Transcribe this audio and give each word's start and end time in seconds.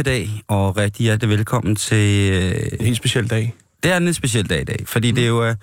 Eftermiddag 0.00 0.42
og 0.48 0.76
rigtig 0.76 1.04
hjertelig 1.04 1.28
velkommen 1.38 1.76
til... 1.76 2.32
Øh, 2.32 2.78
En 2.80 2.84
helt 2.86 2.96
speciel 2.96 3.30
dag. 3.30 3.54
det 3.82 3.92
er 3.92 3.96
en 3.96 4.04
lidt 4.04 4.16
speciel 4.16 4.48
dag 4.50 4.60
i 4.60 4.64
dag, 4.64 4.88
fordi 4.88 5.10
det 5.10 5.24
er 5.24 5.28
jo... 5.28 5.44
Øh, 5.44 5.56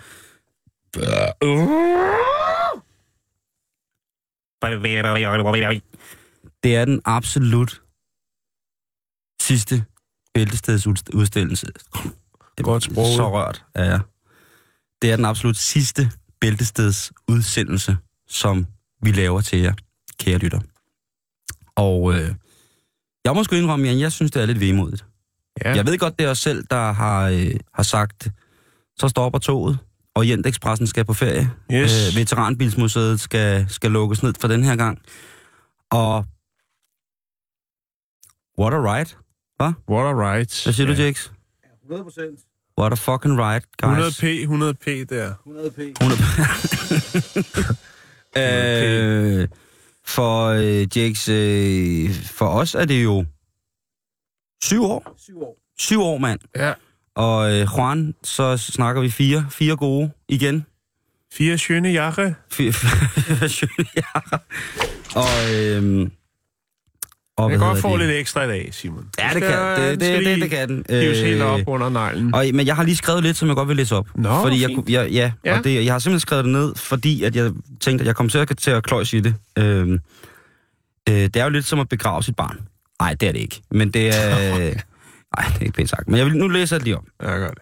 det 6.63 6.75
er 6.75 6.85
den 6.85 7.01
absolut 7.05 7.81
sidste 9.41 9.85
bæltestedsudstillelse. 10.33 11.67
Det 12.57 12.65
Godt 12.65 12.83
sprog. 12.83 13.15
Så 13.15 13.31
rørt 13.31 13.65
er 13.75 13.83
jeg. 13.83 13.99
Det 15.01 15.11
er 15.11 15.15
den 15.15 15.25
absolut 15.25 15.57
sidste 15.57 16.11
bæltestedsudsendelse, 16.41 17.97
som 18.27 18.65
vi 19.01 19.11
laver 19.11 19.41
til 19.41 19.59
jer, 19.59 19.73
kære 20.19 20.37
lytter. 20.37 20.59
Og 21.75 22.13
øh, 22.13 22.35
jeg 23.27 23.35
må 23.35 23.43
sgu 23.43 23.55
indrømme, 23.55 23.87
Jan, 23.87 23.99
jeg 23.99 24.11
synes, 24.11 24.31
det 24.31 24.41
er 24.41 24.45
lidt 24.45 24.59
vemodigt. 24.59 25.05
Ja. 25.65 25.75
Jeg 25.75 25.85
ved 25.85 25.97
godt, 25.97 26.19
det 26.19 26.25
er 26.25 26.29
os 26.29 26.39
selv, 26.39 26.63
der 26.71 26.91
har, 26.91 27.29
øh, 27.29 27.55
har 27.73 27.83
sagt, 27.83 28.27
så 28.97 29.07
stopper 29.07 29.39
toget, 29.39 29.77
og 30.15 30.29
Jent 30.29 30.47
Expressen 30.47 30.87
skal 30.87 31.05
på 31.05 31.13
ferie. 31.13 31.51
Yes. 31.73 32.07
Øh, 32.07 32.19
Veteranbilsmuseet 32.19 33.19
skal, 33.19 33.65
skal 33.69 33.91
lukkes 33.91 34.23
ned 34.23 34.33
for 34.41 34.47
den 34.47 34.63
her 34.63 34.75
gang. 34.75 34.99
Og 35.91 36.25
what 38.59 38.73
a 38.73 38.77
ride. 38.77 39.09
What 39.89 40.05
a 40.05 40.13
ride. 40.13 40.63
Hvad 40.63 40.73
siger 40.73 40.87
ja. 40.87 40.95
du, 40.95 41.01
Jakes? 41.01 41.31
100%. 41.89 42.73
What 42.79 42.91
a 42.91 42.95
fucking 42.95 43.39
ride, 43.39 43.65
guys. 43.77 44.19
100p, 44.19 44.23
100p 44.45 45.05
der. 45.09 45.33
100p. 45.45 45.81
100 46.01 46.17
øh, 49.41 49.47
for 50.07 50.45
øh, 50.47 50.97
Jakes, 50.97 51.29
øh, 51.29 52.09
for 52.25 52.45
os 52.45 52.75
er 52.75 52.85
det 52.85 53.03
jo 53.03 53.25
syv 54.63 54.83
år. 54.83 55.15
7 55.17 55.41
år. 55.41 55.57
Syv 55.79 56.01
år, 56.01 56.17
mand. 56.17 56.39
Ja. 56.55 56.73
Og 57.15 57.51
øh, 57.53 57.67
Juan, 57.77 58.15
så 58.23 58.57
snakker 58.57 59.01
vi 59.01 59.09
fire. 59.09 59.47
Fire 59.51 59.75
gode 59.75 60.11
igen. 60.29 60.65
Fire 61.33 61.57
skønne 61.57 61.89
jakke. 61.89 62.35
Fire, 62.51 62.73
fire 62.73 63.85
ja. 63.95 64.37
Og, 65.15 65.55
øhm, 65.55 66.11
og 67.37 67.51
Jeg 67.51 67.57
hvad 67.57 67.67
kan 67.67 67.73
godt 67.73 67.81
få 67.81 67.97
det? 67.97 68.07
lidt 68.07 68.17
ekstra 68.19 68.43
i 68.43 68.47
dag, 68.47 68.69
Simon. 68.71 69.07
Ja, 69.19 69.29
det 69.33 69.41
kan 69.41 69.51
det. 69.91 69.99
Det, 69.99 70.25
det, 70.25 70.41
det 70.41 70.49
kan 70.49 70.69
den. 70.69 70.85
Hives 70.89 71.19
helt 71.21 71.41
Øh, 71.41 71.47
op 71.47 71.59
under 71.67 71.89
neglen. 71.89 72.33
Og, 72.35 72.45
men 72.53 72.67
jeg 72.67 72.75
har 72.75 72.83
lige 72.83 72.95
skrevet 72.95 73.23
lidt, 73.23 73.37
som 73.37 73.47
jeg 73.47 73.55
godt 73.55 73.67
vil 73.67 73.77
læse 73.77 73.95
op. 73.95 74.07
Nå, 74.15 74.29
fordi 74.41 74.61
jeg, 74.61 74.69
fint. 74.69 74.89
jeg, 74.89 75.09
ja, 75.11 75.31
Ja. 75.45 75.57
Og 75.57 75.63
det, 75.63 75.85
jeg 75.85 75.93
har 75.93 75.99
simpelthen 75.99 76.19
skrevet 76.19 76.45
det 76.45 76.53
ned, 76.53 76.75
fordi 76.75 77.23
at 77.23 77.35
jeg 77.35 77.51
tænkte, 77.81 78.03
at 78.03 78.07
jeg 78.07 78.15
kom 78.15 78.29
til 78.29 78.37
at, 78.37 78.57
til 78.57 78.71
at 78.71 78.83
kløjs 78.83 79.13
i 79.13 79.19
det. 79.19 79.35
Øhm, 79.59 79.91
øh, 81.09 81.15
det 81.15 81.35
er 81.35 81.43
jo 81.43 81.49
lidt 81.49 81.65
som 81.65 81.79
at 81.79 81.89
begrave 81.89 82.23
sit 82.23 82.35
barn. 82.35 82.59
Nej, 83.01 83.13
det 83.13 83.27
er 83.29 83.31
det 83.31 83.39
ikke. 83.39 83.61
Men 83.71 83.91
det 83.91 84.07
er... 84.07 84.57
Nej, 85.37 85.45
det 85.47 85.55
er 85.59 85.61
ikke 85.61 85.71
pænt 85.71 85.89
sagt. 85.89 86.07
Men 86.07 86.17
jeg 86.17 86.25
vil, 86.25 86.37
nu 86.37 86.47
læser 86.47 86.75
jeg 86.75 86.79
det 86.79 86.85
lige 86.85 86.97
op. 86.97 87.03
Ja, 87.23 87.29
jeg 87.31 87.39
gør 87.39 87.49
det. 87.49 87.61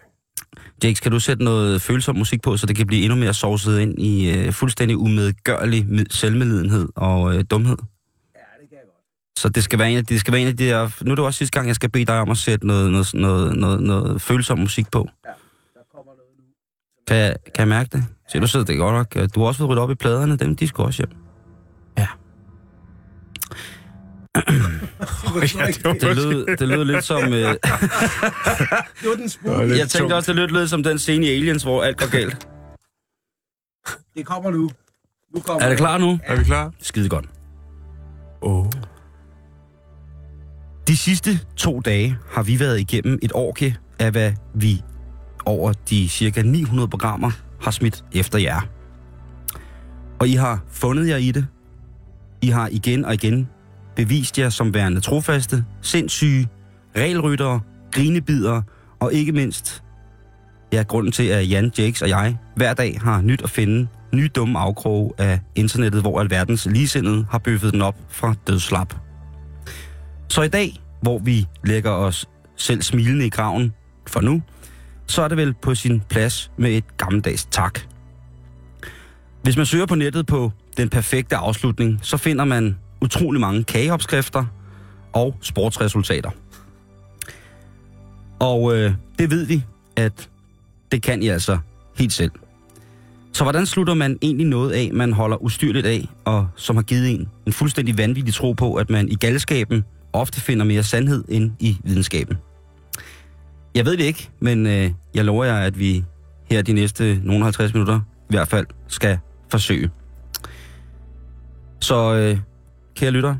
Jake, 0.84 0.94
skal 0.96 1.12
du 1.12 1.20
sætte 1.20 1.44
noget 1.44 1.82
følsom 1.82 2.16
musik 2.16 2.42
på, 2.42 2.56
så 2.56 2.66
det 2.66 2.76
kan 2.76 2.86
blive 2.86 3.02
endnu 3.02 3.18
mere 3.18 3.34
sovset 3.34 3.80
ind 3.80 3.98
i 4.02 4.30
øh, 4.30 4.52
fuldstændig 4.52 4.96
umedgørlig 4.96 5.86
med- 5.88 6.06
selvmedlidenhed 6.10 6.88
og 6.96 7.34
øh, 7.36 7.44
dumhed? 7.50 7.76
Ja, 8.34 8.40
det 8.60 8.68
kan 8.68 8.78
jeg 8.78 8.84
godt. 8.86 9.02
Så 9.36 9.48
det 9.48 9.64
skal 9.64 9.78
være 9.78 9.90
en 9.90 9.96
af, 9.96 10.04
det 10.06 10.20
skal 10.20 10.32
være 10.32 10.40
en 10.42 10.48
af 10.48 10.56
de 10.56 10.64
der... 10.68 10.90
Nu 11.04 11.10
er 11.10 11.14
det 11.14 11.24
også 11.24 11.38
sidste 11.38 11.58
gang, 11.58 11.66
jeg 11.68 11.74
skal 11.74 11.90
bede 11.90 12.04
dig 12.04 12.20
om 12.20 12.30
at 12.30 12.36
sætte 12.36 12.66
noget, 12.66 12.90
noget, 12.92 13.14
noget, 13.14 13.56
noget, 13.56 13.82
noget 13.82 14.22
følsom 14.22 14.58
musik 14.58 14.90
på. 14.90 15.08
Der 15.24 15.30
kommer 15.94 16.12
noget 16.12 16.30
nu. 16.38 16.44
Kan, 17.08 17.16
jeg- 17.16 17.36
kan 17.44 17.58
jeg 17.58 17.68
mærke 17.68 17.88
det? 17.92 18.04
Se, 18.32 18.40
du 18.40 18.46
sidder 18.46 18.66
det 18.66 18.78
godt 18.78 18.94
nok. 18.94 19.34
Du 19.34 19.40
har 19.40 19.46
også 19.46 19.58
fået 19.58 19.70
ryddet 19.70 19.82
op 19.82 19.90
i 19.90 19.94
pladerne, 19.94 20.36
dem 20.36 20.56
de 20.56 20.68
skal 20.68 20.84
også 20.84 20.98
hjem. 21.02 21.10
Ja. 21.98 22.06
Ja, 25.58 25.66
det 25.92 26.00
Det 26.02 26.16
lød, 26.16 26.56
det 26.56 26.68
lød 26.68 26.84
lidt 26.84 27.04
som... 27.04 27.22
Øh, 27.32 27.32
Det 27.32 27.58
var 29.08 29.14
den 29.16 29.28
spurgte. 29.28 29.78
Jeg 29.78 29.88
tænkte 29.88 30.14
også, 30.14 30.32
det 30.32 30.36
lød 30.50 30.58
lidt 30.58 30.70
som 30.70 30.82
den 30.82 30.98
scene 30.98 31.26
i 31.26 31.30
Aliens, 31.36 31.62
hvor 31.62 31.82
alt 31.82 31.96
går 31.98 32.10
galt. 32.10 32.48
Det 34.14 34.26
kommer 34.26 34.50
nu. 34.50 34.70
Nu 35.34 35.40
kommer 35.40 35.62
Er 35.62 35.68
det 35.68 35.78
klar 35.78 35.98
nu? 35.98 36.18
Er 36.24 36.36
vi 36.36 36.44
klar? 36.44 36.72
Skide 36.80 37.08
godt. 37.08 37.26
Åh. 38.42 38.58
Oh. 38.66 38.72
De 40.88 40.96
sidste 40.96 41.40
to 41.56 41.80
dage 41.80 42.16
har 42.30 42.42
vi 42.42 42.60
været 42.60 42.80
igennem 42.80 43.18
et 43.22 43.32
årke 43.34 43.76
af, 43.98 44.10
hvad 44.10 44.32
vi 44.54 44.82
over 45.44 45.72
de 45.72 46.08
cirka 46.08 46.42
900 46.42 46.88
programmer 46.88 47.30
har 47.60 47.70
smidt 47.70 48.04
efter 48.12 48.38
jer. 48.38 48.60
Og 50.18 50.28
I 50.28 50.32
har 50.32 50.64
fundet 50.68 51.08
jer 51.08 51.16
i 51.16 51.30
det. 51.30 51.46
I 52.42 52.48
har 52.48 52.68
igen 52.72 53.04
og 53.04 53.14
igen 53.14 53.48
bevist 53.96 54.38
jer 54.38 54.48
som 54.48 54.74
værende 54.74 55.00
trofaste, 55.00 55.64
sindssyge, 55.82 56.48
regelryttere, 56.96 57.60
grinebidere 57.92 58.62
og 59.00 59.12
ikke 59.12 59.32
mindst, 59.32 59.82
ja, 60.72 60.82
grunden 60.82 61.12
til, 61.12 61.24
at 61.24 61.50
Jan, 61.50 61.72
Jakes 61.78 62.02
og 62.02 62.08
jeg 62.08 62.36
hver 62.56 62.74
dag 62.74 63.00
har 63.00 63.20
nyt 63.20 63.42
at 63.42 63.50
finde 63.50 63.88
nye 64.14 64.28
dumme 64.28 64.58
afkroge 64.58 65.12
af 65.18 65.40
internettet, 65.54 66.00
hvor 66.00 66.20
alverdens 66.20 66.66
ligesindede 66.66 67.26
har 67.30 67.38
bøffet 67.38 67.72
den 67.72 67.82
op 67.82 67.96
fra 68.08 68.34
dødslap. 68.46 69.05
Så 70.28 70.42
i 70.42 70.48
dag, 70.48 70.80
hvor 71.02 71.18
vi 71.18 71.46
lægger 71.64 71.90
os 71.90 72.28
selv 72.56 72.82
smilende 72.82 73.26
i 73.26 73.30
graven 73.30 73.74
for 74.06 74.20
nu, 74.20 74.42
så 75.06 75.22
er 75.22 75.28
det 75.28 75.36
vel 75.36 75.54
på 75.54 75.74
sin 75.74 76.02
plads 76.08 76.50
med 76.56 76.70
et 76.70 76.96
gammeldags 76.96 77.44
tak. 77.50 77.80
Hvis 79.42 79.56
man 79.56 79.66
søger 79.66 79.86
på 79.86 79.94
nettet 79.94 80.26
på 80.26 80.52
den 80.76 80.88
perfekte 80.88 81.36
afslutning, 81.36 81.98
så 82.02 82.16
finder 82.16 82.44
man 82.44 82.76
utrolig 83.00 83.40
mange 83.40 83.64
kageopskrifter 83.64 84.44
og 85.12 85.36
sportsresultater. 85.40 86.30
Og 88.38 88.76
øh, 88.76 88.92
det 89.18 89.30
ved 89.30 89.46
vi, 89.46 89.64
at 89.96 90.30
det 90.92 91.02
kan 91.02 91.22
I 91.22 91.28
altså 91.28 91.58
helt 91.98 92.12
selv. 92.12 92.30
Så 93.32 93.44
hvordan 93.44 93.66
slutter 93.66 93.94
man 93.94 94.18
egentlig 94.22 94.46
noget 94.46 94.72
af, 94.72 94.90
man 94.92 95.12
holder 95.12 95.42
ustyrligt 95.42 95.86
af, 95.86 96.08
og 96.24 96.48
som 96.56 96.76
har 96.76 96.82
givet 96.82 97.10
en 97.10 97.28
en 97.46 97.52
fuldstændig 97.52 97.98
vanvittig 97.98 98.34
tro 98.34 98.52
på, 98.52 98.74
at 98.74 98.90
man 98.90 99.08
i 99.08 99.14
galskaben 99.14 99.84
ofte 100.16 100.40
finder 100.40 100.64
mere 100.64 100.82
sandhed 100.82 101.24
end 101.28 101.52
i 101.60 101.76
videnskaben? 101.84 102.36
Jeg 103.74 103.84
ved 103.84 103.96
det 103.96 104.04
ikke, 104.04 104.28
men 104.40 104.66
øh, 104.66 104.90
jeg 105.14 105.24
lover 105.24 105.44
jer, 105.44 105.56
at 105.56 105.78
vi 105.78 106.04
her 106.50 106.62
de 106.62 106.72
næste 106.72 107.20
nogle 107.24 107.44
50 107.44 107.74
minutter 107.74 108.00
i 108.30 108.32
hvert 108.32 108.48
fald 108.48 108.66
skal 108.88 109.18
forsøge. 109.50 109.90
Så 111.80 112.14
øh, 112.14 112.38
kære 112.96 113.10
lytter, 113.10 113.36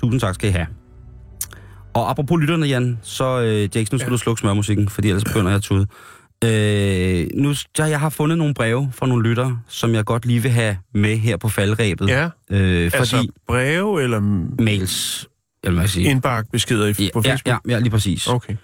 tusind 0.00 0.20
tak 0.20 0.34
skal 0.34 0.48
I 0.48 0.52
have. 0.52 0.66
Og 1.94 2.10
apropos 2.10 2.40
lytterne, 2.40 2.66
Jan, 2.66 2.98
så 3.02 3.40
øh, 3.40 3.76
Jakes, 3.76 3.92
nu 3.92 3.98
skal 3.98 4.08
ja. 4.08 4.12
du 4.12 4.18
slukke 4.18 4.40
smørmusikken, 4.40 4.88
fordi 4.88 5.08
ellers 5.08 5.24
begynder 5.24 5.48
jeg 5.50 5.56
at 5.56 5.62
tude. 5.62 5.86
Øh, 6.44 7.28
nu, 7.34 7.54
ja, 7.78 7.84
jeg 7.84 8.00
har 8.00 8.08
fundet 8.08 8.38
nogle 8.38 8.54
breve 8.54 8.90
fra 8.92 9.06
nogle 9.06 9.28
lyttere, 9.28 9.60
som 9.68 9.94
jeg 9.94 10.04
godt 10.04 10.26
lige 10.26 10.42
vil 10.42 10.50
have 10.50 10.76
med 10.94 11.16
her 11.16 11.36
på 11.36 11.48
faldrebet. 11.48 12.08
Ja, 12.08 12.28
Øh, 12.50 12.90
fordi 12.90 13.00
altså 13.00 13.26
breve 13.48 14.02
eller 14.02 14.20
mails, 14.62 15.27
jeg 15.64 15.88
sige. 15.88 16.10
indbakkebeskeder 16.10 16.86
i- 16.86 17.10
på 17.12 17.22
ja, 17.24 17.30
Facebook? 17.32 17.60
ja, 17.68 17.72
ja, 17.74 17.78
lige 17.78 17.90
præcis. 17.90 18.26
Okay. 18.26 18.56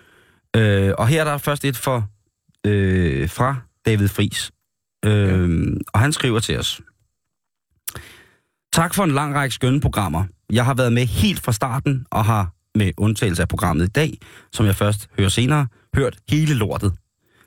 Øh, 0.56 0.92
og 0.98 1.08
her 1.08 1.20
er 1.20 1.24
der 1.24 1.38
først 1.38 1.64
et 1.64 1.76
for, 1.76 2.08
øh, 2.66 3.28
fra 3.28 3.56
David 3.86 4.08
Fris. 4.08 4.50
Øh, 5.04 5.76
Og 5.94 6.00
han 6.00 6.12
skriver 6.12 6.40
til 6.40 6.58
os. 6.58 6.80
Tak 8.72 8.94
for 8.94 9.04
en 9.04 9.10
lang 9.10 9.34
række 9.34 9.54
skønne 9.54 9.80
programmer. 9.80 10.24
Jeg 10.52 10.64
har 10.64 10.74
været 10.74 10.92
med 10.92 11.06
helt 11.06 11.40
fra 11.40 11.52
starten, 11.52 12.06
og 12.10 12.24
har 12.24 12.50
med 12.74 12.92
undtagelse 12.96 13.42
af 13.42 13.48
programmet 13.48 13.84
i 13.84 13.90
dag, 13.90 14.18
som 14.52 14.66
jeg 14.66 14.74
først 14.76 15.08
hører 15.18 15.28
senere, 15.28 15.66
hørt 15.96 16.16
hele 16.28 16.54
lortet. 16.54 16.92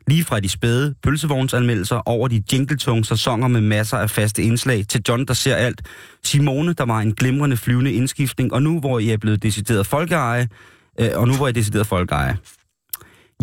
Lige 0.08 0.24
fra 0.24 0.40
de 0.40 0.50
spæde 0.50 0.96
pølsevognsanmeldelser 1.04 1.96
over 2.06 2.28
de 2.28 2.44
jingletunge 2.54 3.06
sæsoner 3.06 3.48
med 3.48 3.62
masser 3.62 3.98
af 3.98 4.10
faste 4.10 4.44
indslag, 4.44 4.86
til 4.88 5.02
John, 5.08 5.26
der 5.26 5.34
ser 5.34 5.56
alt, 5.56 5.82
Simone, 6.24 6.74
der 6.74 6.86
var 6.86 7.00
en 7.00 7.14
glimrende 7.14 7.58
flyvende 7.58 7.94
indskiftning, 7.94 8.54
og 8.54 8.62
nu 8.62 8.80
hvor 8.80 9.00
I 9.00 9.10
er 9.10 9.18
blevet 9.18 9.44
decideret 9.44 9.88
folkeeje, 9.88 10.48
øh, 11.00 11.10
og 11.16 11.28
nu 11.28 11.36
hvor 11.36 11.48
I 11.48 11.50
er 11.50 11.54
decideret 11.54 11.88
folkeeje. 11.88 12.38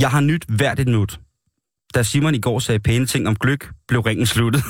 Jeg 0.00 0.10
har 0.10 0.20
nyt 0.20 0.44
hvert 0.48 0.80
et 0.80 0.86
minut. 0.86 1.20
Da 1.94 2.02
Simon 2.02 2.34
i 2.34 2.40
går 2.40 2.58
sagde 2.58 2.78
pæne 2.78 3.06
ting 3.06 3.28
om 3.28 3.36
gløk, 3.36 3.70
blev 3.88 4.00
ringen 4.00 4.26
sluttet. 4.26 4.62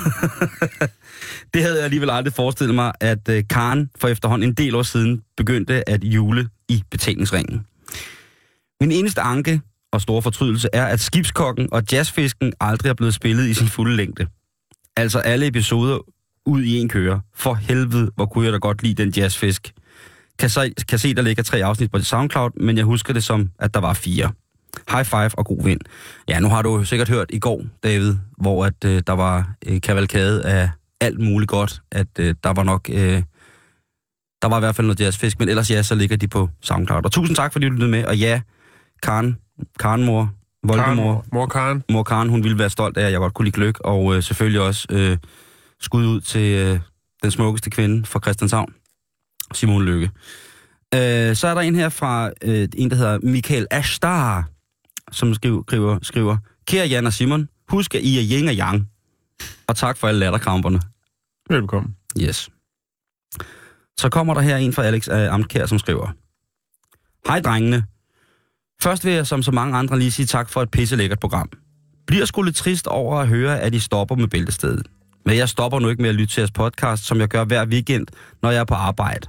det 1.54 1.62
havde 1.62 1.76
jeg 1.76 1.84
alligevel 1.84 2.10
aldrig 2.10 2.34
forestillet 2.34 2.74
mig, 2.74 2.92
at 3.00 3.28
øh, 3.28 3.44
Karen 3.50 3.90
for 3.98 4.08
efterhånden 4.08 4.48
en 4.48 4.54
del 4.54 4.74
år 4.74 4.82
siden 4.82 5.22
begyndte 5.36 5.88
at 5.88 6.04
jule 6.04 6.48
i 6.68 6.82
betalingsringen. 6.90 7.66
Min 8.80 8.92
eneste 8.92 9.20
anke 9.20 9.60
og 9.94 10.00
store 10.00 10.22
fortrydelse 10.22 10.68
er, 10.72 10.86
at 10.86 11.00
skibskokken 11.00 11.68
og 11.72 11.82
jazzfisken 11.92 12.52
aldrig 12.60 12.90
er 12.90 12.94
blevet 12.94 13.14
spillet 13.14 13.48
i 13.48 13.54
sin 13.54 13.68
fulde 13.68 13.96
længde. 13.96 14.26
Altså 14.96 15.18
alle 15.18 15.46
episoder 15.46 15.98
ud 16.46 16.62
i 16.62 16.78
en 16.78 16.88
køre. 16.88 17.20
For 17.34 17.54
helvede, 17.54 18.10
hvor 18.16 18.26
kunne 18.26 18.44
jeg 18.44 18.52
da 18.52 18.58
godt 18.58 18.82
lide 18.82 19.02
den 19.02 19.10
jazzfisk. 19.16 19.72
Kan, 20.38 20.50
så, 20.50 20.72
kan 20.88 20.98
se, 20.98 21.14
der 21.14 21.22
ligger 21.22 21.42
tre 21.42 21.64
afsnit 21.64 21.90
på 21.90 21.98
SoundCloud, 21.98 22.50
men 22.60 22.76
jeg 22.76 22.84
husker 22.84 23.12
det 23.12 23.24
som, 23.24 23.50
at 23.58 23.74
der 23.74 23.80
var 23.80 23.92
fire. 23.92 24.32
High 24.90 25.04
five 25.04 25.30
og 25.38 25.46
god 25.46 25.64
vind. 25.64 25.80
Ja, 26.28 26.40
nu 26.40 26.48
har 26.48 26.62
du 26.62 26.84
sikkert 26.84 27.08
hørt 27.08 27.26
i 27.30 27.38
går, 27.38 27.62
David, 27.82 28.14
hvor 28.38 28.64
at 28.64 28.84
øh, 28.84 29.02
der 29.06 29.12
var 29.12 29.54
øh, 29.66 29.80
kavalkade 29.80 30.44
af 30.44 30.70
alt 31.00 31.20
muligt 31.20 31.48
godt, 31.48 31.82
at 31.92 32.18
øh, 32.18 32.34
der 32.44 32.52
var 32.52 32.62
nok... 32.62 32.90
Øh, 32.92 33.22
der 34.42 34.48
var 34.48 34.56
i 34.56 34.60
hvert 34.60 34.76
fald 34.76 34.86
noget 34.86 35.00
jazzfisk, 35.00 35.38
men 35.38 35.48
ellers 35.48 35.70
ja, 35.70 35.82
så 35.82 35.94
ligger 35.94 36.16
de 36.16 36.28
på 36.28 36.48
SoundCloud. 36.60 37.04
Og 37.04 37.12
tusind 37.12 37.36
tak, 37.36 37.52
fordi 37.52 37.66
du 37.66 37.72
lyttede 37.72 37.90
med, 37.90 38.04
og 38.04 38.16
ja, 38.16 38.40
Karen, 39.02 39.36
Karen 39.78 40.04
mor, 40.04 40.32
Voldemor, 40.62 41.12
Karen, 41.12 41.22
mor 41.32 41.46
Karen. 41.46 41.84
mor 41.90 42.02
Karen, 42.02 42.28
hun 42.28 42.42
ville 42.42 42.58
være 42.58 42.70
stolt 42.70 42.96
af, 42.96 43.06
at 43.06 43.12
jeg 43.12 43.18
godt 43.18 43.34
kunne 43.34 43.44
lide 43.44 43.54
gløk, 43.54 43.80
og 43.80 44.16
øh, 44.16 44.22
selvfølgelig 44.22 44.60
også 44.60 44.86
øh, 44.90 45.18
skud 45.80 46.06
ud 46.06 46.20
til 46.20 46.54
øh, 46.54 46.80
den 47.22 47.30
smukkeste 47.30 47.70
kvinde 47.70 48.06
fra 48.06 48.20
Christianshavn, 48.20 48.74
Simone 49.52 49.84
Lykke. 49.84 50.10
Øh, 50.94 51.36
så 51.36 51.48
er 51.48 51.54
der 51.54 51.60
en 51.60 51.74
her 51.74 51.88
fra 51.88 52.30
øh, 52.42 52.68
en, 52.76 52.90
der 52.90 52.96
hedder 52.96 53.18
Michael 53.22 53.66
Ashtar, 53.70 54.48
som 55.12 55.34
skriver, 55.34 55.62
skriver, 55.62 55.98
skriver 56.02 56.36
Kære 56.66 56.86
Jan 56.86 57.06
og 57.06 57.12
Simon, 57.12 57.48
husk 57.68 57.94
at 57.94 58.02
I 58.02 58.18
er 58.18 58.38
yin 58.38 58.48
og 58.48 58.54
yang. 58.54 58.88
Og 59.66 59.76
tak 59.76 59.96
for 59.96 60.08
alle 60.08 60.20
latterkramperne. 60.20 60.80
Velkommen. 61.50 61.96
Yes. 62.20 62.50
Så 63.98 64.08
kommer 64.08 64.34
der 64.34 64.40
her 64.40 64.56
en 64.56 64.72
fra 64.72 64.84
Alex 64.84 65.08
uh, 65.08 65.34
Amtkær, 65.34 65.66
som 65.66 65.78
skriver. 65.78 66.08
Hej 67.26 67.40
drengene. 67.40 67.84
Først 68.82 69.04
vil 69.04 69.12
jeg 69.12 69.26
som 69.26 69.42
så 69.42 69.50
mange 69.50 69.76
andre 69.76 69.98
lige 69.98 70.10
sige 70.10 70.26
tak 70.26 70.48
for 70.50 70.62
et 70.62 70.70
pisse 70.70 70.96
lækkert 70.96 71.20
program. 71.20 71.50
Bliver 72.06 72.24
sgu 72.24 72.42
lidt 72.42 72.56
trist 72.56 72.86
over 72.86 73.18
at 73.18 73.28
høre, 73.28 73.60
at 73.60 73.74
I 73.74 73.78
stopper 73.78 74.16
med 74.16 74.28
bæltestedet. 74.28 74.86
Men 75.26 75.36
jeg 75.36 75.48
stopper 75.48 75.78
nu 75.78 75.88
ikke 75.88 76.02
med 76.02 76.10
at 76.10 76.14
lytte 76.14 76.34
til 76.34 76.40
jeres 76.40 76.50
podcast, 76.50 77.04
som 77.04 77.20
jeg 77.20 77.28
gør 77.28 77.44
hver 77.44 77.66
weekend, 77.66 78.06
når 78.42 78.50
jeg 78.50 78.60
er 78.60 78.64
på 78.64 78.74
arbejde. 78.74 79.28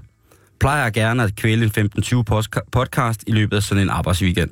Plejer 0.60 0.84
jeg 0.84 0.94
gerne 0.94 1.24
at 1.24 1.36
kvæle 1.36 1.72
en 1.78 1.90
15-20 1.98 2.24
podcast 2.72 3.24
i 3.28 3.32
løbet 3.32 3.58
af 3.58 3.64
sådan 3.64 3.84
en 3.84 3.90
arbejdsweekend. 3.90 4.52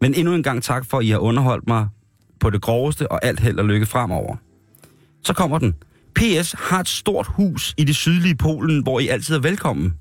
Men 0.00 0.14
endnu 0.14 0.34
en 0.34 0.42
gang 0.42 0.62
tak 0.62 0.86
for, 0.86 0.98
at 0.98 1.04
I 1.04 1.10
har 1.10 1.18
underholdt 1.18 1.68
mig 1.68 1.88
på 2.40 2.50
det 2.50 2.62
groveste, 2.62 3.12
og 3.12 3.24
alt 3.24 3.40
held 3.40 3.58
og 3.58 3.64
lykke 3.64 3.86
fremover. 3.86 4.36
Så 5.24 5.32
kommer 5.32 5.58
den. 5.58 5.74
PS 6.14 6.54
har 6.58 6.80
et 6.80 6.88
stort 6.88 7.26
hus 7.26 7.74
i 7.76 7.84
det 7.84 7.96
sydlige 7.96 8.36
Polen, 8.36 8.82
hvor 8.82 9.00
I 9.00 9.08
altid 9.08 9.34
er 9.34 9.40
velkommen. 9.40 9.94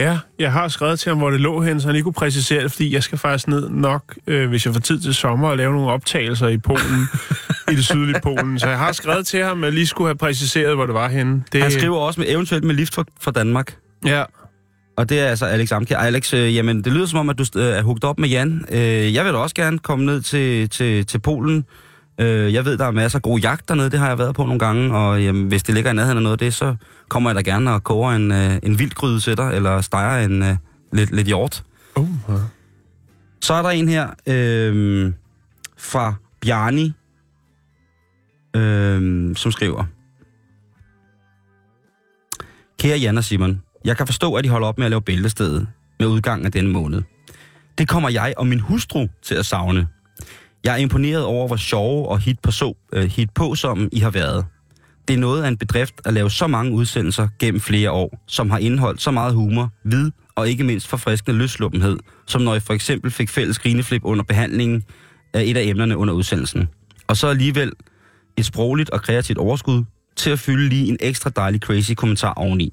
Ja, 0.00 0.18
jeg 0.38 0.52
har 0.52 0.68
skrevet 0.68 0.98
til 0.98 1.08
ham, 1.08 1.18
hvor 1.18 1.30
det 1.30 1.40
lå 1.40 1.60
hen, 1.62 1.80
så 1.80 1.86
han 1.86 1.92
lige 1.94 2.02
kunne 2.02 2.12
præcisere 2.12 2.62
det, 2.62 2.72
fordi 2.72 2.94
jeg 2.94 3.02
skal 3.02 3.18
faktisk 3.18 3.48
ned 3.48 3.68
nok, 3.68 4.14
øh, 4.26 4.48
hvis 4.48 4.66
jeg 4.66 4.74
får 4.74 4.80
tid 4.80 5.00
til 5.00 5.14
sommer, 5.14 5.48
og 5.48 5.56
lave 5.56 5.72
nogle 5.72 5.90
optagelser 5.90 6.48
i 6.48 6.58
Polen, 6.58 7.08
i 7.72 7.74
det 7.74 7.84
sydlige 7.84 8.20
Polen. 8.22 8.58
Så 8.58 8.68
jeg 8.68 8.78
har 8.78 8.92
skrevet 8.92 9.26
til 9.26 9.44
ham, 9.44 9.64
at 9.64 9.66
jeg 9.66 9.74
lige 9.74 9.86
skulle 9.86 10.08
have 10.08 10.16
præciseret, 10.16 10.74
hvor 10.74 10.86
det 10.86 10.94
var 10.94 11.08
henne. 11.08 11.42
Det, 11.52 11.62
Han 11.62 11.70
skriver 11.70 11.98
også 11.98 12.20
med 12.20 12.28
eventuelt 12.30 12.64
med 12.64 12.74
lift 12.74 12.94
fra, 12.94 13.04
fra 13.20 13.30
Danmark. 13.30 13.76
Ja, 14.06 14.24
Og 14.96 15.08
det 15.08 15.20
er 15.20 15.26
altså 15.26 15.46
Alex 15.46 15.72
Amkjær. 15.72 15.98
Alex, 15.98 16.34
øh, 16.34 16.56
jamen, 16.56 16.84
det 16.84 16.92
lyder 16.92 17.06
som 17.06 17.18
om, 17.18 17.28
at 17.30 17.38
du 17.38 17.44
øh, 17.56 17.64
er 17.64 17.82
hugt 17.82 18.04
op 18.04 18.18
med 18.18 18.28
Jan. 18.28 18.64
Øh, 18.70 19.14
jeg 19.14 19.24
vil 19.24 19.32
da 19.32 19.38
også 19.38 19.54
gerne 19.54 19.78
komme 19.78 20.04
ned 20.04 20.22
til, 20.22 20.68
til, 20.68 21.06
til 21.06 21.18
Polen. 21.18 21.64
Øh, 22.20 22.52
jeg 22.54 22.64
ved, 22.64 22.78
der 22.78 22.84
er 22.84 22.90
masser 22.90 23.18
af 23.18 23.22
gode 23.22 23.42
jagt 23.42 23.68
dernede. 23.68 23.90
Det 23.90 23.98
har 23.98 24.08
jeg 24.08 24.18
været 24.18 24.34
på 24.34 24.44
nogle 24.44 24.58
gange. 24.58 24.96
Og 24.96 25.22
jamen, 25.22 25.48
hvis 25.48 25.62
det 25.62 25.74
ligger 25.74 25.90
i 25.90 25.94
nærheden 25.94 26.16
af 26.18 26.22
noget 26.22 26.34
af 26.34 26.38
det, 26.38 26.54
så 26.54 26.76
kommer 27.08 27.30
jeg 27.30 27.36
da 27.36 27.50
gerne 27.50 27.72
og 27.72 27.84
koger 27.84 28.12
en, 28.12 28.32
øh, 28.32 28.58
en 28.62 28.78
vildgryde 28.78 29.20
til 29.20 29.36
dig, 29.36 29.50
eller 29.54 29.80
steger 29.80 30.24
en 30.24 30.42
øh, 30.42 30.56
lidt, 30.92 31.10
lidt 31.10 31.26
hjort. 31.26 31.64
uh, 32.28 32.34
Så 33.40 33.54
er 33.54 33.62
der 33.62 33.70
en 33.70 33.88
her 33.88 34.08
øh, 34.26 35.12
fra 35.78 36.14
Bjarni, 36.40 36.92
øh, 38.56 39.36
som 39.36 39.52
skriver. 39.52 39.84
Kære 42.78 42.98
Jan 42.98 43.18
og 43.18 43.24
Simon, 43.24 43.62
jeg 43.84 43.96
kan 43.96 44.06
forstå, 44.06 44.34
at 44.34 44.44
I 44.44 44.48
holder 44.48 44.68
op 44.68 44.78
med 44.78 44.86
at 44.86 44.90
lave 44.90 45.02
bæltestedet 45.02 45.68
med 45.98 46.08
udgangen 46.08 46.46
af 46.46 46.52
denne 46.52 46.70
måned. 46.70 47.02
Det 47.78 47.88
kommer 47.88 48.08
jeg 48.08 48.34
og 48.36 48.46
min 48.46 48.60
hustru 48.60 49.06
til 49.22 49.34
at 49.34 49.46
savne. 49.46 49.88
Jeg 50.64 50.72
er 50.72 50.76
imponeret 50.76 51.24
over, 51.24 51.46
hvor 51.46 51.56
sjove 51.56 52.08
og 52.08 52.18
hit 52.18 52.40
på, 52.40 52.50
så, 52.50 52.74
øh, 52.92 53.10
hit 53.10 53.30
på 53.30 53.54
som 53.54 53.88
I 53.92 53.98
har 53.98 54.10
været. 54.10 54.46
Det 55.08 55.14
er 55.14 55.18
noget 55.18 55.42
af 55.42 55.48
en 55.48 55.56
bedrift 55.56 55.94
at 56.04 56.14
lave 56.14 56.30
så 56.30 56.46
mange 56.46 56.72
udsendelser 56.72 57.28
gennem 57.38 57.60
flere 57.60 57.90
år, 57.90 58.22
som 58.26 58.50
har 58.50 58.58
indeholdt 58.58 59.02
så 59.02 59.10
meget 59.10 59.34
humor, 59.34 59.72
vid 59.84 60.10
og 60.34 60.48
ikke 60.48 60.64
mindst 60.64 60.88
forfriskende 60.88 61.38
løsluppenhed, 61.38 61.98
som 62.26 62.42
når 62.42 62.54
I 62.54 62.60
for 62.60 62.72
eksempel 62.72 63.10
fik 63.10 63.28
fælles 63.28 63.58
grineflip 63.58 64.04
under 64.04 64.24
behandlingen 64.24 64.84
af 65.32 65.42
et 65.42 65.56
af 65.56 65.62
emnerne 65.62 65.96
under 65.96 66.14
udsendelsen. 66.14 66.68
Og 67.06 67.16
så 67.16 67.26
alligevel 67.26 67.72
et 68.36 68.44
sprogligt 68.44 68.90
og 68.90 69.02
kreativt 69.02 69.38
overskud 69.38 69.84
til 70.16 70.30
at 70.30 70.38
fylde 70.38 70.68
lige 70.68 70.88
en 70.88 70.96
ekstra 71.00 71.30
dejlig 71.30 71.60
crazy 71.60 71.92
kommentar 71.92 72.32
oveni. 72.32 72.72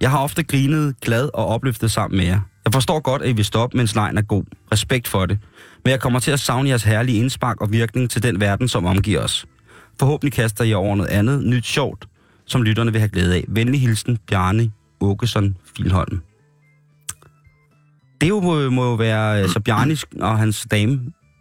Jeg 0.00 0.10
har 0.10 0.18
ofte 0.18 0.42
grinet, 0.42 0.94
glad 1.00 1.30
og 1.34 1.46
opløftet 1.46 1.92
sammen 1.92 2.16
med 2.18 2.26
jer. 2.26 2.40
Jeg 2.66 2.72
forstår 2.72 3.00
godt, 3.00 3.22
at 3.22 3.28
I 3.28 3.32
vil 3.32 3.44
stoppe, 3.44 3.76
mens 3.76 3.94
lejen 3.94 4.18
er 4.18 4.22
god. 4.22 4.44
Respekt 4.72 5.08
for 5.08 5.26
det. 5.26 5.38
Men 5.84 5.90
jeg 5.90 6.00
kommer 6.00 6.18
til 6.20 6.30
at 6.30 6.40
savne 6.40 6.68
jeres 6.68 6.82
herlige 6.82 7.18
indspark 7.18 7.60
og 7.60 7.72
virkning 7.72 8.10
til 8.10 8.22
den 8.22 8.40
verden, 8.40 8.68
som 8.68 8.86
omgiver 8.86 9.20
os. 9.20 9.46
Forhåbentlig 9.98 10.32
kaster 10.32 10.64
I 10.64 10.74
over 10.74 10.96
noget 10.96 11.10
andet, 11.10 11.44
nyt 11.44 11.66
sjovt, 11.66 12.06
som 12.46 12.62
lytterne 12.62 12.92
vil 12.92 13.00
have 13.00 13.08
glæde 13.08 13.34
af. 13.34 13.44
Venlig 13.48 13.80
hilsen, 13.80 14.18
Bjarne 14.28 14.70
Åkesson 15.00 15.56
Filholm. 15.76 16.20
Det 18.20 18.28
jo 18.28 18.40
må, 18.40 18.70
må 18.70 18.84
jo 18.84 18.94
være, 18.94 19.38
altså 19.38 19.60
Bjarne 19.60 19.96
og 20.20 20.38
hans 20.38 20.66
dame, 20.70 21.00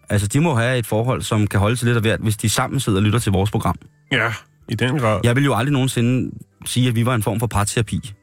altså 0.09 0.27
de 0.27 0.39
må 0.39 0.55
have 0.55 0.77
et 0.77 0.85
forhold, 0.85 1.21
som 1.21 1.47
kan 1.47 1.59
holde 1.59 1.75
til 1.75 1.85
lidt 1.85 1.97
af 1.97 2.03
hvert, 2.03 2.19
hvis 2.19 2.37
de 2.37 2.49
sammen 2.49 2.79
sidder 2.79 2.99
og 2.99 3.03
lytter 3.03 3.19
til 3.19 3.31
vores 3.31 3.51
program. 3.51 3.75
ja, 4.11 4.33
i 4.69 4.75
den 4.75 4.99
grad. 4.99 5.19
Jeg 5.23 5.35
vil 5.35 5.43
jo 5.45 5.55
aldrig 5.55 5.73
nogensinde 5.73 6.31
sige, 6.65 6.87
at 6.87 6.95
vi 6.95 7.05
var 7.05 7.15
en 7.15 7.23
form 7.23 7.39
for 7.39 7.47
parterapi. 7.47 8.13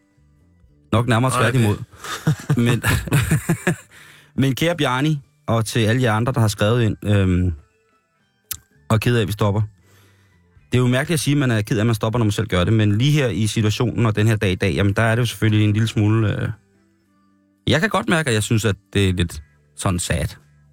Nok 0.93 1.09
nærmere 1.09 1.31
tværtimod. 1.41 1.77
Men, 2.67 2.83
men 4.43 4.55
kære 4.55 4.77
Bjarni, 4.77 5.21
og 5.47 5.65
til 5.67 5.81
alle 5.81 6.03
jer 6.03 6.13
andre, 6.13 6.33
der 6.33 6.41
har 6.41 6.49
skrevet 6.49 6.83
ind, 6.83 6.97
øhm, 7.05 7.53
og 8.91 9.01
ked 9.01 9.17
af, 9.17 9.21
at 9.21 9.27
vi 9.27 9.33
stopper. 9.33 9.63
Det 10.73 10.79
er 10.79 10.83
jo 10.83 10.87
mærkeligt 10.87 11.17
at 11.17 11.21
sige, 11.21 11.35
at 11.35 11.39
man 11.39 11.51
er 11.51 11.63
ked 11.63 11.77
af, 11.77 11.81
at 11.81 11.87
man 11.87 11.95
stopper, 11.95 12.19
når 12.19 12.25
man 12.25 12.33
selv 12.33 12.47
gør 12.47 12.65
det, 12.65 12.73
men 12.73 12.99
lige 12.99 13.13
her 13.13 13.29
i 13.29 13.47
situationen 13.47 14.07
og 14.07 14.17
den 14.17 14.27
her 14.27 14.37
dag 14.37 14.53
i 14.53 14.55
dag, 14.55 14.75
jamen 14.75 14.93
der 14.93 15.03
er 15.03 15.15
det 15.15 15.21
jo 15.21 15.27
selvfølgelig 15.27 15.65
en 15.65 15.73
lille 15.73 15.89
smule... 15.89 16.43
Øh... 16.43 16.49
Jeg 17.67 17.81
kan 17.81 17.89
godt 17.91 18.09
mærke, 18.09 18.29
at 18.29 18.35
jeg 18.35 18.43
synes, 18.43 18.65
at 18.65 18.77
det 18.93 19.09
er 19.09 19.13
lidt 19.13 19.43
sådan 19.77 19.99
sad. 19.99 20.27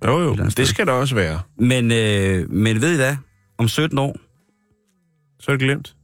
Jo, 0.05 0.19
jo, 0.19 0.35
det 0.35 0.67
skal 0.67 0.85
der 0.85 0.91
også 0.93 1.15
være. 1.15 1.39
Men, 1.59 1.91
øh, 1.91 2.49
men 2.51 2.81
ved 2.81 2.93
I 2.93 2.95
hvad? 2.95 3.15
Om 3.57 3.67
17 3.67 3.97
år, 3.97 4.15
Så 5.39 5.51
er 5.51 5.55
det 5.55 5.65
glemt. 5.65 5.95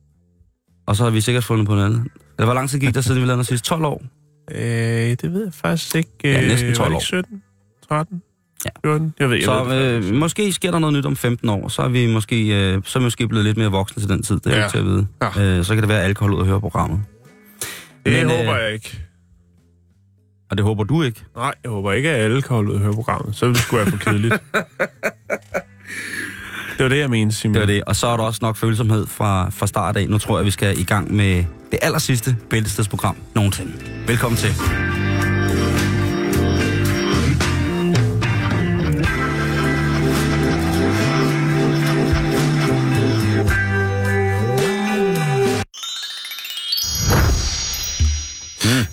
og 0.88 0.96
så 0.96 1.04
har 1.04 1.12
vi 1.12 1.22
sikkert 1.22 1.44
fundet 1.44 1.68
på 1.68 1.74
noget 1.76 1.86
andet. 1.86 2.12
Eller 2.38 2.46
hvor 2.46 2.54
lang 2.54 2.70
tid 2.70 2.80
gik 2.80 2.96
der, 2.96 3.02
siden 3.02 3.22
vi 3.22 3.26
lavede 3.26 3.38
noget 3.38 3.48
sidst? 3.48 3.66
12 3.66 3.86
år? 3.86 4.04
Øh, 4.52 4.58
det 4.62 5.34
ved 5.34 5.44
jeg 5.44 5.54
faktisk 5.54 5.96
ikke. 5.96 6.10
Ja, 6.24 6.42
Øh, 6.42 6.48
næsten 6.48 6.70
var 6.70 6.76
12 6.76 6.88
det 6.90 6.96
år. 6.96 7.00
ikke 7.00 7.06
17? 7.06 7.44
13? 7.90 8.22
Ja. 8.66 8.70
14? 8.90 9.14
Jeg 9.20 9.30
ved, 9.30 9.36
jeg 9.36 9.46
Så 9.46 9.64
ved 9.64 10.06
øh, 10.06 10.14
måske 10.14 10.54
sker 10.54 10.72
der 10.72 10.80
noget 10.80 10.94
nyt 10.96 11.06
om 11.06 11.16
15 11.16 11.50
år, 11.50 11.68
så 11.68 11.82
er 11.82 11.88
vi 11.90 12.14
måske, 12.14 12.48
øh, 12.74 12.82
så 12.86 13.00
er 13.00 13.02
vi 13.02 13.04
måske 13.06 13.28
blevet 13.28 13.46
lidt 13.46 13.58
mere 13.58 13.72
voksne 13.72 14.02
til 14.02 14.10
den 14.10 14.24
tid, 14.24 14.36
det 14.40 14.54
er 14.54 14.58
Ja. 14.58 14.64
ikke 14.66 14.72
til 14.74 14.78
at 14.80 14.86
vide. 14.86 15.08
Ja. 15.22 15.58
Øh, 15.58 15.64
så 15.66 15.74
kan 15.74 15.82
det 15.84 15.90
være 15.90 16.04
alkohol 16.04 16.34
ud 16.34 16.40
at 16.42 16.48
høre 16.48 16.60
programmet. 16.62 17.00
Det 18.06 18.14
men, 18.14 18.26
øh, 18.32 18.38
håber 18.38 18.56
jeg 18.58 18.74
ikke. 18.74 19.00
Og 20.52 20.58
det 20.58 20.66
håber 20.66 20.84
du 20.84 21.04
ikke. 21.04 21.24
Nej, 21.36 21.54
jeg 21.64 21.72
håber 21.72 21.92
ikke, 21.92 22.10
at 22.10 22.22
alle 22.24 22.36
ud 22.52 22.74
at 22.76 22.80
høre 22.82 22.94
programmet. 22.94 23.36
Så 23.36 23.46
ville 23.46 23.56
det 23.56 23.64
sgu 23.64 23.76
være 23.76 23.86
for 23.86 23.98
kedeligt. 23.98 24.34
det 26.78 26.84
var 26.84 26.90
det, 26.90 27.00
jeg 27.00 27.10
mente, 27.10 27.36
Simon. 27.36 27.54
Det 27.54 27.62
var 27.62 27.68
det. 27.68 27.84
Og 27.84 27.96
så 27.96 28.08
er 28.08 28.18
der 28.18 28.24
også 28.24 28.40
nok 28.42 28.58
følsomhed 28.58 29.08
fra, 29.08 29.50
fra 29.50 29.68
start 29.68 29.98
af. 29.98 30.10
Nu 30.10 30.18
tror 30.18 30.38
jeg, 30.38 30.46
vi 30.46 30.52
skal 30.52 30.80
i 30.80 30.84
gang 30.84 31.14
med 31.14 31.46
det 31.72 31.80
aller 31.82 32.00
sidste 32.00 32.36
bæltestedsprogram 32.50 33.16
nogensinde. 33.36 33.72
Velkommen 34.08 34.38
til. 34.38 34.56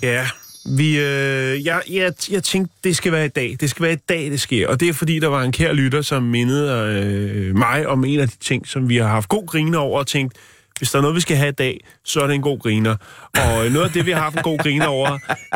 Ja, 0.01 0.27
vi, 0.65 0.99
øh, 0.99 1.65
jeg, 1.65 1.81
jeg, 1.89 2.13
jeg 2.31 2.43
tænkte, 2.43 2.73
det 2.83 2.95
skal 2.97 3.11
være 3.11 3.25
i 3.25 3.29
dag. 3.29 3.57
Det 3.59 3.69
skal 3.69 3.83
være 3.83 3.93
i 3.93 4.01
dag, 4.09 4.25
det 4.31 4.41
sker. 4.41 4.67
Og 4.67 4.79
det 4.79 4.89
er 4.89 4.93
fordi, 4.93 5.19
der 5.19 5.27
var 5.27 5.41
en 5.43 5.51
kær 5.51 5.73
lytter, 5.73 6.01
som 6.01 6.23
mindede 6.23 6.71
øh, 7.03 7.55
mig 7.55 7.87
om 7.87 8.05
en 8.05 8.19
af 8.19 8.29
de 8.29 8.35
ting, 8.39 8.67
som 8.67 8.89
vi 8.89 8.97
har 8.97 9.07
haft 9.07 9.29
god 9.29 9.47
griner 9.47 9.79
over 9.79 9.99
og 9.99 10.07
tænkt, 10.07 10.33
hvis 10.77 10.91
der 10.91 10.97
er 10.97 11.01
noget, 11.01 11.15
vi 11.15 11.21
skal 11.21 11.37
have 11.37 11.49
i 11.49 11.53
dag, 11.53 11.79
så 12.05 12.21
er 12.21 12.27
det 12.27 12.33
en 12.35 12.41
god 12.41 12.59
griner. 12.59 12.95
Og 13.33 13.71
noget 13.71 13.85
af 13.85 13.91
det, 13.91 14.05
vi 14.05 14.11
har 14.11 14.21
haft 14.21 14.35
en 14.37 14.43
god 14.43 14.57
griner 14.57 14.85
over, 14.87 15.11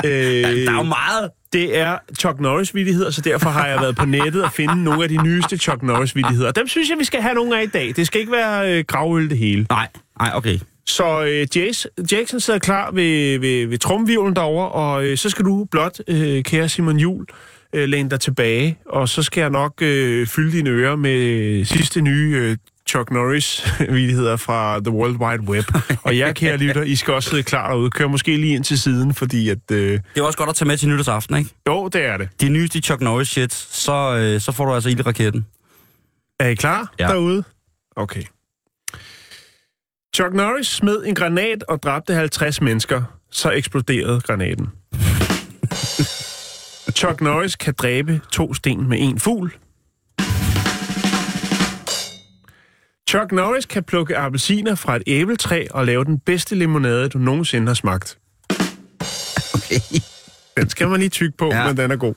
øh, 0.06 0.12
Der 0.12 0.72
er 0.72 0.76
jo 0.76 0.84
meget. 0.84 1.30
det 1.54 1.78
er 1.78 1.98
Chuck 2.20 2.40
Norris-vittigheder, 2.40 3.12
så 3.12 3.22
derfor 3.22 3.50
har 3.50 3.68
jeg 3.68 3.82
været 3.82 3.96
på 3.96 4.06
nettet 4.06 4.44
og 4.44 4.52
finde 4.52 4.84
nogle 4.84 5.04
af 5.04 5.10
de 5.10 5.24
nyeste 5.24 5.58
Chuck 5.58 5.84
Norris-vittigheder. 5.84 6.52
Dem 6.52 6.68
synes 6.68 6.90
jeg, 6.90 6.98
vi 7.00 7.04
skal 7.06 7.22
have 7.22 7.34
nogle 7.34 7.60
af 7.60 7.64
i 7.64 7.68
dag. 7.68 7.94
Det 7.96 8.08
skal 8.08 8.20
ikke 8.22 8.32
være 8.32 8.72
øh, 8.74 8.84
gravøl 8.88 9.30
det 9.30 9.38
hele. 9.38 9.66
Nej, 9.70 9.88
nej, 10.20 10.32
okay. 10.34 10.60
Så 10.88 11.24
øh, 11.26 11.48
Jace, 11.58 11.90
Jackson 12.12 12.40
sidder 12.40 12.60
klar 12.60 12.92
ved, 12.92 13.40
ved, 13.40 13.66
ved 13.68 13.78
trumvivlen 13.78 14.36
derovre, 14.36 14.70
og 14.70 15.06
øh, 15.06 15.18
så 15.18 15.30
skal 15.30 15.46
du 15.46 15.66
blot, 15.72 16.00
øh, 16.08 16.44
kære 16.44 16.70
Simon 16.70 16.98
Jul, 16.98 17.26
øh, 17.74 17.90
læne 17.90 18.10
dig 18.10 18.20
tilbage, 18.20 18.78
og 18.86 19.10
så 19.10 19.24
skal 19.24 19.42
jeg 19.42 19.50
nok 19.50 19.74
øh, 19.82 20.28
fylde 20.28 20.58
dine 20.58 20.70
ører 20.70 20.96
med 20.96 21.66
sidste 21.66 22.02
nye 22.02 22.36
øh, 22.36 22.58
Chuck 22.90 23.12
Norris-vittigheder 23.12 24.36
fra 24.48 24.80
The 24.80 24.92
World 24.92 25.16
Wide 25.16 25.50
Web. 25.50 25.66
og 26.04 26.18
jer, 26.18 26.34
kære 26.34 26.58
lytter, 26.58 26.84
I 26.84 26.96
skal 26.96 27.14
også 27.14 27.30
sidde 27.30 27.44
klar 27.44 27.70
derude. 27.70 27.90
Kør 27.90 28.08
måske 28.08 28.38
lige 28.38 28.56
ind 28.56 28.64
til 28.64 28.80
siden, 28.80 29.14
fordi 29.14 29.50
at... 29.50 29.72
Øh, 29.72 29.92
Det 29.92 30.02
er 30.16 30.22
også 30.24 30.38
godt 30.38 30.50
at 30.50 30.56
tage 30.56 30.68
med 30.68 30.78
til 30.78 30.90
nytårsaften, 30.90 31.38
ikke? 31.38 31.50
jo, 31.68 31.88
det 31.88 32.06
er 32.06 32.18
det. 32.18 32.30
De 32.42 32.50
nyeste 32.50 32.80
Chuck 32.80 33.02
Norris 33.02 33.28
shit, 33.28 33.54
så, 33.54 34.18
øh, 34.18 34.42
så 34.42 34.52
får 34.52 34.66
du 34.66 34.74
altså 34.74 34.90
ild 34.90 35.00
i 35.00 35.02
raketten. 35.02 35.46
Er 36.40 36.48
I 36.48 36.54
klar 36.56 36.94
ja. 37.00 37.08
derude? 37.08 37.44
Okay. 37.96 38.24
Chuck 40.18 40.34
Norris 40.34 40.68
smed 40.68 41.04
en 41.06 41.16
granat 41.16 41.64
og 41.64 41.84
dræbte 41.84 42.14
50 42.14 42.62
mennesker. 42.62 43.04
Så 43.32 43.52
eksploderede 43.52 44.22
granaten. 44.22 44.68
Chuck 47.00 47.22
Norris 47.22 47.56
kan 47.56 47.74
dræbe 47.78 48.22
to 48.32 48.54
sten 48.54 48.90
med 48.90 48.98
en 49.02 49.20
fugl. 49.20 49.58
Chuck 53.10 53.32
Norris 53.32 53.66
kan 53.66 53.84
plukke 53.84 54.18
appelsiner 54.18 54.76
fra 54.76 54.96
et 54.96 55.04
æbletræ 55.08 55.66
og 55.72 55.86
lave 55.86 56.06
den 56.06 56.20
bedste 56.20 56.56
limonade, 56.56 57.10
du 57.10 57.18
nogensinde 57.18 57.68
har 57.68 57.74
smagt. 57.74 58.18
Okay. 59.54 60.00
Den 60.58 60.70
skal 60.70 60.88
man 60.88 61.00
lige 61.00 61.10
tykke 61.10 61.38
på, 61.38 61.50
Ja. 61.54 61.68
men 61.68 61.78
den 61.78 61.92
er 61.92 61.96
god. 61.96 62.14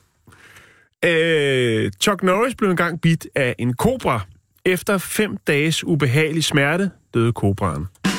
Øh, 1.05 1.91
Chuck 2.01 2.23
Norris 2.23 2.55
blev 2.55 2.69
engang 2.69 3.01
bidt 3.01 3.27
af 3.35 3.55
en 3.59 3.73
kobra. 3.73 4.21
Efter 4.65 4.97
fem 4.97 5.37
dages 5.47 5.83
ubehagelig 5.83 6.43
smerte 6.43 6.91
døde 7.13 7.33
kobraen. 7.33 7.87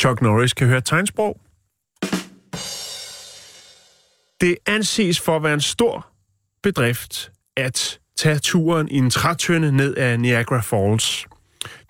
Chuck 0.00 0.22
Norris 0.22 0.52
kan 0.52 0.66
høre 0.66 0.80
tegnsprog. 0.80 1.40
Det 4.40 4.56
anses 4.66 5.20
for 5.20 5.36
at 5.36 5.42
være 5.42 5.54
en 5.54 5.60
stor 5.60 6.06
bedrift 6.62 7.30
at 7.56 7.98
tage 8.16 8.38
turen 8.38 8.88
i 8.88 8.96
en 8.96 9.10
trætønde 9.10 9.72
ned 9.72 9.96
ad 9.96 10.18
Niagara 10.18 10.60
Falls. 10.60 11.26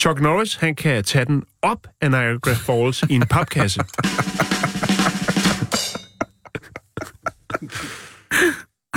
Chuck 0.01 0.21
Norris 0.21 0.55
han 0.55 0.75
kan 0.75 1.05
tage 1.05 1.25
den 1.25 1.45
op 1.63 1.87
af 2.01 2.11
Niagara 2.11 2.55
Falls 2.55 3.03
i 3.03 3.15
en 3.15 3.27
papkasse. 3.27 3.81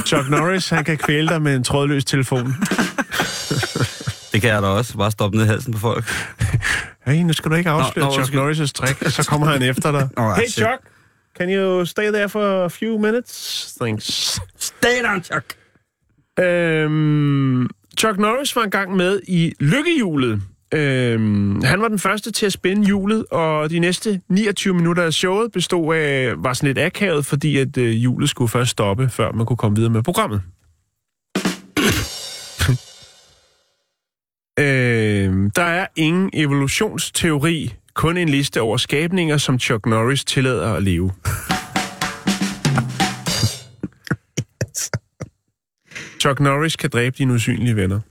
Chuck 0.08 0.30
Norris, 0.30 0.70
han 0.70 0.84
kan 0.84 0.98
kvæle 0.98 1.28
dig 1.28 1.42
med 1.42 1.56
en 1.56 1.64
trådløs 1.64 2.06
telefon. 2.06 2.48
Det 4.34 4.42
kan 4.42 4.50
jeg 4.50 4.62
da 4.62 4.68
også. 4.68 4.98
Bare 4.98 5.12
stoppe 5.12 5.38
ned 5.38 5.46
i 5.46 5.48
halsen 5.48 5.74
på 5.74 5.80
folk. 5.80 6.06
Hey, 7.06 7.22
nu 7.24 7.34
skal 7.34 7.52
du 7.52 7.56
ikke 7.56 7.70
afsløre 7.70 8.06
Nå, 8.06 8.16
nå, 8.18 8.24
Chuck. 8.24 8.36
Norris' 8.36 8.72
trick, 8.72 9.12
så 9.12 9.28
kommer 9.30 9.48
han 9.48 9.62
efter 9.62 9.92
dig. 9.92 10.10
Alright, 10.18 10.40
hey. 10.40 10.48
Chuck, 10.50 10.82
can 11.40 11.50
you 11.50 11.86
stay 11.86 12.08
there 12.12 12.30
for 12.30 12.66
a 12.66 12.68
few 12.70 12.98
minutes? 12.98 13.74
Thanks. 13.82 14.40
Stay 14.60 15.04
down, 15.04 15.24
Chuck! 15.24 15.46
Øhm, 16.40 17.68
Chuck 17.98 18.18
Norris 18.20 18.56
var 18.56 18.64
engang 18.64 18.96
med 18.96 19.20
i 19.28 19.54
Lykkehjulet. 19.60 20.42
Øhm, 20.74 21.64
han 21.64 21.82
var 21.82 21.88
den 21.88 22.00
første 22.00 22.32
til 22.32 22.46
at 22.46 22.54
spænde 22.54 22.86
hjulet, 22.86 23.26
og 23.32 23.70
de 23.70 23.80
næste 23.80 24.22
29 24.30 24.74
minutter 24.74 25.04
af 25.04 25.14
showet 25.14 25.52
bestod 25.52 25.96
af, 25.96 26.34
var 26.38 26.54
sådan 26.54 26.68
lidt 26.68 26.80
akavet, 26.80 27.26
fordi 27.26 27.58
at 27.58 27.78
øh, 27.78 27.90
hjulet 27.90 28.30
skulle 28.30 28.50
først 28.50 28.72
stoppe, 28.72 29.10
før 29.10 29.32
man 29.32 29.46
kunne 29.46 29.58
komme 29.58 29.76
videre 29.76 29.92
med 29.92 30.04
programmet. 30.04 30.42
Øhm, 34.62 35.52
der 35.52 35.64
er 35.64 35.88
ingen 35.96 36.30
evolutionsteori, 36.34 37.74
kun 37.94 38.18
en 38.18 38.30
liste 38.30 38.62
over 38.62 38.78
skabninger, 38.78 39.38
som 39.38 39.60
Chuck 39.60 39.86
Norris 39.86 40.26
tillader 40.26 40.74
at 40.74 40.84
leve. 40.84 41.12
Chuck 46.22 46.40
Norris 46.40 46.76
kan 46.76 46.90
dræbe 46.90 47.16
dine 47.18 47.34
usynlige 47.34 47.76
venner. 47.76 48.00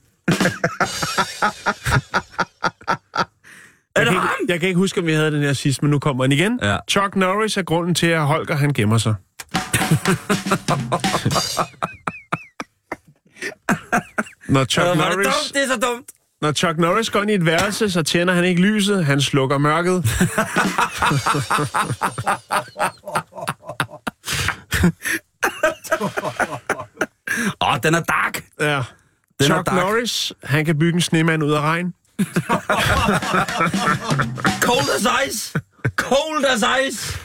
Jeg 3.97 4.07
kan, 4.07 4.15
ikke, 4.15 4.27
jeg 4.49 4.61
kan 4.61 4.69
ikke 4.69 4.79
huske, 4.79 5.01
om 5.01 5.07
vi 5.07 5.13
havde 5.13 5.31
den 5.31 5.43
her 5.43 5.53
sidst, 5.53 5.83
men 5.83 5.91
nu 5.91 5.99
kommer 5.99 6.25
den 6.25 6.33
igen. 6.33 6.59
Ja. 6.63 6.77
Chuck 6.91 7.17
Norris 7.17 7.57
er 7.57 7.63
grunden 7.63 7.95
til, 7.95 8.07
at 8.07 8.27
Holger 8.27 8.57
han 8.57 8.73
gemmer 8.73 8.99
sig. 8.99 9.15
Når 14.49 14.65
Chuck, 14.65 14.87
er 14.87 14.91
det 14.91 14.99
Norris, 14.99 15.27
dumt? 15.27 15.55
Det 15.55 15.63
er 15.63 15.67
så 15.67 15.77
dumt. 15.81 16.07
Når 16.43 16.53
Chuck 16.53 16.79
Norris 16.79 17.11
går 17.11 17.23
ind 17.23 17.31
i 17.31 17.35
et 17.35 17.47
værelse, 17.47 17.91
så 17.91 18.03
tænder 18.03 18.35
han 18.35 18.45
ikke 18.45 18.63
lyset, 18.63 19.05
han 19.05 19.21
slukker 19.21 19.59
mørket. 19.59 20.05
Åh, 27.61 27.77
den 27.83 27.95
er 27.95 28.01
dark. 28.03 28.45
Ja. 28.61 28.67
Den 28.67 28.75
er 29.41 29.45
Chuck 29.45 29.67
dark. 29.67 29.77
Norris, 29.77 30.33
han 30.45 30.65
kan 30.65 30.79
bygge 30.79 30.95
en 30.95 31.01
snemand 31.01 31.43
ud 31.43 31.53
af 31.53 31.61
regn. 31.61 31.95
Cold 34.67 34.89
as 34.97 35.07
ice. 35.29 35.59
Cold 35.97 36.45
as 36.45 36.65
ice. 36.89 37.19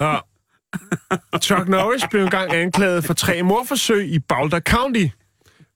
Ja. 0.00 0.16
Chuck 1.42 1.68
Norris 1.68 2.02
blev 2.10 2.22
engang 2.22 2.54
anklaget 2.54 3.04
for 3.04 3.14
tre 3.14 3.42
morforsøg 3.42 4.08
i 4.08 4.18
Boulder 4.18 4.60
County. 4.60 5.06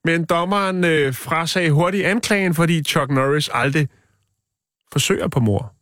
Men 0.06 0.24
dommeren 0.24 0.84
øh, 0.84 1.14
frasagde 1.14 1.70
hurtigt 1.70 2.06
anklagen, 2.06 2.54
fordi 2.54 2.84
Chuck 2.84 3.10
Norris 3.10 3.50
aldrig 3.52 3.88
forsøger 4.92 5.28
på 5.28 5.40
mor. 5.40 5.74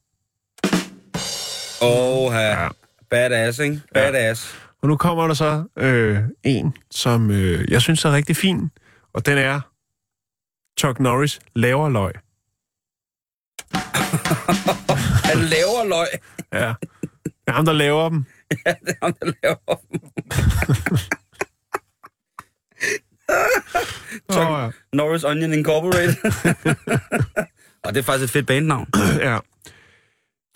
Åh, 1.82 2.32
Ja. 2.34 2.68
Badass, 3.10 3.58
ikke? 3.58 3.80
Badass. 3.94 4.54
Og 4.82 4.88
nu 4.88 4.96
kommer 4.96 5.26
der 5.26 5.34
så 5.34 5.64
øh, 5.78 6.18
en, 6.44 6.76
som 6.90 7.30
øh, 7.30 7.70
jeg 7.72 7.82
synes 7.82 8.04
er 8.04 8.12
rigtig 8.12 8.36
fin, 8.36 8.70
og 9.14 9.26
den 9.26 9.38
er 9.38 9.60
Chuck 10.80 11.00
Norris 11.00 11.40
laver 11.54 11.88
løg. 11.88 12.12
Han 15.28 15.38
laver 15.38 15.88
løg. 15.88 16.06
Ja. 16.52 16.74
Det 17.24 17.32
er 17.46 17.52
ham, 17.52 17.64
der 17.64 17.72
laver 17.72 18.08
dem. 18.08 18.24
Det 18.50 18.66
er 18.66 19.04
ham, 19.04 19.12
der 19.12 19.32
laver 19.42 19.74
dem. 19.74 20.00
Chuck 24.32 24.48
Åh, 24.50 24.70
Norris 24.92 25.24
Onion 25.24 25.52
Incorporated. 25.52 26.16
Og 27.84 27.94
det 27.94 28.00
er 28.00 28.04
faktisk 28.04 28.24
et 28.24 28.30
fedt 28.30 28.46
bandnavn. 28.46 28.88
ja. 28.96 29.32
ja. 29.32 29.38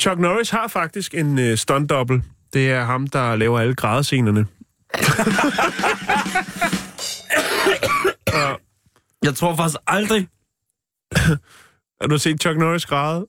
Chuck 0.01 0.19
Norris 0.19 0.51
har 0.51 0.69
faktisk 0.69 1.15
en 1.15 1.39
øh, 1.39 1.57
stunt 1.57 1.91
double. 1.91 2.23
Det 2.53 2.71
er 2.71 2.85
ham, 2.85 3.07
der 3.07 3.37
laver 3.37 3.61
alle 3.61 3.75
grædescenerne. 3.75 4.47
ja. 8.33 8.55
Jeg 9.23 9.35
tror 9.35 9.57
faktisk 9.57 9.79
aldrig... 9.87 10.29
Har 12.01 12.07
du 12.11 12.19
set 12.19 12.41
Chuck 12.41 12.59
Norris 12.59 12.87
græde 12.87 13.27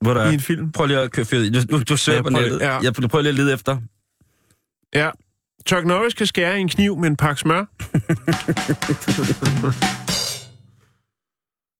Hvor 0.00 0.14
der 0.14 0.30
i 0.30 0.34
en 0.34 0.40
film? 0.40 0.72
Prøv 0.72 0.86
lige 0.86 0.98
at 1.00 1.12
køre 1.12 1.24
fyret. 1.26 1.54
Du, 1.70 1.76
du, 1.76 1.82
du 1.82 1.96
søger 1.96 2.16
Ja, 2.16 2.22
på 2.22 2.28
nettet. 2.30 2.60
ja. 2.60 2.78
Jeg 2.78 2.94
prøver 2.94 3.20
lige 3.22 3.28
at 3.28 3.34
lede 3.34 3.52
efter. 3.52 3.78
Ja. 4.94 5.10
Chuck 5.68 5.84
Norris 5.84 6.14
kan 6.14 6.26
skære 6.26 6.58
en 6.58 6.68
kniv 6.68 6.96
med 6.96 7.08
en 7.08 7.16
pakke 7.16 7.40
smør. 7.40 7.64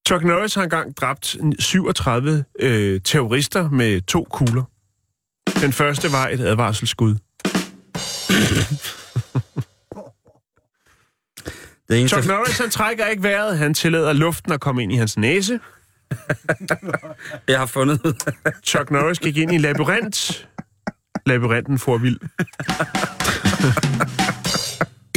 Chuck 0.07 0.23
Norris 0.23 0.55
har 0.55 0.63
engang 0.63 0.97
dræbt 0.97 1.35
37 1.59 2.43
øh, 2.59 3.01
terrorister 3.01 3.69
med 3.69 4.01
to 4.01 4.27
kugler. 4.31 4.63
Den 5.61 5.73
første 5.73 6.11
var 6.11 6.27
et 6.27 6.39
advarselsskud. 6.39 7.15
Det 11.89 11.99
eneste, 11.99 12.15
Chuck 12.15 12.27
Norris 12.27 12.57
han 12.57 12.69
trækker 12.69 13.05
ikke 13.05 13.23
vejret. 13.23 13.57
Han 13.57 13.73
tillader 13.73 14.13
luften 14.13 14.51
at 14.51 14.59
komme 14.59 14.83
ind 14.83 14.93
i 14.93 14.95
hans 14.95 15.17
næse. 15.17 15.59
jeg 17.47 17.59
har 17.59 17.65
fundet. 17.65 18.01
Chuck 18.63 18.91
Norris 18.91 19.19
gik 19.19 19.37
ind 19.37 19.51
i 19.51 19.55
en 19.55 19.61
labyrint. 19.61 20.47
Labyrinten 21.25 21.79
får 21.79 21.97
vild. 21.97 22.19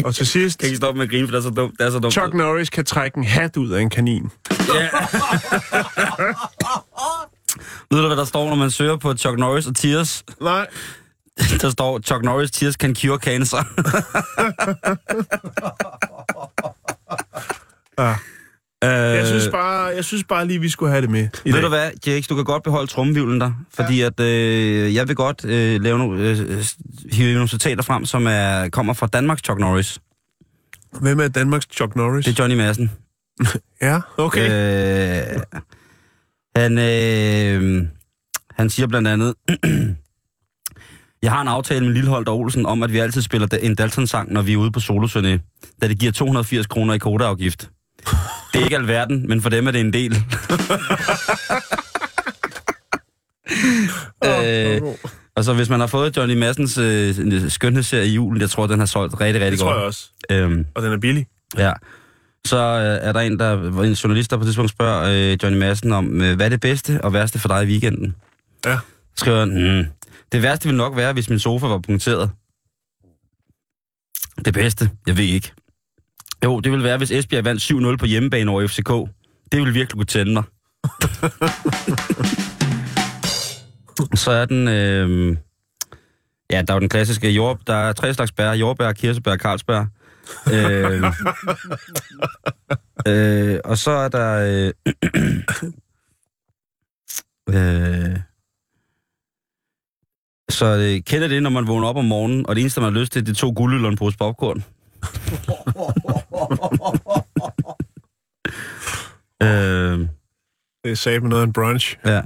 Og 0.05 0.15
til 0.15 0.27
sidst, 0.27 0.59
kan 0.59 0.67
ikke 0.67 0.77
stoppe 0.77 0.99
med 0.99 1.07
at 1.07 1.11
grine, 1.11 1.27
for 1.29 1.33
det 1.33 1.39
er 1.39 1.43
så 1.43 1.51
dumt. 1.51 1.79
Det 1.79 1.87
er 1.87 1.91
så 1.91 1.99
dumt. 1.99 2.13
Chuck 2.13 2.35
Norris 2.35 2.71
kan 2.71 2.85
trække 2.85 3.19
en 3.19 3.25
hat 3.25 3.57
ud 3.57 3.71
af 3.71 3.81
en 3.81 3.91
kanin. 3.91 4.31
Ja. 4.75 4.83
Ved 7.91 8.01
du, 8.01 8.07
hvad 8.07 8.17
der 8.17 8.25
står, 8.25 8.49
når 8.49 8.57
man 8.57 8.71
søger 8.71 8.97
på 8.97 9.15
Chuck 9.15 9.39
Norris 9.39 9.67
og 9.67 9.77
Tears? 9.77 10.25
Nej. 10.41 10.67
der 11.61 11.71
står, 11.71 12.01
Chuck 12.01 12.25
Norris 12.25 12.51
tears 12.51 12.75
can 12.75 12.97
cure 12.97 13.19
cancer. 13.19 13.65
Ja. 17.99 18.15
Øh, 18.85 18.91
Jeg 18.91 19.27
synes 19.27 19.49
bare, 19.49 19.83
jeg 19.85 20.05
synes 20.05 20.25
bare 20.25 20.47
lige, 20.47 20.61
vi 20.61 20.69
skulle 20.69 20.91
have 20.93 21.03
det 21.03 21.11
med. 21.11 21.29
I 21.45 21.49
Ved 21.49 21.53
dag. 21.53 21.63
du 21.63 21.69
hvad, 21.69 21.91
Jakes, 22.07 22.29
du 22.29 22.35
kan 22.35 22.45
godt 22.45 22.63
beholde 22.63 22.87
trumvivlen 22.87 23.41
der, 23.41 23.53
fordi 23.75 24.01
at 24.01 24.21
øh, 24.21 24.95
jeg 24.95 25.09
vil 25.09 25.17
godt 25.17 25.45
øh, 25.45 25.81
lave 25.83 25.99
nogle, 25.99 26.21
øh, 26.31 26.65
hive 27.13 27.35
nogle 27.35 27.49
citater 27.49 27.83
frem, 27.83 28.05
som 28.07 28.27
er, 28.27 28.69
kommer 28.69 28.93
fra 28.93 29.07
Danmarks 29.07 29.43
Chuck 29.45 29.61
Norris. 29.61 29.99
Hvem 31.01 31.21
er 31.21 31.29
Danmarks 31.29 31.67
Chuck 31.73 31.97
Norris? 31.97 32.25
Det 32.25 32.39
er 32.39 32.43
Johnny 32.43 32.57
Madsen. 32.57 32.91
Ja, 33.83 34.01
okay. 34.19 34.47
Øh, 35.37 35.41
han, 36.57 36.79
øh, 36.79 37.83
han 38.51 38.71
siger 38.71 38.87
blandt 38.87 39.09
andet, 39.09 39.35
jeg 41.23 41.31
har 41.33 41.43
en 41.43 41.49
aftale 41.49 41.85
med 41.85 41.95
Lilleholdt 41.95 42.29
og 42.29 42.39
Olsen 42.39 42.67
om, 42.67 42.83
at 42.83 42.93
vi 42.93 42.99
altid 42.99 43.23
spiller 43.23 43.49
en 43.63 43.75
Dalton-sang, 43.75 44.33
når 44.33 44.43
vi 44.43 44.53
er 44.53 44.57
ude 44.57 44.71
på 44.71 44.81
soloturné, 44.81 45.39
da 45.83 45.89
det 45.89 45.99
giver 45.99 46.13
280 46.13 46.67
kroner 46.67 46.95
i 46.95 46.99
kodeafgift. 46.99 47.71
Det 48.53 48.61
er 48.61 48.65
ikke 48.65 48.77
alverden, 48.77 49.29
men 49.29 49.43
for 49.43 49.49
dem 49.51 49.67
er 49.67 49.71
det 49.71 49.81
en 49.81 49.93
del. 49.93 50.13
øh, 54.25 54.83
og 55.37 55.45
så 55.45 55.55
hvis 55.55 55.69
man 55.69 55.81
har 55.81 55.87
fået 55.87 56.17
Johnny 56.17 56.35
Massens 56.39 56.79
øh, 56.79 57.51
skønhedsserie 57.51 58.07
i 58.07 58.15
julen, 58.15 58.41
jeg 58.41 58.51
tror, 58.51 58.67
den 58.67 58.79
har 58.79 58.87
solgt 58.87 59.21
rigtig, 59.21 59.43
rigtig 59.43 59.51
det 59.53 59.59
tror 59.59 59.69
godt. 59.69 59.79
jeg 59.79 59.87
også. 59.87 60.09
Øhm, 60.31 60.67
Og 60.75 60.83
den 60.83 60.93
er 60.93 60.99
billig. 60.99 61.27
Ja. 61.59 61.73
Så 62.47 62.57
øh, 62.57 63.09
er 63.09 63.13
der 63.13 63.21
en, 63.21 63.39
der, 63.39 63.81
en 63.83 63.93
journalist, 63.93 64.31
der 64.31 64.37
på 64.37 64.43
et 64.43 64.47
tidspunkt 64.47 64.71
spørger 64.71 65.33
øh, 65.33 65.39
Johnny 65.43 65.59
Madsen 65.59 65.93
om, 65.93 66.21
øh, 66.21 66.37
hvad 66.37 66.47
er 66.47 66.51
det 66.51 66.61
bedste 66.61 67.01
og 67.05 67.13
værste 67.13 67.39
for 67.39 67.49
dig 67.49 67.63
i 67.65 67.67
weekenden? 67.67 68.15
Ja. 68.67 68.79
Så 69.17 69.21
skriver 69.21 69.39
han, 69.39 69.79
mm, 69.79 69.85
det 70.33 70.43
værste 70.43 70.65
ville 70.65 70.77
nok 70.77 70.97
være, 70.97 71.13
hvis 71.13 71.29
min 71.31 71.39
sofa 71.39 71.67
var 71.67 71.79
punkteret. 71.79 72.31
Det 74.45 74.55
bedste? 74.55 74.91
Jeg 75.07 75.17
ved 75.17 75.25
ikke. 75.25 75.53
Jo, 76.45 76.61
det 76.61 76.73
ville 76.73 76.85
være, 76.85 76.99
hvis 76.99 77.11
Esbjerg 77.11 77.45
vandt 77.45 77.63
7-0 77.63 77.97
på 77.97 78.07
hjemmebane 78.07 78.51
over 78.51 78.67
FCK. 78.67 78.89
Det 79.53 79.61
ville 79.61 79.73
virkelig 79.73 79.97
kunne 79.97 80.05
tænde 80.05 80.33
mig. 80.33 80.43
Så 84.15 84.31
er 84.31 84.45
den... 84.45 84.69
Øh, 84.69 85.37
ja, 86.51 86.63
der 86.63 86.73
er 86.73 86.77
jo 86.77 86.81
den 86.81 86.89
klassiske 86.89 87.31
jord... 87.31 87.61
Der 87.67 87.75
er 87.75 87.93
tre 87.93 88.15
slags 88.15 88.33
bær. 88.33 88.53
Jordbær, 88.53 88.93
kirsebær 88.93 89.31
og 89.33 89.39
karlsbær. 89.39 89.87
øh, 90.53 91.05
øh, 93.09 93.61
og 93.65 93.79
så 93.79 93.91
er 93.91 94.09
der... 94.09 94.33
Øh, 94.37 94.73
øh, 98.13 98.19
så 100.49 100.67
øh, 100.67 101.03
kender 101.03 101.29
det, 101.29 101.43
når 101.43 101.51
man 101.51 101.67
vågner 101.67 101.89
op 101.89 101.97
om 101.97 102.05
morgenen, 102.05 102.47
og 102.47 102.55
det 102.55 102.61
eneste, 102.61 102.81
man 102.81 102.93
har 102.93 103.01
lyst 103.01 103.13
til, 103.13 103.27
det 103.27 103.33
er 103.33 103.35
to 103.35 103.51
en 103.89 103.97
pose 103.97 104.19
popcorn. 104.19 104.65
Øh, 109.43 110.09
Det 110.85 110.99
sat 110.99 111.23
med 111.23 111.31
noget 111.31 111.43
af 111.43 111.47
en 111.47 111.53
brunch. 111.53 111.99
Ja. 112.05 112.23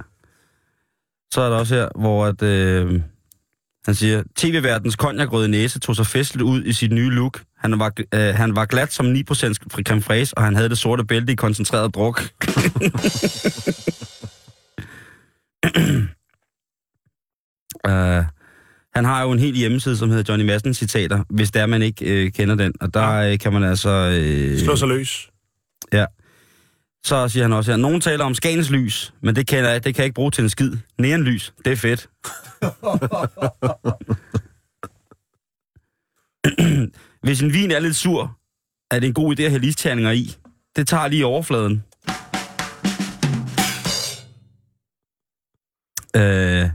Så 1.32 1.40
er 1.40 1.50
der 1.50 1.56
også 1.56 1.74
her, 1.74 1.88
hvor 1.94 2.26
at, 2.26 2.42
øh, 2.42 3.02
han 3.84 3.94
siger, 3.94 4.22
TV-verdens 4.36 4.96
konjakrøde 4.96 5.48
næse 5.48 5.78
tog 5.78 5.96
sig 5.96 6.06
festligt 6.06 6.42
ud 6.42 6.64
i 6.64 6.72
sit 6.72 6.92
nye 6.92 7.10
look. 7.10 7.42
Han 7.58 7.78
var, 7.78 7.92
øh, 8.14 8.34
han 8.34 8.56
var 8.56 8.64
glat 8.64 8.92
som 8.92 9.06
9% 9.06 9.54
creme 9.84 10.02
fraise, 10.02 10.38
og 10.38 10.44
han 10.44 10.56
havde 10.56 10.68
det 10.68 10.78
sorte 10.78 11.04
bælte 11.04 11.32
i 11.32 11.36
koncentreret 11.36 11.94
druk. 11.94 12.22
uh, 17.88 18.24
han 18.94 19.04
har 19.04 19.22
jo 19.22 19.32
en 19.32 19.38
helt 19.38 19.56
hjemmeside, 19.56 19.96
som 19.96 20.10
hedder 20.10 20.32
Johnny 20.32 20.46
Madsen 20.46 20.74
citater, 20.74 21.24
hvis 21.30 21.50
det 21.50 21.62
er, 21.62 21.66
man 21.66 21.82
ikke 21.82 22.04
øh, 22.04 22.32
kender 22.32 22.54
den. 22.54 22.72
Og 22.80 22.94
der 22.94 23.12
øh, 23.12 23.38
kan 23.38 23.52
man 23.52 23.64
altså... 23.64 23.90
Øh, 23.90 24.58
Slå 24.58 24.76
sig 24.76 24.88
løs. 24.88 25.30
Ja. 25.92 26.04
Så 27.04 27.28
siger 27.28 27.44
han 27.44 27.52
også 27.52 27.70
her, 27.70 27.76
nogen 27.76 28.00
taler 28.00 28.24
om 28.24 28.34
Skagens 28.34 28.70
lys, 28.70 29.14
men 29.22 29.36
det 29.36 29.46
kan, 29.46 29.58
jeg, 29.58 29.84
det 29.84 29.94
kan 29.94 30.02
jeg 30.02 30.06
ikke 30.06 30.14
bruge 30.14 30.30
til 30.30 30.42
en 30.42 30.50
skid. 30.50 30.72
Neonlys, 30.98 31.54
det 31.64 31.72
er 31.72 31.76
fedt. 31.76 32.08
Hvis 37.26 37.42
en 37.42 37.52
vin 37.52 37.70
er 37.70 37.80
lidt 37.80 37.96
sur, 37.96 38.38
er 38.90 39.00
det 39.00 39.06
en 39.06 39.14
god 39.14 39.38
idé 39.38 39.42
at 39.42 39.50
have 39.50 39.60
listerninger 39.60 40.10
i. 40.10 40.36
Det 40.76 40.88
tager 40.88 41.08
lige 41.08 41.26
overfladen. 41.26 41.84
Øh, 46.16 46.70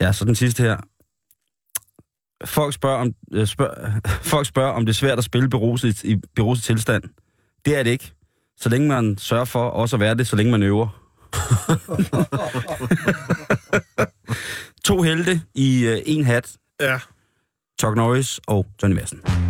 ja, 0.00 0.12
så 0.12 0.24
den 0.24 0.34
sidste 0.34 0.62
her. 0.62 0.76
Folk 2.44 2.74
spørger, 2.74 2.98
om, 2.98 3.14
øh, 3.32 3.46
spørg, 3.46 4.02
folk 4.32 4.46
spørger, 4.46 4.72
om 4.72 4.86
det 4.86 4.92
er 4.92 4.96
svært 4.96 5.18
at 5.18 5.24
spille 5.24 5.48
beruset, 5.48 6.04
i 6.04 6.16
beruset 6.36 6.64
tilstand. 6.64 7.02
Det 7.64 7.78
er 7.78 7.82
det 7.82 7.90
ikke. 7.90 8.12
Så 8.56 8.68
længe 8.68 8.88
man 8.88 9.18
sørger 9.18 9.44
for 9.44 9.68
også 9.68 9.96
at 9.96 10.00
være 10.00 10.14
det, 10.14 10.26
så 10.26 10.36
længe 10.36 10.52
man 10.52 10.62
øver. 10.62 10.88
to 14.84 15.02
helte 15.02 15.42
i 15.54 15.84
øh, 15.84 16.02
en 16.06 16.24
hat. 16.24 16.56
Ja. 16.80 16.98
Chuck 17.80 17.96
Norris 17.96 18.40
og 18.46 18.66
Johnny 18.82 18.96
Madsen. 18.96 19.49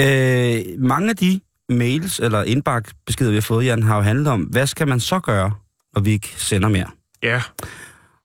Øh, 0.00 0.64
mange 0.78 1.10
af 1.10 1.16
de 1.16 1.40
mails 1.68 2.18
eller 2.18 2.42
indbakkebeskeder, 2.42 3.30
vi 3.30 3.36
har 3.36 3.40
fået, 3.40 3.64
Jan, 3.64 3.82
har 3.82 3.96
jo 3.96 4.02
handlet 4.02 4.26
om, 4.26 4.40
hvad 4.40 4.66
skal 4.66 4.88
man 4.88 5.00
så 5.00 5.20
gøre, 5.20 5.52
når 5.94 6.02
vi 6.02 6.10
ikke 6.10 6.34
sender 6.36 6.68
mere? 6.68 6.86
Ja. 7.22 7.42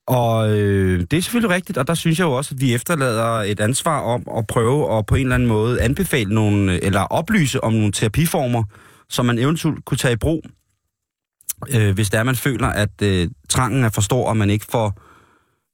Og 0.08 0.50
øh, 0.50 1.00
det 1.12 1.18
er 1.18 1.22
selvfølgelig 1.22 1.56
rigtigt, 1.56 1.78
og 1.78 1.88
der 1.88 1.94
synes 1.94 2.20
jeg 2.20 2.26
jo 2.26 2.32
også, 2.32 2.56
at 2.56 2.62
vi 2.62 2.74
efterlader 2.74 3.24
et 3.24 3.60
ansvar 3.60 4.00
om 4.00 4.24
at 4.38 4.48
prøve 4.48 4.98
at 4.98 5.06
på 5.06 5.16
en 5.16 5.22
eller 5.22 5.36
anden 5.36 5.50
måde 5.50 5.82
anbefale 5.82 6.34
nogle, 6.34 6.84
eller 6.84 7.02
oplyse 7.02 7.64
om 7.64 7.74
nogle 7.74 7.92
terapiformer, 7.92 8.64
som 9.10 9.26
man 9.26 9.40
eventuelt 9.40 9.86
kunne 9.86 9.98
tage 9.98 10.14
i 10.14 10.18
brug, 10.18 10.44
øh, 11.70 11.94
hvis 11.94 12.10
det 12.10 12.20
er, 12.20 12.24
man 12.24 12.36
føler, 12.36 12.68
at 12.68 13.02
øh, 13.02 13.28
trangen 13.50 13.84
er 13.84 13.90
for 13.90 14.02
stor, 14.02 14.30
og 14.30 14.38
man 14.38 14.50
ikke 14.50 14.66
får, 14.70 15.02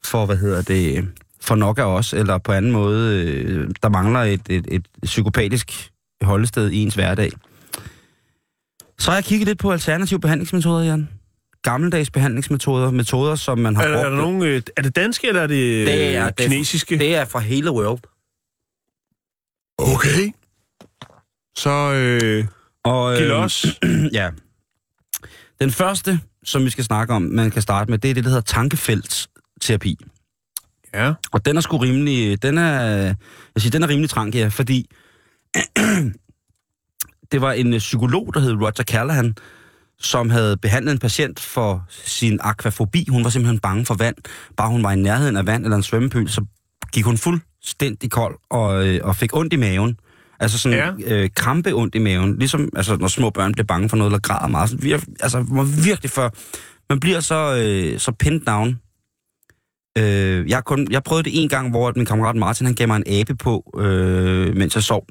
får 0.06 0.26
hvad 0.26 0.38
hedder 0.38 0.62
det, 0.62 1.10
for 1.42 1.56
nok 1.56 1.80
af 1.80 1.84
os, 1.84 2.14
eller 2.14 2.38
på 2.38 2.52
anden 2.52 2.72
måde, 2.72 3.24
øh, 3.26 3.70
der 3.84 3.90
mangler 3.90 4.20
et, 4.20 4.42
et, 4.50 4.68
et 4.72 4.88
psykopatisk 5.04 5.92
holdested 6.24 6.70
i 6.72 6.78
ens 6.78 6.96
hverdag. 6.96 7.32
Så 9.00 9.12
har 9.12 9.18
jeg 9.18 9.24
kigget 9.24 9.48
lidt 9.48 9.60
på 9.60 9.72
alternative 9.72 10.20
behandlingsmetoder, 10.20 10.84
Jan. 10.86 11.10
Gammeldags 11.64 12.10
behandlingsmetoder, 12.12 12.92
metoder, 12.92 13.36
som 13.36 13.60
man 13.60 13.76
har 13.76 13.84
Er, 13.84 13.88
er, 13.88 13.94
der 13.94 14.04
brugt- 14.10 14.16
nogen, 14.18 14.44
øh, 14.44 14.62
er 14.78 14.82
det 14.82 14.96
danske, 14.96 15.28
eller 15.28 15.42
er 15.42 15.48
det, 15.48 15.88
Det 15.88 16.16
er- 16.16 16.26
øh, 16.26 16.32
det 16.38 16.50
kinesiske? 16.50 16.98
Det 17.00 17.16
er 17.16 17.26
fra 17.26 17.40
hele 17.40 17.72
world. 17.72 18.00
Okay. 19.78 20.32
Så 21.56 21.70
øh, 21.94 22.46
Og, 22.84 23.16
øhm, 23.22 23.28
los. 23.28 23.66
ja. 24.20 24.30
Den 25.60 25.72
første, 25.72 26.20
som 26.44 26.66
vi 26.66 26.70
skal 26.70 26.84
snakke 26.84 27.14
om, 27.14 27.22
man 27.22 27.52
kan 27.52 27.62
starte 27.62 27.92
med, 27.92 27.98
det 28.00 28.10
er 28.10 28.14
det, 28.14 28.24
der 28.24 28.30
hedder 28.30 28.42
tankefeltsterapi. 28.42 29.98
Ja. 30.94 31.14
Og 31.32 31.46
den 31.46 31.58
er 31.58 31.62
sgu 31.62 31.78
rimelig, 31.78 32.44
den 32.44 32.58
er, 32.58 32.82
jeg 33.56 33.58
siger, 33.58 33.72
den 33.72 33.84
er 33.84 33.88
rimelig 33.90 34.10
trank, 34.10 34.36
ja, 34.36 34.48
fordi 34.48 34.90
det 37.32 37.42
var 37.42 37.52
en 37.52 37.74
øh, 37.74 37.80
psykolog, 37.80 38.34
der 38.34 38.40
hed 38.40 38.54
Roger 38.54 38.84
Callahan, 38.84 39.36
som 40.00 40.30
havde 40.30 40.58
behandlet 40.58 40.92
en 40.92 41.00
patient 41.00 41.40
for 41.40 41.86
sin 41.90 42.40
akvafobi. 42.42 43.06
Hun 43.10 43.24
var 43.24 43.30
simpelthen 43.30 43.60
bange 43.60 43.86
for 43.86 43.94
vand. 43.96 44.16
Bare 44.58 44.70
hun 44.70 44.84
var 44.84 44.92
i 44.92 44.96
nærheden 44.96 45.38
af 45.38 45.46
vand 45.46 45.64
eller 45.64 45.78
en 45.78 45.84
svømmepøl, 45.84 46.30
så 46.30 46.46
gik 46.94 47.06
hun 47.06 47.18
fuldstændig 47.18 48.12
kold 48.12 48.36
og, 48.50 48.88
øh, 48.88 49.00
og 49.04 49.16
fik 49.16 49.36
ondt 49.36 49.54
i 49.54 49.56
maven. 49.56 49.98
Altså 50.40 50.58
sådan 50.58 50.78
Ja. 51.00 51.16
øh, 51.16 51.30
krampe 51.36 51.74
ondt 51.74 51.96
i 51.96 52.00
maven. 52.00 52.38
Ligesom 52.40 52.70
altså, 52.76 52.98
når 52.98 53.08
små 53.08 53.30
børn 53.30 53.52
bliver 53.54 53.66
bange 53.66 53.90
for 53.90 53.98
noget, 53.98 54.10
eller 54.12 54.20
græder 54.20 54.48
meget. 54.48 54.70
Sådan, 54.70 55.02
altså, 55.20 55.40
man 55.44 55.68
virkelig 55.86 56.12
for... 56.12 56.34
Man 56.90 57.00
bliver 57.00 57.20
så, 57.20 57.56
øh, 57.56 58.00
så 58.00 58.12
pinned 58.12 58.42
down. 58.42 58.80
Øh, 59.98 60.50
jeg, 60.50 60.64
kun, 60.64 60.88
jeg 60.92 61.04
prøvede 61.04 61.24
det 61.30 61.44
en 61.44 61.50
gang, 61.50 61.70
hvor 61.70 61.94
min 61.96 62.06
kammerat 62.06 62.36
Martin, 62.36 62.66
han 62.66 62.76
gav 62.76 62.88
mig 62.88 62.96
en 62.96 63.20
abe 63.20 63.36
på, 63.36 63.74
øh, 63.80 64.56
mens 64.56 64.76
jeg 64.76 64.84
sov. 64.84 65.06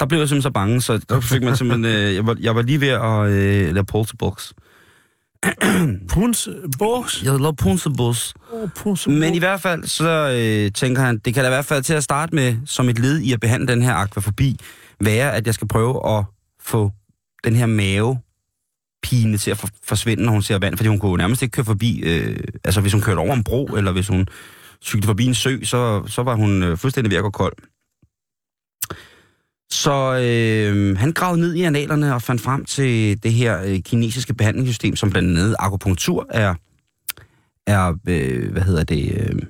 Der 0.00 0.06
blev 0.06 0.18
jeg 0.18 0.28
simpelthen 0.28 0.42
så 0.42 0.50
bange, 0.50 0.80
så 0.80 1.00
der 1.08 1.20
fik 1.20 1.42
man 1.42 1.56
simpelthen... 1.56 1.84
Øh, 1.84 2.14
jeg, 2.14 2.26
var, 2.26 2.36
jeg 2.40 2.54
var 2.54 2.62
lige 2.62 2.80
ved 2.80 2.88
at 2.88 3.28
øh, 3.30 3.74
lave 3.74 3.84
polterbox. 3.84 4.52
Puns, 6.12 6.48
bors. 6.78 7.22
Jeg 7.22 7.32
lavede 7.32 7.56
polterbox. 7.56 8.32
Oh, 8.52 8.96
Men 9.06 9.34
i 9.34 9.38
hvert 9.38 9.60
fald, 9.60 9.84
så 9.84 10.08
øh, 10.08 10.72
tænker 10.72 11.02
han, 11.02 11.18
det 11.18 11.34
kan 11.34 11.42
da 11.42 11.48
i 11.48 11.50
hvert 11.50 11.64
fald 11.64 11.82
til 11.82 11.94
at 11.94 12.04
starte 12.04 12.34
med, 12.34 12.56
som 12.66 12.88
et 12.88 12.98
led 12.98 13.18
i 13.18 13.32
at 13.32 13.40
behandle 13.40 13.68
den 13.68 13.82
her 13.82 13.94
akvafobi, 13.94 14.56
være, 15.00 15.34
at 15.34 15.46
jeg 15.46 15.54
skal 15.54 15.68
prøve 15.68 16.18
at 16.18 16.24
få 16.60 16.90
den 17.44 17.56
her 17.56 17.66
mave 17.66 18.18
pine 19.02 19.38
til 19.38 19.50
at 19.50 19.58
for, 19.58 19.68
forsvinde, 19.84 20.22
når 20.24 20.32
hun 20.32 20.42
ser 20.42 20.58
vand, 20.58 20.76
fordi 20.76 20.88
hun 20.88 20.98
kunne 20.98 21.16
nærmest 21.16 21.42
ikke 21.42 21.52
køre 21.52 21.64
forbi, 21.64 22.00
øh, 22.00 22.38
altså 22.64 22.80
hvis 22.80 22.92
hun 22.92 23.02
kørte 23.02 23.18
over 23.18 23.34
en 23.34 23.44
bro, 23.44 23.64
eller 23.66 23.92
hvis 23.92 24.08
hun 24.08 24.26
cyklede 24.82 25.06
forbi 25.06 25.24
en 25.24 25.34
sø, 25.34 25.58
så, 25.62 26.06
så 26.06 26.22
var 26.22 26.34
hun 26.34 26.62
øh, 26.62 26.78
fuldstændig 26.78 27.10
ved 27.10 27.18
at 27.18 27.22
gå 27.22 27.30
kold. 27.30 27.56
Så 29.70 30.20
øh, 30.22 30.98
han 30.98 31.12
gravede 31.12 31.40
ned 31.40 31.54
i 31.54 31.62
analerne 31.62 32.14
og 32.14 32.22
fandt 32.22 32.42
frem 32.42 32.64
til 32.64 33.22
det 33.22 33.32
her 33.32 33.62
øh, 33.62 33.78
kinesiske 33.78 34.34
behandlingssystem, 34.34 34.96
som 34.96 35.10
blandt 35.10 35.38
andet 35.38 35.56
akupunktur 35.58 36.26
er, 36.30 36.54
er 37.66 37.94
øh, 38.08 38.52
hvad 38.52 38.62
hedder 38.62 38.84
det, 38.84 39.12
øh, 39.12 39.42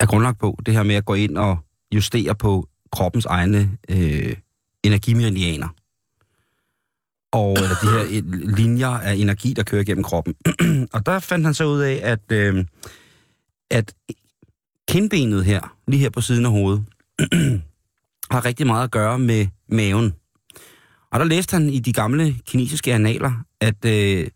er 0.00 0.06
grundlagt 0.06 0.38
på. 0.38 0.58
Det 0.66 0.74
her 0.74 0.82
med 0.82 0.94
at 0.94 1.04
gå 1.04 1.14
ind 1.14 1.38
og 1.38 1.58
justere 1.94 2.34
på 2.34 2.68
kroppens 2.92 3.26
egne 3.26 3.78
øh, 3.88 4.36
energimeridianer. 4.84 5.68
Og 7.32 7.52
eller 7.52 7.76
de 7.82 7.90
her 7.90 8.22
linjer 8.56 8.88
af 8.88 9.14
energi, 9.14 9.52
der 9.52 9.62
kører 9.62 9.84
gennem 9.84 10.04
kroppen. 10.04 10.34
og 10.94 11.06
der 11.06 11.18
fandt 11.18 11.44
han 11.44 11.54
så 11.54 11.64
ud 11.64 11.80
af, 11.80 12.00
at, 12.02 12.32
øh, 12.32 12.64
at 13.70 13.94
kindbenet 14.88 15.44
her, 15.44 15.76
lige 15.88 16.00
her 16.00 16.10
på 16.10 16.20
siden 16.20 16.44
af 16.46 16.50
hovedet, 16.50 16.84
har 18.30 18.44
rigtig 18.44 18.66
meget 18.66 18.84
at 18.84 18.90
gøre 18.90 19.18
med 19.18 19.46
maven. 19.68 20.14
Og 21.12 21.20
der 21.20 21.26
læste 21.26 21.54
han 21.54 21.70
i 21.70 21.78
de 21.78 21.92
gamle 21.92 22.36
kinesiske 22.46 22.94
analer, 22.94 23.32
at 23.60 23.84
øh, 23.84 24.28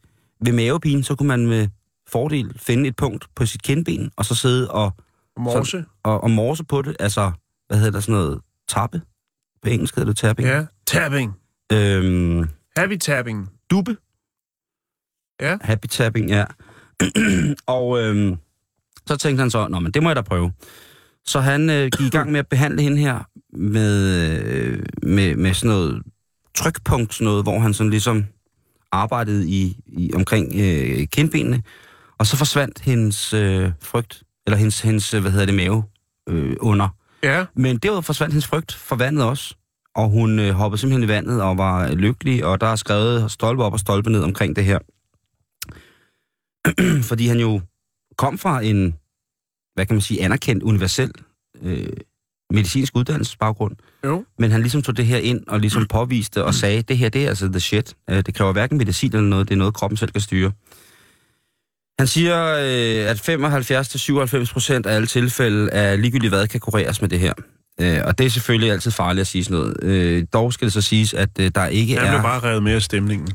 ved 0.45 0.53
mavepine, 0.53 1.05
så 1.05 1.15
kunne 1.15 1.29
man 1.29 1.47
med 1.47 1.69
fordel 2.09 2.53
finde 2.57 2.89
et 2.89 2.97
punkt 2.97 3.27
på 3.35 3.47
sit 3.47 3.63
kindben, 3.63 4.11
og 4.17 4.25
så 4.25 4.35
sidde 4.35 4.71
og, 4.71 4.93
Morse. 5.39 5.85
og, 6.03 6.23
og 6.23 6.31
morse 6.31 6.65
på 6.65 6.83
det. 6.83 6.97
Altså, 7.01 7.33
hvad 7.69 7.79
hedder 7.79 7.93
der 7.93 8.01
sådan 8.01 8.15
noget? 8.15 8.41
Tappe? 8.69 9.03
På 9.63 9.69
engelsk 9.69 9.97
hedder 9.97 10.11
det 10.11 10.17
tapping. 10.17 10.49
Ja. 10.49 10.65
Tapping. 10.87 11.33
Øhm, 11.73 12.49
Happy 12.77 12.97
tapping. 12.97 13.51
dubbe. 13.71 13.97
Ja. 15.41 15.59
Happy 15.61 15.87
tapping, 15.87 16.31
ja. 16.31 16.45
og 17.67 18.01
øhm, 18.03 18.37
så 19.07 19.17
tænkte 19.17 19.41
han 19.41 19.51
så, 19.51 19.69
nå, 19.69 19.79
men 19.79 19.93
det 19.93 20.03
må 20.03 20.09
jeg 20.09 20.17
da 20.17 20.23
prøve. 20.23 20.53
Så 21.25 21.41
han 21.41 21.71
øh, 21.71 21.91
gik 21.99 22.07
i 22.07 22.11
gang 22.11 22.33
med 22.33 22.41
at 22.41 22.49
behandle 22.49 22.83
hende 22.83 22.97
her 22.99 23.29
med, 23.53 24.23
øh, 24.31 24.87
med, 25.03 25.37
med 25.37 25.55
sådan 25.55 25.77
noget 25.77 26.03
trykpunkt, 26.55 27.15
sådan 27.15 27.25
noget, 27.25 27.45
hvor 27.45 27.59
han 27.59 27.75
sådan 27.75 27.91
ligesom 27.91 28.25
arbejdede 28.93 29.49
i, 29.49 29.81
i 29.87 30.11
omkring 30.15 30.53
øh, 30.55 31.07
kindbenene, 31.07 31.63
og 32.19 32.27
så 32.27 32.37
forsvandt 32.37 32.81
hendes 32.81 33.33
øh, 33.33 33.71
frygt, 33.83 34.23
eller 34.47 34.57
hendes, 34.57 34.81
hendes, 34.81 35.11
hvad 35.11 35.31
hedder 35.31 35.47
det, 35.47 35.55
mave 35.55 35.85
øh, 36.29 36.57
under. 36.61 36.89
Ja. 37.23 37.45
Men 37.55 37.79
derudover 37.79 38.03
forsvandt 38.03 38.33
hendes 38.33 38.47
frygt 38.47 38.73
for 38.73 38.97
vandet 38.97 39.25
også. 39.25 39.55
Og 39.95 40.09
hun 40.09 40.39
øh, 40.39 40.51
hoppede 40.51 40.81
simpelthen 40.81 41.05
i 41.05 41.13
vandet 41.13 41.43
og 41.43 41.59
var 41.59 41.95
lykkelig, 41.95 42.45
og 42.45 42.61
der 42.61 42.67
er 42.67 42.77
skrevet 42.77 43.31
stolpe 43.31 43.65
op 43.65 43.73
og 43.73 43.81
stolpe 43.81 44.11
ned 44.11 44.23
omkring 44.23 44.57
det 44.57 44.65
her. 44.65 44.79
Fordi 47.11 47.27
han 47.27 47.39
jo 47.39 47.61
kom 48.17 48.39
fra 48.39 48.61
en, 48.61 48.95
hvad 49.75 49.87
kan 49.87 49.95
man 49.95 50.01
sige, 50.01 50.25
anerkendt 50.25 50.63
universel 50.63 51.13
øh, 51.63 51.87
medicinsk 52.51 52.97
uddannelsesbaggrund. 52.97 53.77
Jo. 54.05 54.25
Men 54.39 54.51
han 54.51 54.61
ligesom 54.61 54.83
tog 54.83 54.97
det 54.97 55.07
her 55.07 55.19
ind 55.19 55.47
og 55.47 55.61
ligesom 55.61 55.87
påviste 55.87 56.45
og 56.45 56.55
sagde, 56.55 56.83
det 56.83 56.99
her 56.99 57.09
det 57.09 57.25
er 57.25 57.29
altså 57.29 57.49
the 57.49 57.61
shit. 57.61 57.95
Øh, 58.11 58.17
Det 58.17 58.35
kræver 58.35 58.53
hverken 58.53 58.79
medicin 58.79 59.15
eller 59.15 59.29
noget, 59.29 59.49
det 59.49 59.55
er 59.55 59.59
noget, 59.59 59.75
kroppen 59.75 59.97
selv 59.97 60.11
kan 60.11 60.21
styre. 60.21 60.53
Han 61.99 62.07
siger, 62.07 62.55
øh, 62.55 63.11
at 63.11 63.21
75-97 64.49 64.53
procent 64.53 64.87
af 64.87 64.95
alle 64.95 65.07
tilfælde 65.07 65.71
af 65.71 66.03
ligegyldigt 66.03 66.31
hvad 66.31 66.49
kan 66.49 66.61
kureres 66.61 67.01
med 67.01 67.09
det 67.09 67.21
her. 67.21 67.33
Øh, 67.81 67.99
Og 68.05 68.19
det 68.19 68.27
er 68.27 68.31
selvfølgelig 68.31 68.71
altid 68.73 68.91
farligt 68.91 69.21
at 69.21 69.27
sige 69.27 69.45
sådan 69.45 69.59
noget. 69.59 69.77
Øh, 69.83 70.25
Dog 70.33 70.53
skal 70.53 70.65
det 70.65 70.73
så 70.73 70.81
siges, 70.81 71.15
at 71.15 71.29
øh, 71.41 71.51
der 71.55 71.67
ikke 71.67 71.97
er... 71.97 72.11
blev 72.11 72.23
bare 72.23 72.41
revet 72.41 72.63
med 72.63 72.73
af 72.73 72.83
stemningen. 72.83 73.29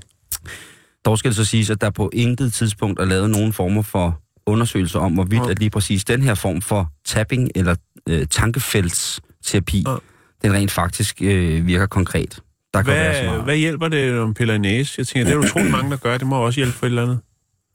Dog 1.05 1.17
skal 1.19 1.29
det 1.29 1.35
så 1.35 1.45
siges, 1.45 1.69
at 1.69 1.81
der 1.81 1.89
på 1.89 2.09
intet 2.13 2.53
tidspunkt 2.53 2.99
er 2.99 3.05
lavet 3.05 3.29
nogen 3.29 3.53
former 3.53 3.81
for 3.81 4.21
undersøgelser 4.45 4.99
om, 4.99 5.13
hvorvidt 5.13 5.41
Okay. 5.41 5.51
at 5.51 5.59
lige 5.59 5.69
præcis 5.69 6.05
den 6.05 6.21
her 6.21 6.33
form 6.35 6.61
for 6.61 6.91
tapping 7.05 7.49
eller 7.55 7.75
øh, 8.09 8.27
tankefældsterapi, 8.27 9.83
Okay. 9.87 10.05
den 10.41 10.53
rent 10.53 10.71
faktisk 10.71 11.17
øh, 11.21 11.67
virker 11.67 11.85
konkret. 11.85 12.39
Der 12.73 12.81
kan 12.81 12.93
være 12.93 13.13
så 13.13 13.19
Hvad, 13.21 13.29
meget. 13.29 13.43
hvad 13.43 13.55
hjælper 13.57 13.87
det 13.87 14.19
om 14.19 14.33
piller 14.33 14.53
i 14.53 14.57
næse? 14.57 14.93
Jeg 14.97 15.07
tænker, 15.07 15.25
det 15.25 15.33
er 15.33 15.37
utroligt 15.47 15.71
mange, 15.71 15.91
der 15.91 15.97
gør. 15.97 16.17
Det 16.17 16.27
må 16.27 16.35
også 16.45 16.59
hjælpe 16.59 16.73
for 16.77 16.85
et 16.85 16.89
eller 16.89 17.03
andet. 17.03 17.19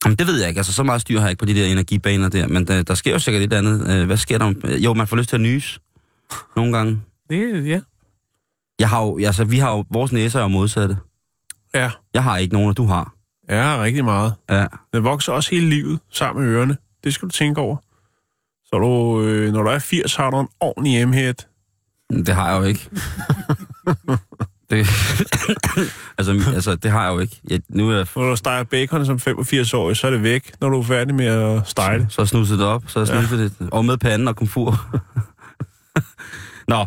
Jamen, 0.04 0.16
det 0.16 0.26
ved 0.26 0.38
jeg 0.40 0.48
ikke. 0.48 0.58
Altså, 0.58 0.72
så 0.72 0.82
meget 0.82 1.00
styr 1.00 1.18
har 1.18 1.26
jeg 1.26 1.30
ikke 1.30 1.38
på 1.40 1.46
de 1.46 1.54
der 1.54 1.66
energibaner 1.66 2.28
der, 2.28 2.48
men 2.48 2.66
der, 2.66 2.82
der 2.82 2.94
sker 2.94 3.12
jo 3.12 3.18
sikkert 3.18 3.42
et 3.42 3.52
andet. 3.52 3.90
Øh, 3.90 4.06
hvad 4.06 4.16
sker 4.16 4.38
der? 4.38 4.52
Jo, 4.78 4.94
man 4.94 5.06
får 5.06 5.16
lyst 5.16 5.28
til 5.28 5.36
at 5.36 5.40
nyse 5.40 5.80
nogle 6.56 6.76
gange. 6.76 7.02
Det, 7.30 7.66
ja. 7.68 7.80
Jeg 8.78 8.88
har 8.88 9.02
jo, 9.02 9.18
altså, 9.18 9.44
vi 9.44 9.58
har 9.58 9.70
jo, 9.70 9.84
vores 9.90 10.12
næser 10.12 10.38
er 10.38 10.42
jo 10.42 10.48
modsatte. 10.48 10.96
Ja. 11.74 11.90
Jeg 12.14 12.22
har 12.22 12.36
ikke 12.36 12.54
nogen, 12.54 12.68
og 12.68 12.76
du 12.76 12.84
har. 12.86 13.14
Ja, 13.48 13.82
rigtig 13.82 14.04
meget. 14.04 14.34
Ja. 14.50 14.66
Den 14.92 15.04
vokser 15.04 15.32
også 15.32 15.50
hele 15.50 15.68
livet 15.68 16.00
sammen 16.12 16.44
med 16.44 16.52
ørerne. 16.52 16.76
Det 17.04 17.14
skal 17.14 17.28
du 17.28 17.32
tænke 17.32 17.60
over. 17.60 17.76
Så 18.64 18.78
du, 18.78 19.22
øh, 19.22 19.52
når 19.52 19.62
du 19.62 19.68
er 19.68 19.78
80, 19.78 20.16
har 20.16 20.30
du 20.30 20.40
en 20.40 20.48
ordentlig 20.60 20.92
hjemmehed. 20.92 21.34
Det 22.10 22.28
har 22.28 22.50
jeg 22.50 22.60
jo 22.60 22.64
ikke. 22.64 22.90
det, 24.70 24.78
altså, 26.18 26.52
altså, 26.54 26.76
det 26.76 26.90
har 26.90 27.04
jeg 27.04 27.14
jo 27.14 27.18
ikke. 27.18 27.40
Jeg, 27.48 27.60
nu 27.68 27.90
er 27.90 27.96
jeg 27.96 28.06
Når 28.16 28.30
du 28.30 28.36
steger 28.36 28.62
bacon 28.62 29.06
som 29.06 29.16
85-årig, 29.16 29.96
så 29.96 30.06
er 30.06 30.10
det 30.10 30.22
væk, 30.22 30.52
når 30.60 30.68
du 30.68 30.78
er 30.78 30.82
færdig 30.82 31.14
med 31.14 31.26
at 31.26 31.68
stege 31.68 31.98
det. 31.98 32.06
så 32.12 32.20
er 32.20 32.26
snuset 32.26 32.58
det 32.58 32.66
op, 32.66 32.84
så 32.86 33.00
er 33.00 33.04
snuset 33.04 33.38
ja. 33.38 33.42
det. 33.42 33.70
Og 33.70 33.84
med 33.84 33.96
panden 33.96 34.28
og 34.28 34.36
komfur. 34.36 34.74
Nå, 36.68 36.86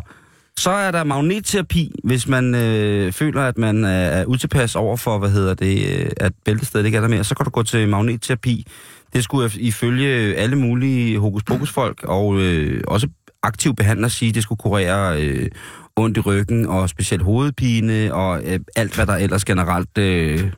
så 0.58 0.70
er 0.70 0.90
der 0.90 1.04
magnetterapi, 1.04 1.92
hvis 2.04 2.28
man 2.28 2.54
øh, 2.54 3.12
føler, 3.12 3.42
at 3.42 3.58
man 3.58 3.84
er, 3.84 3.88
er 3.88 4.24
utilpas 4.24 4.76
over 4.76 4.96
for, 4.96 5.18
hvad 5.18 5.30
hedder 5.30 5.54
det, 5.54 5.98
øh, 5.98 6.10
at 6.16 6.32
bæltestedet 6.44 6.86
ikke 6.86 6.96
er 6.96 7.00
der 7.00 7.08
mere, 7.08 7.24
så 7.24 7.34
kan 7.34 7.44
du 7.44 7.50
gå 7.50 7.62
til 7.62 7.88
magnetterapi. 7.88 8.66
Det 9.12 9.24
skulle 9.24 9.50
ifølge 9.54 10.36
alle 10.36 10.56
mulige 10.56 11.18
hokus 11.18 11.42
pokus 11.42 11.70
folk 11.70 12.04
og 12.04 12.40
øh, 12.40 12.84
også 12.86 13.08
aktiv 13.42 13.74
behandler 13.74 14.08
sige, 14.08 14.32
det 14.32 14.42
skulle 14.42 14.58
kurere 14.58 15.22
øh, 15.22 15.50
ondt 15.96 16.16
i 16.16 16.20
ryggen 16.20 16.66
og 16.66 16.88
specielt 16.88 17.22
hovedpine 17.22 18.14
og 18.14 18.42
øh, 18.44 18.60
alt, 18.76 18.94
hvad 18.94 19.06
der 19.06 19.16
ellers 19.16 19.44
generelt... 19.44 19.98
Øh, 19.98 20.52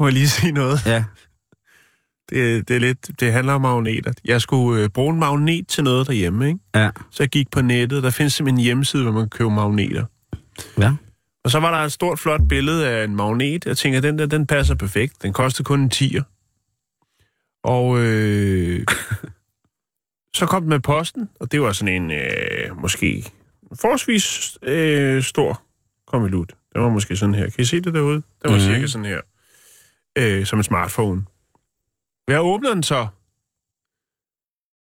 Må 0.00 0.06
jeg 0.06 0.12
lige 0.12 0.28
sige 0.28 0.52
noget? 0.52 0.86
ja, 0.86 1.04
Det, 2.30 2.68
det, 2.68 2.76
er 2.76 2.80
lidt, 2.80 3.20
det 3.20 3.32
handler 3.32 3.52
om 3.52 3.60
magneter. 3.60 4.12
Jeg 4.24 4.40
skulle 4.40 4.82
øh, 4.82 4.88
bruge 4.88 5.12
en 5.12 5.18
magnet 5.18 5.68
til 5.68 5.84
noget 5.84 6.06
derhjemme, 6.06 6.48
ikke? 6.48 6.60
ja, 6.74 6.90
Så 7.10 7.22
jeg 7.22 7.30
gik 7.30 7.50
på 7.50 7.62
nettet. 7.62 8.02
Der 8.02 8.10
findes 8.10 8.32
simpelthen 8.32 8.58
en 8.58 8.64
hjemmeside, 8.64 9.02
hvor 9.02 9.12
man 9.12 9.22
kan 9.22 9.28
købe 9.28 9.50
magneter. 9.50 10.04
ja. 10.78 10.92
Og 11.44 11.50
så 11.50 11.60
var 11.60 11.70
der 11.78 11.84
et 11.84 11.92
stort, 11.92 12.18
flot 12.18 12.40
billede 12.48 12.88
af 12.88 13.04
en 13.04 13.16
magnet. 13.16 13.66
Jeg 13.66 13.76
tænker, 13.76 14.00
den 14.00 14.18
der, 14.18 14.26
den 14.26 14.46
passer 14.46 14.74
perfekt. 14.74 15.22
Den 15.22 15.32
koster 15.32 15.64
kun 15.64 15.80
en 15.80 15.90
10'er. 15.94 16.22
Og 17.64 17.98
øh, 17.98 18.86
så 20.36 20.46
kom 20.46 20.62
den 20.62 20.68
med 20.68 20.80
posten, 20.80 21.28
og 21.40 21.52
det 21.52 21.60
var 21.60 21.72
sådan 21.72 22.02
en, 22.02 22.10
øh, 22.10 22.80
måske 22.80 23.32
forholdsvis 23.80 24.58
øh, 24.62 25.22
stor 25.22 25.62
konvolut. 26.06 26.52
Den 26.74 26.82
var 26.82 26.88
måske 26.88 27.16
sådan 27.16 27.34
her. 27.34 27.50
Kan 27.50 27.62
I 27.62 27.64
se 27.64 27.80
det 27.80 27.94
derude? 27.94 28.14
Den 28.14 28.50
var 28.50 28.54
mm. 28.54 28.60
cirka 28.60 28.86
sådan 28.86 29.04
her. 29.04 29.20
Øh, 30.18 30.46
som 30.46 30.58
en 30.58 30.62
smartphone. 30.62 31.24
Jeg 32.28 32.40
åbner 32.40 32.74
den 32.74 32.82
så. 32.82 33.06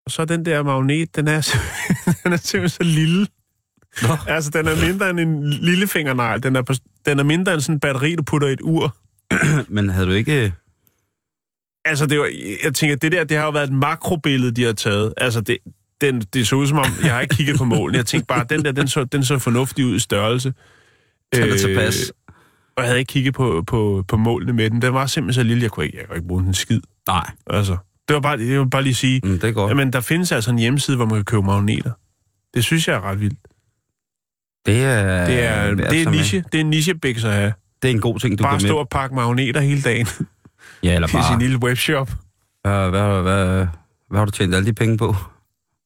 Og 0.06 0.12
så 0.12 0.26
den 0.26 0.46
der 0.46 0.64
magnet, 0.64 1.16
den 1.16 1.28
er, 1.28 1.42
den 2.24 2.34
er 2.34 2.38
simpelthen 2.38 2.70
så 2.70 2.84
lille. 2.84 3.28
Nå. 4.02 4.18
Altså, 4.28 4.50
den 4.50 4.68
er 4.68 4.88
mindre 4.88 5.10
end 5.10 5.20
en 5.20 5.50
lille 5.50 5.88
fingernegl. 5.88 6.44
Den 6.44 6.56
er, 6.56 6.62
på, 6.62 6.74
den 7.06 7.20
er 7.20 7.24
mindre 7.24 7.54
end 7.54 7.62
sådan 7.62 7.76
en 7.76 7.80
batteri, 7.80 8.16
du 8.16 8.24
putter 8.24 8.48
i 8.48 8.54
et 8.54 8.62
ur. 8.62 8.96
Men 9.76 9.90
havde 9.90 10.08
du 10.08 10.12
ikke... 10.12 10.54
Altså, 11.86 12.06
det 12.06 12.20
var, 12.20 12.30
jeg 12.64 12.74
tænker, 12.74 12.96
det 12.96 13.12
der, 13.12 13.24
det 13.24 13.38
har 13.38 13.44
jo 13.46 13.52
været 13.52 13.68
et 13.68 13.74
makrobillede, 13.74 14.52
de 14.52 14.64
har 14.64 14.74
taget. 14.74 15.14
Altså, 15.18 15.42
det, 15.42 15.58
den, 16.02 16.22
det 16.22 16.48
så 16.48 16.56
ud 16.56 16.68
som 16.68 16.78
om, 16.78 16.86
jeg 17.04 17.14
har 17.14 17.22
ikke 17.22 17.36
kigget 17.36 17.58
på 17.58 17.66
målene. 17.66 17.98
Jeg 17.98 18.06
tænkte 18.06 18.28
bare, 18.28 18.46
den 18.50 18.66
der, 18.66 18.72
den 18.72 18.88
så, 18.88 19.04
den 19.04 19.24
så 19.24 19.40
fornuftig 19.40 19.86
ud 19.86 19.96
i 19.96 20.00
størrelse. 20.00 20.54
Den 21.36 21.50
er 21.50 21.58
tilpas. 21.58 22.14
og 22.76 22.84
jeg 22.84 22.86
havde 22.86 23.00
ikke 23.00 23.10
kigget 23.10 23.34
på, 23.34 23.64
på, 23.68 24.04
på 24.08 24.18
målene 24.18 24.54
med 24.54 24.70
den. 24.70 24.82
Den 24.82 24.94
var 24.94 25.06
simpelthen 25.06 25.44
så 25.44 25.48
lille, 25.48 25.64
jeg 25.64 25.72
kunne 25.72 25.86
ikke, 25.86 25.98
jeg 25.98 26.08
kunne 26.08 26.18
ikke 26.18 26.28
bruge 26.28 26.44
den 26.44 26.54
skid. 26.54 26.82
Nej, 27.08 27.30
Altså, 27.50 27.78
det 28.08 28.14
var 28.14 28.20
bare, 28.20 28.40
jeg 28.40 28.60
vil 28.60 28.70
bare 28.70 28.84
lige 28.84 28.96
sige, 28.96 29.22
mm, 29.24 29.30
det 29.40 29.44
er 29.44 29.52
godt. 29.52 29.70
jamen, 29.70 29.94
der 29.94 30.02
findes 30.02 30.32
altså 30.32 30.52
en 30.52 30.60
hjemmeside, 30.60 30.98
hvor 30.98 31.06
man 31.06 31.16
kan 31.16 31.26
købe 31.26 31.44
magneter. 31.44 31.92
Det 32.54 32.64
synes 32.64 32.88
jeg 32.88 32.96
er 32.96 33.02
ret 33.02 33.20
vildt. 33.20 33.40
Det 34.66 34.84
er, 34.84 35.26
Det 35.26 35.44
er, 35.46 35.68
det 35.76 35.82
at 35.82 35.88
er, 35.88 35.90
tage 35.90 36.02
en, 36.02 36.10
med. 36.10 36.18
niche, 36.18 36.44
det 36.52 36.56
er 36.56 36.62
en 36.62 36.70
at 37.30 37.34
have. 37.34 37.54
det 37.82 37.88
er 37.88 37.92
en 37.94 38.02
god 38.02 38.20
ting, 38.20 38.38
du 38.40 38.44
Bare 38.44 38.54
kan 38.54 38.60
stå 38.60 38.74
med. 38.74 38.80
og 38.80 38.90
pakke 38.90 39.16
magneter 39.16 39.62
hele 39.62 39.82
dagen 39.82 40.08
Ja, 40.84 40.96
eller 40.96 41.08
i 41.08 41.12
sin 41.12 41.20
bare, 41.20 41.40
lille 41.40 41.64
webshop. 41.64 42.12
hvad, 42.62 42.90
hvad, 42.90 43.22
hvad, 43.22 43.68
hvad 44.10 44.20
har 44.20 44.26
du 44.26 44.32
tjent 44.32 44.56
alle 44.56 44.66
de 44.68 44.74
penge 44.74 44.98
på? 44.98 45.16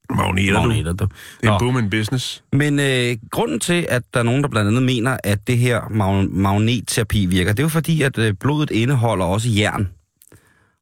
Magneter, 0.09 0.53
du. 0.53 0.59
Magneter, 0.67 0.93
du. 0.93 1.05
Det 1.41 1.47
er 1.47 1.47
Nå. 1.47 1.53
en 1.53 1.59
boom 1.59 1.77
in 1.83 1.89
business. 1.89 2.43
Men 2.53 2.79
øh, 2.79 3.17
grunden 3.31 3.59
til, 3.59 3.85
at 3.89 4.01
der 4.13 4.19
er 4.19 4.23
nogen, 4.23 4.43
der 4.43 4.49
blandt 4.49 4.67
andet 4.67 4.83
mener, 4.83 5.17
at 5.23 5.47
det 5.47 5.57
her 5.57 5.81
mag- 5.89 6.29
magnetterapi 6.31 7.25
virker, 7.25 7.51
det 7.51 7.59
er 7.59 7.63
jo 7.63 7.69
fordi, 7.69 8.01
at 8.01 8.17
øh, 8.17 8.33
blodet 8.33 8.71
indeholder 8.71 9.25
også 9.25 9.49
jern. 9.49 9.89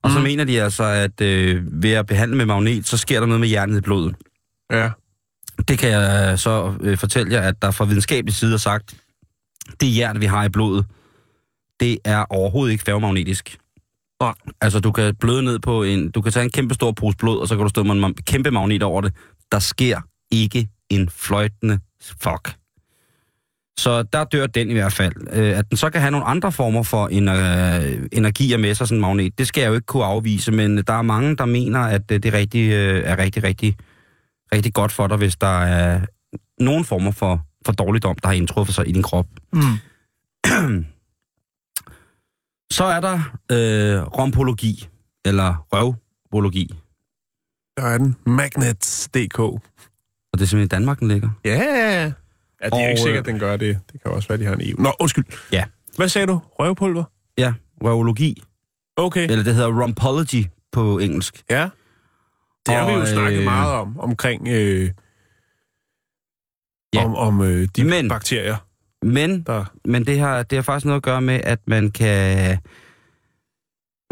Og 0.04 0.12
så 0.12 0.18
Mhm. 0.18 0.24
mener 0.24 0.44
de 0.44 0.62
altså, 0.62 0.84
at 0.84 1.22
øh, 1.22 1.84
ved 1.84 1.92
at 1.92 2.06
behandle 2.06 2.38
med 2.38 2.46
magnet, 2.46 2.88
så 2.88 2.98
sker 2.98 3.20
der 3.20 3.28
noget 3.28 3.40
med 3.40 3.50
jernet 3.50 3.78
i 3.78 3.82
blodet. 3.82 4.16
Ja. 4.72 4.90
Det 5.68 5.80
kan 5.80 5.90
jeg 5.90 6.40
så 6.40 6.74
øh, 6.82 6.98
fortælle 6.98 7.34
jer, 7.34 7.42
at 7.42 7.62
der 7.62 7.72
fra 7.72 7.86
videnskabelig 7.86 8.36
side 8.36 8.54
er 8.54 8.58
sagt, 8.58 8.96
det 9.82 9.98
jern, 9.98 10.22
vi 10.22 10.26
har 10.26 10.44
i 10.46 10.50
blodet, 10.50 10.86
det 11.80 11.98
er 12.06 12.26
overhovedet 12.30 12.72
ikke 12.72 12.84
færgemagnetisk. 12.84 13.58
Nej. 14.22 14.34
Altså, 14.62 14.80
du 14.80 14.92
kan 14.92 15.16
bløde 15.16 15.44
ned 15.44 15.60
på 15.60 15.84
en... 15.84 16.12
Du 16.12 16.22
kan 16.22 16.32
tage 16.32 16.44
en 16.44 16.52
kæmpe 16.52 16.74
stor 16.74 16.92
pose 16.92 17.18
blod, 17.18 17.40
og 17.40 17.48
så 17.48 17.56
kan 17.56 17.64
du 17.64 17.70
stå 17.70 17.84
med 17.84 17.96
en 17.96 18.14
kæmpe 18.14 18.52
magnet 18.52 18.84
over 18.84 19.02
det. 19.02 19.14
Der 19.52 19.60
sker 19.60 20.02
ikke 20.32 20.68
en 20.90 21.10
fløjtende 21.10 21.80
fuck. 22.24 22.56
Så 23.80 24.04
der 24.04 24.24
dør 24.24 24.48
den 24.48 24.70
i 24.70 24.74
hvert 24.74 24.94
fald. 24.94 25.14
Øh, 25.32 25.58
at 25.58 25.70
den 25.70 25.78
så 25.78 25.90
kan 25.90 26.02
have 26.02 26.12
nogle 26.12 26.26
andre 26.26 26.52
former 26.52 26.84
for 26.84 27.08
ener- 27.08 28.08
energier 28.12 28.58
med 28.58 28.76
sig, 28.76 28.88
sådan 28.88 28.98
en 28.98 29.02
magnet, 29.02 29.38
det 29.38 29.48
skal 29.48 29.62
jeg 29.62 29.70
jo 29.70 29.74
ikke 29.74 29.86
kunne 29.86 30.06
afvise, 30.06 30.52
men 30.52 30.78
der 30.78 30.94
er 30.94 31.02
mange, 31.02 31.36
der 31.36 31.46
mener, 31.46 31.80
at 31.80 32.12
øh, 32.12 32.24
det 32.24 32.34
rigtig, 32.34 32.72
øh, 32.72 33.04
er 33.06 33.18
rigtig, 33.18 33.44
rigtig, 33.44 33.76
rigtig 34.54 34.74
godt 34.74 34.92
for 34.92 35.08
dig, 35.08 35.18
hvis 35.18 35.36
der 35.36 35.62
er 35.62 36.02
nogen 36.60 36.86
former 36.86 37.12
for, 37.12 37.42
for 37.66 37.74
dårligdom, 37.74 38.16
der 38.16 38.28
har 38.28 38.36
indtruffet 38.36 38.76
sig 38.76 38.90
i 38.90 38.92
din 38.92 39.04
krop. 39.04 39.28
Mm. 39.54 39.62
Så 42.72 42.84
er 42.84 43.00
der 43.00 43.20
øh, 43.52 44.04
rompologi, 44.04 44.88
eller 45.26 45.68
røvbologi. 45.74 46.74
Der 47.78 47.84
er 47.84 47.98
den. 47.98 48.16
Magnets.dk. 48.26 49.40
Og 49.40 49.62
det 50.34 50.42
er 50.42 50.46
simpelthen 50.46 50.66
i 50.66 50.68
Danmark, 50.68 51.00
den 51.00 51.08
ligger. 51.08 51.30
Ja, 51.46 52.12
ja, 52.64 52.70
det 52.70 52.80
er 52.80 52.84
Og, 52.84 52.90
ikke 52.90 53.02
sikkert, 53.02 53.14
øh, 53.16 53.20
at 53.20 53.26
den 53.26 53.40
gør 53.40 53.58
det. 53.58 53.80
Det 53.94 54.02
kan 54.04 54.12
også 54.12 54.28
være, 54.28 54.38
de 54.38 54.46
har 54.46 54.54
en 54.56 54.62
EU. 54.64 54.82
Nå, 54.82 54.92
undskyld. 55.00 55.26
Ja. 55.52 55.64
Hvad 55.98 56.08
sagde 56.10 56.28
du? 56.28 56.42
Røvpulver? 56.60 57.04
Ja, 57.38 57.54
røvologi. 57.84 58.44
Okay. 58.98 59.24
Eller 59.32 59.44
det 59.44 59.56
hedder 59.56 59.82
rompology 59.82 60.46
på 60.72 61.00
engelsk. 61.00 61.44
Ja. 61.50 61.70
Det 62.66 62.76
har 62.76 62.88
vi 62.88 62.94
jo 62.94 63.00
Og, 63.00 63.08
snakket 63.08 63.38
øh, 63.40 63.44
meget 63.44 63.74
om, 63.74 64.00
omkring 64.00 64.48
øh, 64.48 64.90
Ja. 66.94 67.06
om, 67.06 67.16
om 67.16 67.42
øh, 67.42 67.68
de 67.76 67.84
Men- 67.84 68.10
bakterier, 68.10 68.56
Men, 69.02 69.42
der... 69.42 69.66
men 69.86 70.06
det, 70.06 70.20
har, 70.20 70.44
det 70.44 70.58
har 70.58 70.64
faktisk 70.64 70.86
noget 70.86 70.98
at 71.00 71.04
gøre 71.04 71.22
med, 71.22 71.40
at 71.44 71.60
man 71.68 71.92
kan, 71.92 72.58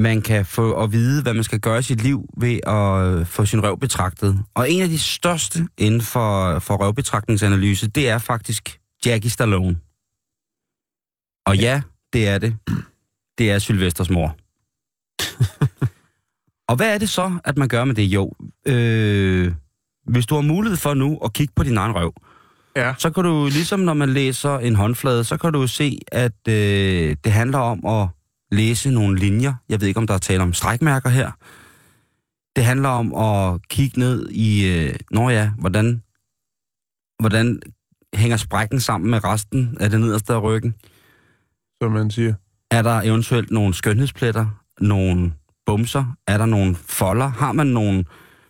man 0.02 0.22
kan 0.22 0.46
få 0.46 0.84
at 0.84 0.92
vide, 0.92 1.24
hvad 1.24 1.34
man 1.34 1.44
skal 1.44 1.60
gøre 1.60 1.80
i 1.80 1.82
sit 1.82 2.02
liv 2.04 2.26
ved 2.38 2.60
at 2.68 3.28
få 3.28 3.46
sin 3.46 3.64
røv 3.64 3.80
betragtet. 3.80 4.44
Og 4.54 4.72
en 4.72 4.82
af 4.82 4.90
de 4.90 5.00
største 5.00 5.68
inden 5.78 6.02
for, 6.02 6.60
for 6.60 6.76
røvbetragtningsanalyse, 6.76 7.88
det 7.88 8.10
er 8.10 8.18
faktisk 8.18 8.80
Jackie 9.06 9.30
Stallone. 9.30 9.78
Og 11.46 11.58
ja, 11.58 11.82
det 12.14 12.28
er 12.28 12.38
det. 12.38 12.56
Det 13.38 13.52
er 13.52 13.60
Sylvesters 13.60 14.10
mor. 14.10 14.36
Og 16.70 16.76
hvad 16.76 16.94
er 16.94 16.98
det 16.98 17.10
så, 17.10 17.40
at 17.44 17.58
man 17.58 17.68
gør 17.68 17.84
med 17.86 17.96
det? 17.96 18.04
Jo, 18.04 18.32
øh, 18.68 19.54
hvis 20.08 20.26
du 20.26 20.36
har 20.36 20.42
mulighed 20.42 20.78
for 20.78 20.94
nu 20.94 21.18
at 21.18 21.34
kigge 21.34 21.54
på 21.56 21.64
din 21.64 21.78
egen 21.78 21.96
røv, 21.96 22.14
Ja. 22.76 22.94
så 22.98 23.10
kan 23.10 23.24
du, 23.24 23.46
ligesom 23.52 23.80
når 23.80 23.94
man 23.94 24.10
læser 24.14 24.58
en 24.58 24.76
håndflade, 24.76 25.24
så 25.24 25.38
kan 25.38 25.54
du 25.54 25.68
se, 25.68 26.00
at 26.12 26.48
øh, 26.48 27.16
det 27.24 27.32
handler 27.32 27.58
om 27.60 27.86
at 27.86 28.08
læse 28.52 28.92
nogle 28.92 29.20
linjer. 29.20 29.54
Jeg 29.70 29.82
ved 29.82 29.88
ikke, 29.88 29.98
om 29.98 30.08
der 30.08 30.14
er 30.14 30.18
tale 30.18 30.44
om 30.44 30.54
strækmærker 30.54 31.10
her. 31.10 31.32
Det 32.56 32.66
handler 32.66 32.90
om 32.90 33.16
at 33.16 33.68
kigge 33.70 34.00
ned 34.00 34.30
i, 34.30 34.68
øh, 34.68 34.96
når 35.12 35.30
ja, 35.30 35.52
hvordan, 35.60 36.02
hvordan 37.20 37.62
hænger 38.16 38.38
sprækken 38.38 38.80
sammen 38.80 39.12
med 39.12 39.24
resten 39.24 39.78
af 39.80 39.90
det 39.90 40.00
nederste 40.00 40.34
af 40.34 40.42
ryggen. 40.44 40.76
som 41.82 41.92
man 41.92 42.12
siger. 42.12 42.34
Er 42.72 42.82
der 42.82 43.02
eventuelt 43.02 43.52
nogle 43.52 43.74
skønhedspletter, 43.74 44.48
nogle 44.82 45.34
bumser? 45.66 46.16
Er 46.28 46.38
der 46.38 46.46
nogle 46.46 46.76
folder? 46.76 47.28
Har 47.28 47.52
man 47.52 47.68
nogle... 47.68 48.06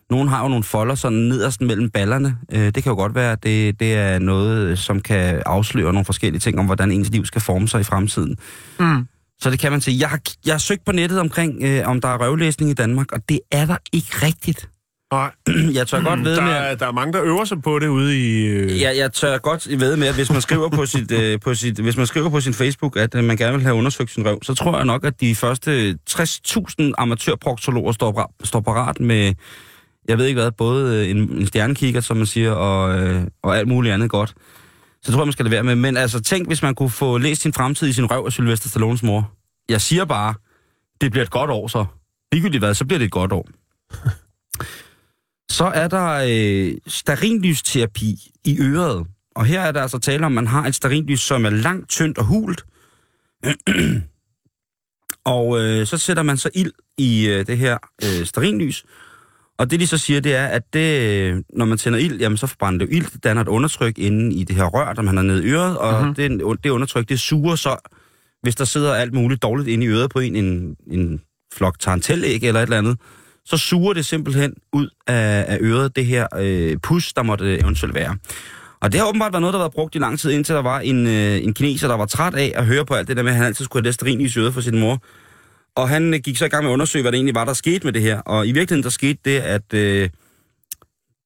Nogen 0.10 0.28
har 0.28 0.42
jo 0.44 0.48
nogle 0.48 0.64
folder 0.64 0.96
sådan 0.96 1.18
nederst 1.18 1.62
mellem 1.62 1.90
ballerne. 1.90 2.38
Øh, 2.52 2.66
det 2.66 2.84
kan 2.84 2.90
jo 2.90 2.96
godt 2.96 3.16
være, 3.16 3.32
at 3.32 3.44
det, 3.44 3.80
det 3.80 3.94
er 3.94 4.20
noget, 4.20 4.80
som 4.80 5.02
kan 5.02 5.44
afsløre 5.46 5.94
nogle 5.94 6.06
forskellige 6.06 6.40
ting 6.40 6.60
om, 6.60 6.66
hvordan 6.66 6.92
ens 6.92 7.10
liv 7.10 7.26
skal 7.26 7.42
forme 7.42 7.68
sig 7.68 7.82
i 7.82 7.84
fremtiden. 7.84 8.38
Mm. 8.80 9.08
Så 9.42 9.52
det 9.52 9.60
kan 9.60 9.72
man 9.72 9.82
sige. 9.82 10.00
Jeg 10.00 10.10
har, 10.10 10.20
jeg 10.46 10.54
har 10.54 10.60
søgt 10.60 10.86
på 10.86 10.92
nettet 10.92 11.20
omkring, 11.20 11.64
øh, 11.64 11.88
om 11.88 12.02
der 12.02 12.08
er 12.08 12.18
røvlæsning 12.18 12.72
i 12.72 12.74
Danmark, 12.74 13.12
og 13.12 13.20
det 13.30 13.40
er 13.52 13.66
der 13.66 13.78
ikke 13.94 14.10
rigtigt. 14.22 14.70
Nej, 15.12 15.32
Jeg 15.78 15.88
tør 15.88 16.04
godt 16.04 16.24
ved 16.24 16.36
der, 16.36 16.42
med... 16.42 16.52
er, 16.52 16.76
der 16.76 16.88
er 16.88 16.92
mange, 16.92 17.14
der 17.14 17.24
øver 17.24 17.46
sig 17.46 17.62
på 17.62 17.80
det 17.80 17.88
ude 17.88 18.20
i... 18.20 18.46
Øh... 18.46 18.82
Ja, 18.82 18.98
jeg 18.98 19.14
tør 19.14 19.38
godt 19.38 19.80
ved 19.80 19.98
med, 19.98 20.08
at 20.08 20.16
hvis 20.16 20.32
man 20.32 20.42
skriver 20.42 20.70
på 20.70 20.86
sit, 20.86 21.12
øh, 21.12 21.40
på 21.40 21.54
sit, 21.54 21.80
hvis 21.80 21.98
man 21.98 22.08
skriver 22.08 22.30
på 22.30 22.40
sin 22.40 22.54
Facebook, 22.54 22.98
at 22.98 23.16
øh, 23.16 23.24
man 23.24 23.38
gerne 23.38 23.54
vil 23.54 23.62
have 23.62 23.76
undersøgt 23.76 24.12
sin 24.12 24.26
røv, 24.26 24.44
så 24.44 24.54
tror 24.54 24.78
jeg 24.78 24.86
nok, 24.86 25.06
at 25.06 25.22
de 25.22 25.36
første 25.36 25.98
60.000 26.10 26.92
amatørproktologer 26.98 27.92
står, 27.92 28.34
står 28.44 28.60
parat 28.60 29.00
med, 29.00 29.34
jeg 30.08 30.18
ved 30.18 30.26
ikke 30.26 30.42
hvad, 30.42 30.52
både 30.52 30.98
øh, 30.98 31.10
en, 31.10 31.18
en 31.18 31.48
stjernekigger, 31.48 32.02
som 32.02 32.18
man 32.18 32.26
siger, 32.26 32.52
og, 32.52 33.00
øh, 33.00 33.22
og 33.44 33.58
alt 33.58 33.68
muligt 33.68 33.94
andet 33.94 34.10
godt. 34.10 34.34
Så 35.04 35.12
tror 35.12 35.20
jeg, 35.22 35.28
man 35.28 35.34
skal 35.34 35.46
lade 35.46 35.52
være 35.52 35.64
med. 35.64 35.76
Men 35.76 35.98
altså, 35.98 36.22
tænk, 36.22 36.48
hvis 36.48 36.62
man 36.62 36.76
kunne 36.76 36.90
få 36.90 37.18
læst 37.18 37.42
sin 37.42 37.54
fremtid 37.54 37.88
i 37.88 37.94
sin 37.94 38.12
røv 38.12 38.26
af 38.26 38.32
Sylvester 38.32 38.70
Stallones 38.70 39.04
mor. 39.04 39.32
Jeg 39.70 39.82
siger 39.82 40.06
bare, 40.06 40.34
det 41.02 41.12
bliver 41.12 41.24
et 41.24 41.32
godt 41.32 41.50
år 41.50 41.68
så. 41.68 41.86
Ligegyldigt 42.32 42.62
hvad, 42.62 42.74
så 42.74 42.86
bliver 42.86 42.98
det 43.00 43.06
et 43.06 43.12
godt 43.12 43.32
år. 43.32 43.50
Så 45.52 45.66
er 45.66 45.88
der 45.88 46.26
øh, 46.28 46.78
starinlysterapi 46.88 48.32
i 48.46 48.58
øret. 48.62 49.08
Og 49.36 49.46
her 49.46 49.62
er 49.62 49.72
der 49.72 49.82
altså 49.82 50.00
tale 50.00 50.26
om, 50.26 50.32
at 50.32 50.44
man 50.44 50.48
har 50.48 50.68
et 50.68 50.76
starinlys, 50.76 51.22
som 51.22 51.46
er 51.46 51.50
langt, 51.50 51.90
tyndt 51.90 52.18
og 52.18 52.26
hult. 52.26 52.66
og 55.36 55.60
øh, 55.60 55.88
så 55.88 55.98
sætter 55.98 56.24
man 56.24 56.38
så 56.38 56.50
ild 56.54 56.72
i 56.98 57.28
øh, 57.28 57.48
det 57.48 57.58
her 57.58 57.78
øh, 58.04 58.26
starinlys. 58.26 58.86
Og 59.62 59.72
det 59.72 59.80
de 59.80 59.88
så 59.88 59.98
siger, 59.98 60.20
det 60.20 60.36
er, 60.36 60.46
at 60.46 60.74
det, 60.74 61.44
når 61.54 61.66
man 61.66 61.78
tænder 61.78 62.00
ild, 62.00 62.20
jamen 62.20 62.38
så 62.38 62.48
forbrænder 62.48 62.86
det 62.86 62.96
ild. 62.96 63.06
Det 63.14 63.24
danner 63.24 63.42
et 63.42 63.48
undertryk 63.48 63.98
inde 63.98 64.36
i 64.36 64.44
det 64.44 64.56
her 64.56 64.64
rør, 64.64 64.94
der 64.94 65.02
man 65.02 65.18
har 65.18 65.24
nede 65.24 65.44
i 65.44 65.48
øret. 65.48 65.78
Og 65.78 66.02
mm-hmm. 66.02 66.16
det, 66.16 66.64
det 66.64 66.70
undertryk, 66.70 67.10
det 67.10 67.20
suger 67.20 67.56
så, 67.56 67.90
hvis 68.42 68.56
der 68.56 68.66
sidder 68.66 68.94
alt 68.94 69.14
muligt 69.14 69.44
dårligt 69.44 69.70
inde 69.70 69.86
i 69.86 69.88
øret 69.88 70.10
på 70.12 70.20
en, 70.20 70.36
en, 70.36 70.76
en 70.92 71.22
flok 71.54 71.80
tarantellæg 71.80 72.44
eller 72.44 72.60
et 72.60 72.64
eller 72.64 72.78
andet, 72.78 72.98
så 73.46 73.58
suger 73.58 73.94
det 73.94 74.06
simpelthen 74.06 74.54
ud 74.74 74.90
af, 75.08 75.46
af 75.48 75.58
øret, 75.62 75.96
det 75.96 76.06
her 76.06 76.28
øh, 76.40 76.78
pus, 76.84 77.14
der 77.14 77.24
måtte 77.24 77.60
eventuelt 77.60 77.96
være. 77.96 78.18
Og 78.82 78.92
det 78.92 79.00
har 79.00 79.08
åbenbart 79.08 79.34
været 79.34 79.42
noget, 79.42 79.54
der 79.54 79.60
har 79.60 79.64
været 79.64 79.74
brugt 79.74 79.96
i 79.96 79.98
lang 79.98 80.20
tid, 80.20 80.32
indtil 80.32 80.56
der 80.56 80.62
var 80.62 80.80
en, 80.80 81.08
øh, 81.08 81.44
en 81.44 81.54
kineser, 81.54 81.88
der 81.88 81.96
var 81.98 82.06
træt 82.06 82.36
af 82.36 82.54
at 82.56 82.66
høre 82.66 82.86
på 82.86 82.94
alt 82.94 83.08
det 83.08 83.18
der 83.18 83.24
med, 83.24 83.32
at 83.32 83.38
han 83.38 83.46
altid 83.46 83.66
skulle 83.66 83.84
have 83.84 83.90
Listerin 83.90 84.22
i 84.22 84.30
øret 84.38 84.54
for 84.54 84.62
sin 84.62 84.80
mor. 84.80 85.04
Og 85.76 85.90
han 85.90 86.14
øh, 86.14 86.20
gik 86.20 86.38
så 86.38 86.46
i 86.46 86.50
gang 86.50 86.64
med 86.64 86.72
at 86.72 86.74
undersøge, 86.74 87.02
hvad 87.02 87.12
det 87.12 87.18
egentlig 87.18 87.36
var, 87.36 87.46
der 87.46 87.54
skete 87.54 87.84
med 87.84 87.94
det 87.94 88.02
her. 88.02 88.20
Og 88.20 88.48
i 88.48 88.52
virkeligheden, 88.52 88.84
der 88.84 88.90
skete 88.90 89.20
det, 89.26 89.40
at 89.40 89.74
øh, 89.74 90.10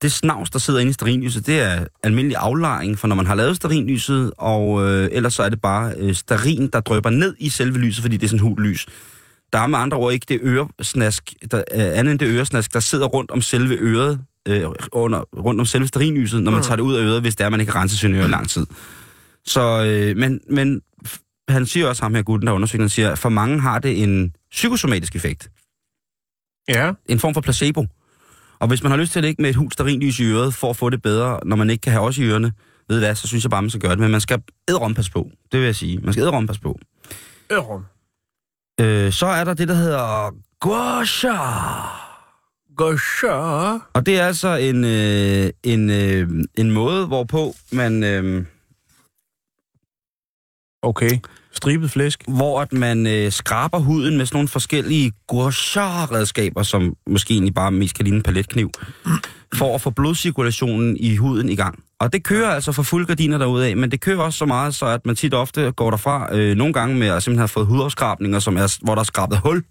det 0.01 0.12
snavs, 0.12 0.49
der 0.49 0.60
sidder 0.60 0.79
inde 0.79 0.89
i 0.89 0.93
sterinlyset, 0.93 1.47
det 1.47 1.60
er 1.60 1.86
almindelig 2.03 2.38
aflejring, 2.38 2.99
for 2.99 3.08
når 3.08 3.15
man 3.15 3.25
har 3.25 3.36
lavet 3.36 3.55
sterinlyset, 3.55 4.31
og 4.38 4.88
øh, 4.88 5.10
ellers 5.12 5.34
så 5.34 5.43
er 5.43 5.49
det 5.49 5.62
bare 5.62 5.93
øh, 5.97 6.15
sterin, 6.15 6.67
der 6.67 6.79
drøber 6.79 7.10
ned 7.10 7.36
i 7.39 7.49
selve 7.49 7.77
lyset, 7.77 8.01
fordi 8.01 8.17
det 8.17 8.23
er 8.23 8.29
sådan 8.29 8.39
hul 8.39 8.62
lys. 8.62 8.86
Der 9.53 9.60
er 9.60 9.67
med 9.67 9.79
andre 9.79 9.97
ord 9.97 10.13
ikke 10.13 10.25
det 10.29 10.39
øresnask, 10.43 11.34
der, 11.51 11.58
øh, 11.58 11.63
andet 11.99 12.12
end 12.12 12.19
det 12.19 12.27
øresnask, 12.27 12.73
der 12.73 12.79
sidder 12.79 13.05
rundt 13.05 13.31
om 13.31 13.41
selve 13.41 13.75
øret, 13.75 14.19
øh, 14.47 14.63
under, 14.91 15.19
rundt 15.19 15.60
om 15.60 15.65
selve 15.65 15.88
sterinlyset, 15.88 16.43
når 16.43 16.51
man 16.51 16.63
tager 16.63 16.75
det 16.75 16.84
ud 16.84 16.95
af 16.95 17.01
øret, 17.01 17.21
hvis 17.21 17.36
det 17.36 17.45
er, 17.45 17.49
man 17.49 17.60
ikke 17.60 17.71
har 17.71 17.81
renset 17.81 17.99
sin 17.99 18.15
øre 18.15 18.25
i 18.25 18.29
lang 18.29 18.49
tid. 18.49 18.65
Så, 19.45 19.86
øh, 19.86 20.17
men, 20.17 20.41
men 20.49 20.81
han 21.49 21.65
siger 21.65 21.88
også, 21.88 22.03
ham 22.03 22.15
her 22.15 22.21
gutten, 22.21 22.47
der 22.47 22.53
undersøger, 22.53 22.84
han 22.84 22.89
siger, 22.89 23.15
for 23.15 23.29
mange 23.29 23.62
har 23.62 23.79
det 23.79 24.03
en 24.03 24.36
psykosomatisk 24.51 25.15
effekt. 25.15 25.49
Ja. 26.67 26.91
En 27.05 27.19
form 27.19 27.34
for 27.34 27.41
placebo. 27.41 27.86
Og 28.60 28.67
hvis 28.67 28.84
man 28.84 28.91
har 28.91 28.97
lyst 28.97 29.12
til 29.12 29.19
at 29.19 29.23
ligge 29.23 29.41
med 29.41 29.49
et 29.49 29.55
hul 29.55 29.71
sterinlys 29.71 30.19
i 30.19 30.23
øret, 30.23 30.53
for 30.53 30.69
at 30.69 30.75
få 30.75 30.89
det 30.89 31.01
bedre, 31.01 31.39
når 31.45 31.55
man 31.55 31.69
ikke 31.69 31.81
kan 31.81 31.91
have 31.91 32.05
os 32.05 32.17
i 32.17 32.23
ørerne, 32.23 32.53
ved 32.89 32.99
hvad, 32.99 33.15
så 33.15 33.27
synes 33.27 33.43
jeg 33.43 33.51
bare, 33.51 33.62
man 33.62 33.69
skal 33.69 33.81
gøre 33.81 33.91
det. 33.91 33.99
Men 33.99 34.12
man 34.12 34.21
skal 34.21 34.41
ædrom 34.69 34.93
pas 34.93 35.10
på. 35.10 35.29
Det 35.51 35.60
vil 35.60 35.65
jeg 35.65 35.75
sige. 35.75 35.97
Man 35.97 36.13
skal 36.13 36.21
ædrom 36.21 36.47
pas 36.47 36.60
på. 36.60 36.79
Ørum. 37.51 37.86
Øh, 38.81 39.12
så 39.12 39.25
er 39.25 39.43
der 39.43 39.53
det, 39.53 39.67
der 39.67 39.73
hedder 39.73 40.31
guasha. 40.60 41.36
Gosha. 42.77 43.77
Og 43.93 44.05
det 44.05 44.19
er 44.19 44.25
altså 44.27 44.55
en, 44.55 44.84
øh, 44.84 45.49
en, 45.63 45.89
øh, 45.89 46.29
en 46.58 46.71
måde, 46.71 47.08
hvorpå 47.08 47.55
man, 47.71 48.03
øh, 48.03 48.45
Okay. 50.86 51.19
Stribet 51.54 51.91
flæsk. 51.91 52.24
hvor 52.28 52.62
at 52.62 52.74
man 52.74 53.08
øh, 53.08 53.32
skraber 53.32 53.80
huden 53.80 54.17
med 54.17 54.26
sådan 54.26 54.36
nogle 54.36 54.48
forskellige 54.48 55.12
guasha-redskaber, 55.28 56.63
som 56.63 56.95
måske 57.10 57.34
egentlig 57.34 57.54
bare 57.54 57.71
mest 57.71 57.95
kan 57.95 58.04
ligne 58.04 58.17
en 58.17 58.24
paletkniv, 58.24 58.71
for 59.54 59.76
at 59.76 59.82
få 59.82 59.89
blodcirkulationen 59.89 60.98
i 60.98 61.15
huden 61.15 61.50
i 61.50 61.56
gang. 61.56 61.84
Og 62.00 62.13
det 62.13 62.24
kører 62.24 62.50
altså 62.50 62.71
for 62.71 62.84
fuld 62.84 63.06
gardiner 63.06 63.38
derude 63.38 63.67
af, 63.67 63.78
men 63.78 63.91
det 63.91 64.02
kører 64.02 64.21
også 64.21 64.38
så 64.38 64.45
meget, 64.45 64.76
så 64.76 64.86
at 64.86 65.06
man 65.06 65.15
tit 65.15 65.34
ofte 65.34 65.71
går 65.71 65.89
derfra 65.89 66.36
øh, 66.36 66.58
nogle 66.58 66.74
gange 66.74 66.95
med 66.95 67.08
at 67.08 67.24
simpelthen 67.24 67.39
have 67.39 67.48
fået 67.48 67.67
hudafskrabninger, 67.67 68.39
som 68.39 68.58
er, 68.58 68.78
hvor 68.84 68.95
der 68.95 69.00
er 69.00 69.06
skrabet 69.06 69.38
hul 69.38 69.63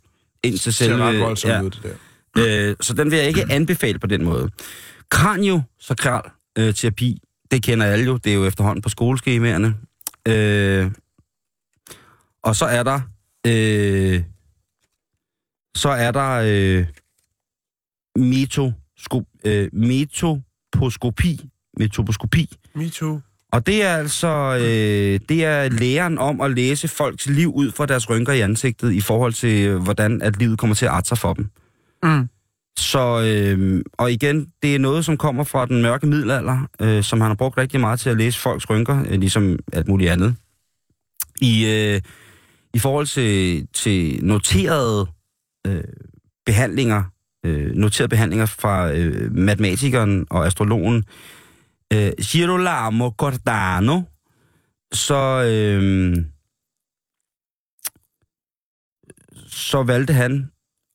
ind 0.45 0.59
til 0.59 0.67
Det 0.67 0.75
ser 0.75 0.85
selve... 0.85 1.05
ret 1.05 1.45
ja. 1.45 1.63
ud, 1.63 1.71
det 1.71 1.97
der. 2.37 2.69
Øh, 2.69 2.77
så 2.81 2.95
den 2.95 3.11
vil 3.11 3.19
jeg 3.19 3.29
ikke 3.29 3.45
anbefale 3.51 3.99
på 3.99 4.07
den 4.07 4.25
måde. 4.25 4.51
Kraniosakral 5.11 6.23
øh, 6.59 6.75
terapi, 6.75 7.19
det 7.51 7.63
kender 7.63 7.87
alle 7.87 8.05
jo, 8.05 8.17
det 8.17 8.31
er 8.31 8.35
jo 8.35 8.45
efterhånden 8.45 8.83
på 8.83 8.89
skoleskemaerne. 8.89 9.75
Øh, 10.29 10.91
og 12.45 12.57
så 12.57 12.65
er 12.65 12.83
der, 12.83 13.01
øh, 13.47 14.23
så 15.77 15.89
er 15.89 16.11
der 16.11 16.31
øh, 16.31 16.87
metosko, 18.17 19.25
øh, 19.45 19.69
metoposkopi, 19.73 21.51
metoposkopi, 21.79 22.57
Me 22.75 22.89
too. 22.89 23.21
Og 23.53 23.67
det 23.67 23.83
er 23.83 23.97
altså 23.97 24.59
øh, 24.61 25.21
det 25.29 25.45
er 25.45 25.69
læren 25.69 26.19
om 26.19 26.41
at 26.41 26.51
læse 26.51 26.89
folks 26.89 27.27
liv 27.27 27.55
ud 27.55 27.71
fra 27.71 27.87
deres 27.87 28.11
rynker 28.11 28.33
i 28.33 28.41
ansigtet 28.41 28.93
i 28.93 29.01
forhold 29.01 29.33
til, 29.33 29.67
øh, 29.67 29.83
hvordan 29.83 30.23
at 30.23 30.39
livet 30.39 30.59
kommer 30.59 30.77
til 30.77 30.87
at 30.87 30.93
arte 30.93 31.09
sig 31.09 31.19
for 31.19 31.35
dem. 31.35 31.51
Mm. 32.03 32.29
Så, 32.79 33.23
øh, 33.23 33.85
og 33.93 34.13
igen, 34.13 34.47
det 34.63 34.75
er 34.75 34.79
noget, 34.79 35.05
som 35.05 35.17
kommer 35.17 35.45
fra 35.45 35.67
den 35.67 35.83
mørke 35.83 36.07
middelalder, 36.07 36.67
øh, 36.81 37.03
som 37.03 37.21
han 37.21 37.31
har 37.31 37.35
brugt 37.35 37.59
rigtig 37.59 37.81
meget 37.81 38.01
til 38.01 38.11
at 38.11 38.17
læse 38.17 38.39
folks 38.39 38.71
rynker, 38.71 39.05
øh, 39.11 39.21
ligesom 39.21 39.59
alt 39.73 39.89
muligt 39.89 40.11
andet. 40.11 40.37
I, 41.41 41.67
øh, 41.67 42.01
i 42.75 42.79
forhold 42.79 43.07
til, 43.07 43.67
til 43.73 44.25
noterede 44.25 45.07
øh, 45.67 45.85
behandlinger, 46.47 47.03
øh, 47.47 47.75
noterede 47.75 48.09
behandlinger 48.09 48.47
fra 48.47 48.93
øh, 48.93 49.33
matematikeren 49.33 50.27
og 50.31 50.47
astrologen 50.47 51.05
øh, 51.93 52.13
Girolamo 52.23 53.11
Cardano, 53.11 54.03
så, 54.93 55.45
øh, 55.45 56.17
så 59.47 59.83
valgte 59.83 60.13
han 60.13 60.51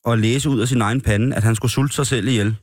at 0.07 0.19
læse 0.19 0.49
ud 0.49 0.59
af 0.59 0.67
sin 0.67 0.81
egen 0.81 1.01
pande, 1.01 1.35
at 1.35 1.43
han 1.43 1.55
skulle 1.55 1.71
sulte 1.71 1.95
sig 1.95 2.07
selv 2.07 2.27
ihjel. 2.27 2.55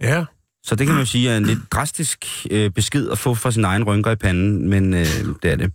Ja. 0.00 0.24
Så 0.62 0.74
det 0.74 0.86
kan 0.86 0.94
man 0.94 1.02
jo 1.02 1.06
sige 1.06 1.30
er 1.30 1.36
en 1.36 1.46
lidt 1.46 1.72
drastisk 1.72 2.26
øh, 2.50 2.70
besked 2.70 3.10
at 3.10 3.18
få 3.18 3.34
fra 3.34 3.50
sin 3.50 3.64
egen 3.64 3.84
rynker 3.84 4.10
i 4.10 4.16
panden, 4.16 4.68
men 4.68 4.94
øh, 4.94 5.06
det 5.42 5.52
er 5.52 5.56
det. 5.56 5.72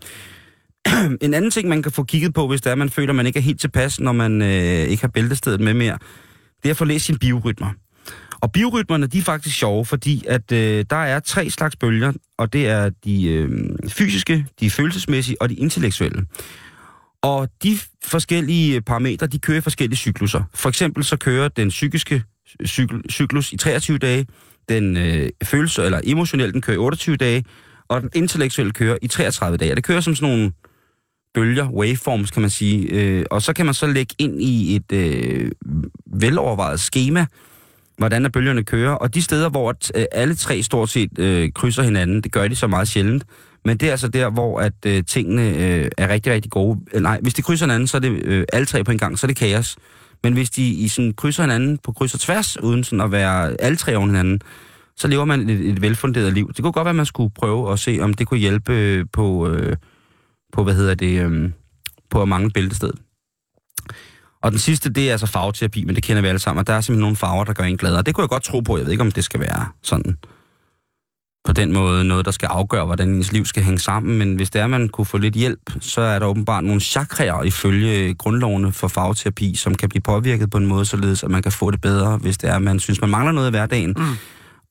en 1.21 1.33
anden 1.33 1.51
ting, 1.51 1.69
man 1.69 1.83
kan 1.83 1.91
få 1.91 2.03
kigget 2.03 2.33
på, 2.33 2.47
hvis 2.47 2.61
det 2.61 2.67
er, 2.67 2.71
at 2.71 2.77
man 2.77 2.89
føler, 2.89 3.09
at 3.09 3.15
man 3.15 3.25
ikke 3.25 3.39
er 3.39 3.43
helt 3.43 3.59
tilpas, 3.59 3.99
når 3.99 4.11
man 4.11 4.41
øh, 4.41 4.47
ikke 4.89 5.03
har 5.03 5.07
bæltestedet 5.07 5.61
med 5.61 5.73
mere, 5.73 5.97
det 6.63 6.69
er 6.69 6.73
at 6.73 6.77
få 6.77 6.85
læst 6.85 7.05
sine 7.05 7.17
biorytmer. 7.17 7.69
Og 8.41 8.51
biorytmerne, 8.51 9.07
de 9.07 9.17
er 9.17 9.21
faktisk 9.21 9.57
sjove, 9.57 9.85
fordi 9.85 10.23
at 10.27 10.51
øh, 10.51 10.85
der 10.89 10.95
er 10.95 11.19
tre 11.19 11.49
slags 11.49 11.75
bølger, 11.75 12.13
og 12.37 12.53
det 12.53 12.67
er 12.67 12.89
de 13.05 13.27
øh, 13.27 13.49
fysiske, 13.87 14.45
de 14.59 14.69
følelsesmæssige 14.69 15.41
og 15.41 15.49
de 15.49 15.55
intellektuelle. 15.55 16.25
Og 17.21 17.49
de 17.63 17.77
forskellige 18.03 18.81
parametre, 18.81 19.27
de 19.27 19.39
kører 19.39 19.57
i 19.57 19.61
forskellige 19.61 19.97
cykluser. 19.97 20.43
For 20.53 20.69
eksempel 20.69 21.03
så 21.03 21.17
kører 21.17 21.47
den 21.47 21.69
psykiske 21.69 22.23
cykel, 22.65 23.01
cyklus 23.11 23.53
i 23.53 23.57
23 23.57 23.97
dage, 23.97 24.25
den 24.69 24.97
øh, 24.97 25.29
følelse 25.43 25.83
eller 25.83 26.01
emotionelle, 26.03 26.53
den 26.53 26.61
kører 26.61 26.75
i 26.75 26.79
28 26.79 27.17
dage, 27.17 27.43
og 27.87 28.01
den 28.01 28.09
intellektuelle 28.15 28.73
kører 28.73 28.97
i 29.01 29.07
33 29.07 29.57
dage. 29.57 29.71
Og 29.71 29.75
det 29.75 29.83
kører 29.83 30.01
som 30.01 30.15
sådan 30.15 30.29
nogle 30.29 30.51
bølger, 31.35 31.69
waveforms 31.69 32.31
kan 32.31 32.41
man 32.41 32.49
sige, 32.49 32.87
øh, 32.91 33.25
og 33.31 33.41
så 33.41 33.53
kan 33.53 33.65
man 33.65 33.73
så 33.73 33.87
lægge 33.87 34.15
ind 34.17 34.41
i 34.41 34.75
et 34.75 34.91
øh, 34.91 35.51
velovervejet 36.05 36.79
schema, 36.79 37.25
hvordan 37.97 38.25
er 38.25 38.29
bølgerne 38.29 38.63
kører, 38.63 38.91
og 38.91 39.13
de 39.13 39.21
steder, 39.21 39.49
hvor 39.49 39.69
at, 39.69 39.91
øh, 39.95 40.05
alle 40.11 40.35
tre 40.35 40.63
stort 40.63 40.89
set 40.89 41.19
øh, 41.19 41.51
krydser 41.51 41.83
hinanden, 41.83 42.21
det 42.21 42.31
gør 42.31 42.47
de 42.47 42.55
så 42.55 42.67
meget 42.67 42.87
sjældent, 42.87 43.23
men 43.65 43.77
det 43.77 43.87
er 43.87 43.91
altså 43.91 44.07
der, 44.07 44.29
hvor 44.29 44.59
at 44.59 44.73
øh, 44.85 45.03
tingene 45.03 45.49
øh, 45.49 45.89
er 45.97 46.07
rigtig, 46.09 46.33
rigtig 46.33 46.51
gode. 46.51 46.79
Øh, 46.93 47.01
nej, 47.01 47.19
hvis 47.21 47.33
de 47.33 47.41
krydser 47.41 47.65
hinanden, 47.65 47.87
så 47.87 47.97
er 47.97 48.01
det 48.01 48.11
øh, 48.23 48.45
alle 48.53 48.65
tre 48.65 48.83
på 48.83 48.91
en 48.91 48.97
gang, 48.97 49.19
så 49.19 49.25
er 49.25 49.27
det 49.27 49.37
kaos. 49.37 49.77
Men 50.23 50.33
hvis 50.33 50.49
de 50.49 50.67
i 50.67 50.87
sådan 50.87 51.13
krydser 51.13 51.43
hinanden 51.43 51.77
på 51.77 51.91
kryds 51.91 52.13
og 52.13 52.19
tværs, 52.19 52.61
uden 52.63 52.83
sådan 52.83 53.01
at 53.01 53.11
være 53.11 53.61
alle 53.61 53.77
tre 53.77 53.97
oven 53.97 54.09
hinanden, 54.09 54.41
så 54.97 55.07
lever 55.07 55.25
man 55.25 55.49
et, 55.49 55.69
et 55.69 55.81
velfunderet 55.81 56.33
liv. 56.33 56.47
Det 56.47 56.63
kunne 56.63 56.71
godt 56.71 56.85
være, 56.85 56.89
at 56.89 56.95
man 56.95 57.05
skulle 57.05 57.33
prøve 57.35 57.71
at 57.71 57.79
se, 57.79 57.99
om 58.01 58.13
det 58.13 58.27
kunne 58.27 58.39
hjælpe 58.39 58.73
øh, 58.73 59.05
på, 59.13 59.49
øh, 59.49 59.75
på 60.55 60.63
hvad 60.63 60.73
hedder 60.73 60.95
det, 60.95 61.21
øhm, 61.21 61.53
på 62.09 62.21
at 62.21 62.27
mangle 62.27 62.51
bæltested. 62.51 62.93
Og 64.41 64.51
den 64.51 64.59
sidste, 64.59 64.89
det 64.89 65.07
er 65.07 65.11
altså 65.11 65.27
farveterapi, 65.27 65.85
men 65.85 65.95
det 65.95 66.03
kender 66.03 66.21
vi 66.21 66.27
alle 66.27 66.39
sammen. 66.39 66.59
Og 66.59 66.67
der 66.67 66.73
er 66.73 66.81
simpelthen 66.81 67.01
nogle 67.01 67.15
farver, 67.15 67.43
der 67.43 67.53
gør 67.53 67.63
en 67.63 67.77
gladere. 67.77 68.01
Det 68.01 68.15
kunne 68.15 68.21
jeg 68.21 68.29
godt 68.29 68.43
tro 68.43 68.59
på. 68.59 68.77
Jeg 68.77 68.85
ved 68.85 68.91
ikke, 68.91 69.03
om 69.03 69.11
det 69.11 69.23
skal 69.23 69.39
være 69.39 69.67
sådan 69.83 70.17
på 71.45 71.53
den 71.53 71.73
måde 71.73 72.05
noget, 72.05 72.25
der 72.25 72.31
skal 72.31 72.47
afgøre, 72.47 72.85
hvordan 72.85 73.09
ens 73.09 73.31
liv 73.31 73.45
skal 73.45 73.63
hænge 73.63 73.79
sammen. 73.79 74.17
Men 74.17 74.35
hvis 74.35 74.49
det 74.49 74.59
er, 74.59 74.63
at 74.63 74.69
man 74.69 74.89
kunne 74.89 75.05
få 75.05 75.17
lidt 75.17 75.33
hjælp, 75.33 75.71
så 75.79 76.01
er 76.01 76.19
der 76.19 76.25
åbenbart 76.25 76.63
nogle 76.63 76.81
chakraer 76.81 77.43
ifølge 77.43 78.13
grundlovene 78.13 78.71
for 78.71 78.87
farveterapi, 78.87 79.55
som 79.55 79.75
kan 79.75 79.89
blive 79.89 80.01
påvirket 80.01 80.49
på 80.49 80.57
en 80.57 80.65
måde, 80.65 80.85
således 80.85 81.23
at 81.23 81.31
man 81.31 81.43
kan 81.43 81.51
få 81.51 81.71
det 81.71 81.81
bedre, 81.81 82.17
hvis 82.17 82.37
det 82.37 82.49
er, 82.49 82.55
at 82.55 82.61
man 82.61 82.79
synes, 82.79 83.01
man 83.01 83.09
mangler 83.09 83.31
noget 83.31 83.47
i 83.47 83.49
hverdagen. 83.49 83.93
Mm 83.97 84.17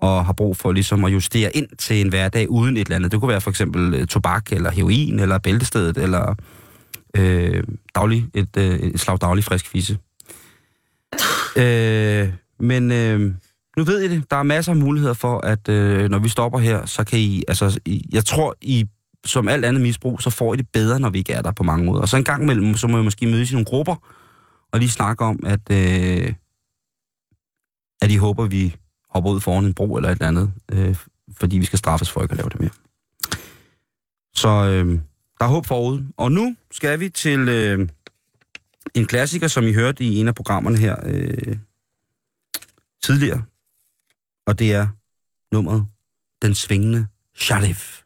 og 0.04 0.26
har 0.26 0.32
brug 0.32 0.56
for 0.56 0.72
ligesom 0.72 1.04
at 1.04 1.12
justere 1.12 1.56
ind 1.56 1.68
til 1.78 2.00
en 2.00 2.08
hverdag 2.08 2.50
uden 2.50 2.76
et 2.76 2.80
eller 2.80 2.96
andet. 2.96 3.12
Det 3.12 3.20
kunne 3.20 3.28
være 3.28 3.40
for 3.40 3.50
eksempel 3.50 3.94
øh, 3.94 4.06
tobak, 4.06 4.52
eller 4.52 4.70
heroin, 4.70 5.20
eller 5.20 5.38
bæltestedet, 5.38 5.96
eller 5.96 6.34
øh, 7.16 7.64
daglig, 7.94 8.26
et, 8.34 8.56
øh, 8.56 8.74
et 8.74 9.00
slag 9.00 9.18
daglig 9.20 9.44
frisk 9.44 9.68
fisse. 9.68 9.98
Øh, 11.56 12.32
men 12.60 12.92
øh, 12.92 13.20
nu 13.76 13.84
ved 13.84 14.00
I 14.00 14.08
det. 14.08 14.30
Der 14.30 14.36
er 14.36 14.42
masser 14.42 14.72
af 14.72 14.78
muligheder 14.78 15.14
for, 15.14 15.38
at 15.40 15.68
øh, 15.68 16.10
når 16.10 16.18
vi 16.18 16.28
stopper 16.28 16.58
her, 16.58 16.86
så 16.86 17.04
kan 17.04 17.18
I... 17.18 17.42
Altså, 17.48 17.80
I, 17.84 18.08
jeg 18.12 18.24
tror, 18.24 18.54
I 18.60 18.84
som 19.24 19.48
alt 19.48 19.64
andet 19.64 19.82
misbrug, 19.82 20.22
så 20.22 20.30
får 20.30 20.54
I 20.54 20.56
det 20.56 20.68
bedre, 20.72 21.00
når 21.00 21.10
vi 21.10 21.18
ikke 21.18 21.32
er 21.32 21.42
der 21.42 21.52
på 21.52 21.62
mange 21.62 21.86
måder. 21.86 22.00
Og 22.00 22.08
så 22.08 22.16
en 22.16 22.24
gang 22.24 22.42
imellem, 22.42 22.74
så 22.74 22.86
må 22.86 22.98
I 22.98 23.02
måske 23.02 23.26
mødes 23.26 23.50
i 23.50 23.54
nogle 23.54 23.64
grupper, 23.64 23.96
og 24.72 24.78
lige 24.78 24.90
snakke 24.90 25.24
om, 25.24 25.40
at, 25.46 25.70
øh, 25.70 26.34
at 28.02 28.10
I 28.10 28.16
håber, 28.16 28.46
vi 28.46 28.76
hopper 29.14 29.31
ud 29.31 29.40
foran 29.40 29.64
en 29.64 29.74
bro 29.74 29.96
eller 29.96 30.09
et 30.09 30.12
eller 30.12 30.29
andet, 30.29 30.53
øh, 30.72 30.96
fordi 31.37 31.59
vi 31.59 31.64
skal 31.64 31.79
straffes 31.79 32.11
for 32.11 32.22
ikke 32.22 32.33
at 32.33 32.38
lave 32.38 32.48
det 32.48 32.61
mere. 32.61 32.70
Så 34.35 34.48
øh, 34.48 35.00
der 35.38 35.44
er 35.44 35.48
håb 35.48 35.66
forud. 35.66 36.03
Og 36.16 36.33
nu 36.33 36.57
skal 36.70 37.00
vi 37.00 37.09
til 37.09 37.48
øh, 37.48 37.88
en 38.94 39.07
klassiker, 39.07 39.48
som 39.48 39.64
I 39.64 39.72
hørte 39.72 40.05
i 40.05 40.16
en 40.16 40.29
af 40.29 40.35
programmerne 40.35 40.79
her 40.79 40.96
øh, 41.05 41.57
tidligere. 43.03 43.42
Og 44.46 44.59
det 44.59 44.72
er 44.72 44.87
nummeret 45.53 45.87
Den 46.42 46.55
Svingende 46.55 47.07
Sharif. 47.37 48.00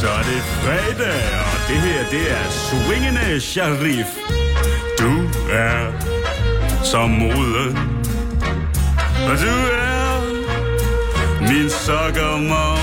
Så 0.00 0.08
er 0.08 0.22
det 0.22 0.42
fredag, 0.62 1.22
og 1.52 1.58
det 1.68 1.80
her, 1.80 2.10
det 2.10 2.32
er 2.32 2.50
Svingende 2.50 3.40
Sharif. 3.40 4.06
Du 4.98 5.12
er 5.50 5.92
som 6.84 7.10
moden, 7.10 8.01
og 9.32 9.38
du 9.38 9.56
er 9.72 10.20
min 11.40 11.70
sokkermor. 11.70 12.76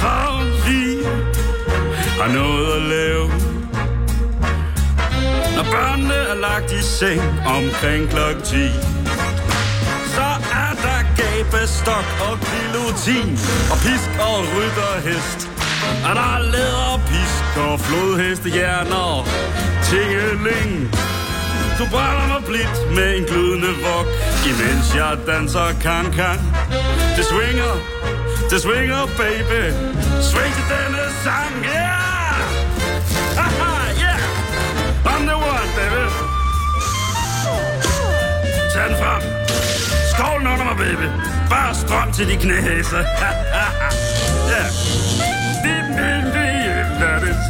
For 0.00 0.32
vi 0.66 0.82
har 2.20 2.32
noget 2.32 2.76
at 2.76 2.82
lave. 2.82 3.28
Når 5.56 5.64
børnene 5.74 6.14
er 6.14 6.34
lagt 6.34 6.72
i 6.72 6.82
seng 6.82 7.20
omkring 7.46 8.08
klokken 8.10 8.42
10, 8.42 8.56
så 10.14 10.28
er 10.62 10.72
der 10.84 11.00
gabestok 11.20 12.06
og 12.28 12.34
pilotin 12.48 13.30
og 13.72 13.78
pisk 13.86 14.10
og 14.30 14.38
rytterhest. 14.54 15.40
Og 16.06 16.14
der 16.18 16.28
er 16.36 16.42
læder, 16.52 17.00
pisk 17.10 17.44
og 17.66 17.80
flodhestehjerner 17.80 19.26
tingeling. 19.88 20.72
Du 21.78 21.86
brænder 21.90 22.26
mig 22.32 22.42
blidt 22.48 22.94
med 22.96 23.08
en 23.18 23.24
glødende 23.24 23.72
vok, 23.86 24.08
imens 24.50 24.86
jeg 24.94 25.18
danser 25.26 25.68
kan-kan. 25.84 26.38
Det 27.16 27.24
swinger, 27.32 27.74
det 28.50 28.60
swinger, 28.62 29.02
baby. 29.22 29.62
Swing 30.30 30.52
til 30.58 30.66
denne 30.74 31.04
sang, 31.24 31.54
yeah! 31.64 32.42
Haha, 33.38 33.72
yeah! 34.04 35.10
I'm 35.10 35.22
the 35.30 35.36
one, 35.54 35.70
baby. 35.78 36.04
Tag 38.72 38.88
den 38.88 38.96
frem. 39.02 39.22
Skålen 40.12 40.46
under 40.46 40.64
mig, 40.64 40.76
baby. 40.76 41.08
Bare 41.50 41.74
strøm 41.74 42.12
til 42.12 42.28
de 42.28 42.36
knæhæser 42.36 43.04
Yeah 44.52 44.68
Din, 45.64 45.84
din, 45.96 46.24
din, 46.34 46.86
that 47.00 47.22
is. 47.22 47.42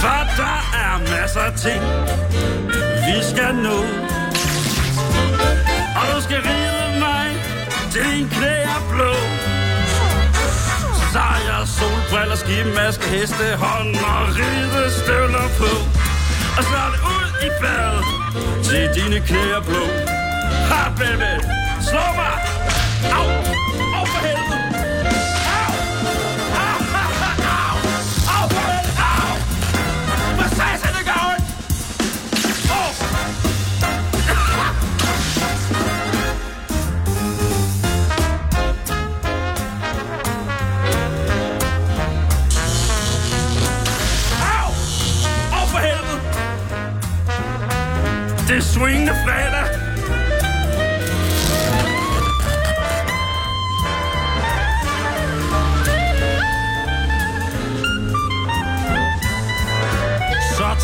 Fata 0.00 0.75
er 0.96 1.20
masser 1.20 1.40
af 1.40 1.52
ting, 1.66 1.82
vi 3.06 3.16
skal 3.30 3.54
nå. 3.54 3.78
Og 5.98 6.04
du 6.14 6.18
skal 6.26 6.40
ride 6.48 7.00
mig 7.06 7.26
til 7.92 8.04
din 8.12 8.28
knæ 8.28 8.54
er 8.74 8.82
blå. 8.90 9.12
Sejr, 11.12 11.64
solbriller, 11.76 12.36
skimaske, 12.36 13.04
hestehånd 13.04 13.94
og 14.10 14.22
ride 14.38 14.84
støvler 15.00 15.48
på. 15.60 15.72
Og 16.58 16.62
så 16.68 16.76
er 16.84 16.90
det 16.94 17.00
ud 17.16 17.28
i 17.46 17.50
badet 17.62 18.04
til 18.66 18.84
dine 18.96 19.18
knæ 19.26 19.42
er 19.58 19.62
blå. 19.68 19.84
Ha, 20.70 20.82
baby! 20.98 21.32
Slå 21.88 22.04
mig! 22.18 22.36
Au 23.18 23.35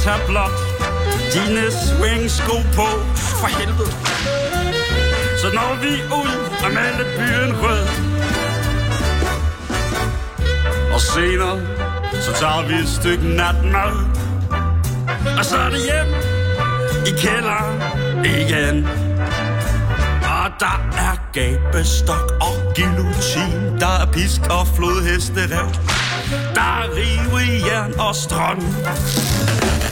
tager 0.04 0.26
blot 0.26 0.58
dine 1.32 1.64
swingsko 1.70 2.56
på. 2.76 2.86
For 3.40 3.46
helvede. 3.58 3.92
Så 5.40 5.48
når 5.54 5.72
vi 5.82 5.92
ud 6.20 6.34
og 6.64 6.70
maler 6.72 7.06
byen 7.18 7.52
rød. 7.62 7.86
Og 10.94 11.00
senere, 11.00 11.60
så 12.20 12.32
tager 12.40 12.68
vi 12.68 12.74
et 12.74 12.88
stykke 12.88 13.28
natmad. 13.28 13.94
Og 15.38 15.44
så 15.44 15.56
er 15.56 15.70
det 15.70 15.80
hjem 15.80 16.14
i 17.06 17.10
kælderen 17.20 17.80
igen. 18.24 18.86
Og 20.22 20.50
der 20.60 20.78
er 20.98 21.16
gabestok 21.32 22.32
og 22.40 22.74
guillotine. 22.76 23.80
Der 23.80 24.00
er 24.02 24.06
pisk 24.12 24.40
og 24.50 24.66
flodhesterev. 24.76 25.68
Der 26.54 26.60
er 26.60 26.88
rive 26.96 27.56
i 27.56 27.66
jern 27.66 28.00
og 28.00 28.14
strøm. 28.14 28.62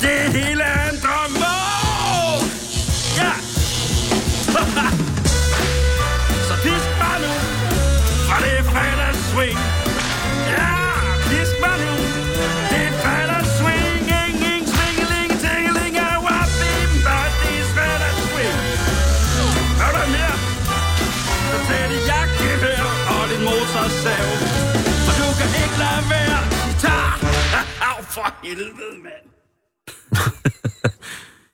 Det 0.01 0.33
hele 0.33 0.63
er 0.63 0.91
en 0.91 0.99
drøm. 1.05 1.35
Ja! 3.21 3.33
Så 6.49 6.55
pisk 6.65 6.91
mig 7.01 7.17
nu, 7.25 7.33
for 8.29 8.39
det 8.45 8.53
er 8.59 8.65
fredagsswing. 8.73 9.59
Ja, 10.57 10.73
pisk 11.31 11.55
mig 11.65 11.77
nu, 11.85 11.95
det 12.71 12.83
er 12.89 12.93
fredagsswing. 13.03 14.03
Ingen 14.25 14.63
swingeling, 14.75 15.31
tingeling, 15.45 15.95
er 16.09 16.17
wabim, 16.27 16.91
but 17.07 17.31
det 17.43 17.55
er 17.61 17.67
fredagsswing. 17.75 18.59
Hør 19.81 19.91
du 19.97 20.03
mere? 20.15 20.37
Så 21.51 21.57
tag 21.69 21.85
dit 21.93 22.05
jakkevær 22.13 22.85
og 23.15 23.23
din 23.31 23.43
motorsav. 23.49 24.29
Og 25.09 25.13
du 25.21 25.27
kan 25.39 25.51
ikke 25.63 25.79
lade 25.85 26.03
være 26.13 26.41
guitar. 26.65 27.13
Au, 27.89 27.99
for 28.15 28.29
helvede. 28.45 28.90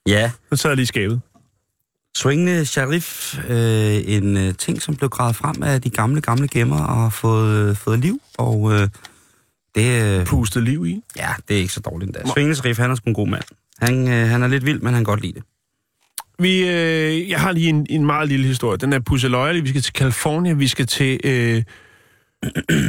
Ja, 0.06 0.30
Så 0.52 0.56
sad 0.56 0.70
jeg 0.70 0.76
lige 0.76 0.86
skabet. 0.86 1.20
Swingende 2.16 2.66
Sharif, 2.66 3.38
øh, 3.48 3.94
en 4.06 4.36
øh, 4.36 4.54
ting, 4.54 4.82
som 4.82 4.96
blev 4.96 5.10
gravet 5.10 5.36
frem 5.36 5.62
af 5.62 5.82
de 5.82 5.90
gamle, 5.90 6.20
gamle 6.20 6.48
gemmer 6.48 6.80
og 6.84 6.96
har 7.02 7.10
fået, 7.10 7.68
øh, 7.70 7.76
fået 7.76 7.98
liv, 7.98 8.20
og 8.38 8.72
øh, 8.72 8.88
det, 9.74 10.18
øh, 10.20 10.26
Pustet 10.26 10.62
liv 10.62 10.86
i. 10.86 11.02
ja, 11.16 11.28
det 11.48 11.56
er 11.56 11.60
ikke 11.60 11.72
så 11.72 11.80
dårligt 11.80 12.08
endda. 12.08 12.32
Swingende 12.32 12.56
Sharif, 12.56 12.78
han 12.78 12.90
er 12.90 12.94
sgu 12.94 13.10
en 13.10 13.14
god 13.14 13.28
mand. 13.28 13.42
Han, 13.78 14.08
øh, 14.08 14.28
han 14.28 14.42
er 14.42 14.46
lidt 14.48 14.66
vild, 14.66 14.80
men 14.80 14.94
han 14.94 15.04
kan 15.04 15.04
godt 15.04 15.20
lide 15.20 15.32
det. 15.32 15.42
Vi, 16.38 16.68
øh, 16.68 17.28
jeg 17.30 17.40
har 17.40 17.52
lige 17.52 17.68
en, 17.68 17.86
en 17.90 18.06
meget 18.06 18.28
lille 18.28 18.46
historie. 18.46 18.78
Den 18.78 18.92
er 18.92 18.98
pusseløjerlig. 19.00 19.62
Vi 19.64 19.68
skal 19.68 19.82
til 19.82 19.92
California. 19.94 20.52
Vi 20.52 20.68
skal 20.68 20.86
til 20.86 21.20
øh, 21.24 21.62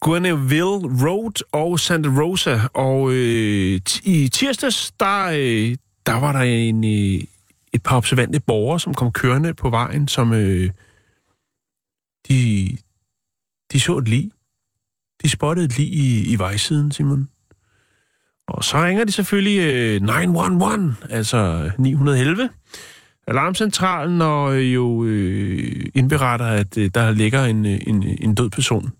Guerneville 0.00 1.06
Road 1.06 1.42
og 1.52 1.80
Santa 1.80 2.08
Rosa. 2.08 2.60
Og 2.74 3.12
øh, 3.12 3.80
i 4.04 4.28
tirsdags, 4.28 4.92
der, 5.00 5.26
øh, 5.34 5.76
der 6.06 6.20
var 6.20 6.32
der 6.32 6.40
en, 6.40 6.84
øh, 6.84 7.24
et 7.72 7.82
par 7.82 7.96
observante 7.96 8.40
borgere, 8.40 8.80
som 8.80 8.94
kom 8.94 9.12
kørende 9.12 9.54
på 9.54 9.70
vejen, 9.70 10.08
som 10.08 10.32
øh, 10.32 10.70
de, 12.28 12.68
de 13.72 13.80
så 13.80 13.98
et 13.98 14.08
lig. 14.08 14.30
De 15.22 15.28
spottede 15.28 15.66
et 15.66 15.78
lig 15.78 15.86
i, 15.86 16.32
i 16.32 16.38
vejsiden, 16.38 16.92
Simon. 16.92 17.28
Og 18.48 18.64
så 18.64 18.84
ringer 18.84 19.04
de 19.04 19.12
selvfølgelig 19.12 19.74
øh, 19.74 20.00
911, 20.02 20.96
altså 21.10 21.70
911, 21.78 22.50
alarmcentralen, 23.26 24.22
og 24.22 24.56
øh, 24.56 24.74
jo 24.74 25.04
øh, 25.04 25.86
indberetter, 25.94 26.46
at 26.46 26.78
øh, 26.78 26.90
der 26.94 27.10
ligger 27.10 27.44
en, 27.44 27.66
øh, 27.66 27.80
en, 27.86 28.02
en 28.02 28.34
død 28.34 28.50
person 28.50 28.92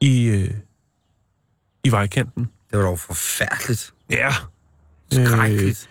i, 0.00 0.24
øh, 0.24 0.54
i 1.84 1.90
vejkanten. 1.90 2.50
Det 2.70 2.78
var 2.78 2.84
dog 2.84 2.98
forfærdeligt. 2.98 3.94
Ja. 4.10 4.30
Skrækkeligt. 5.12 5.88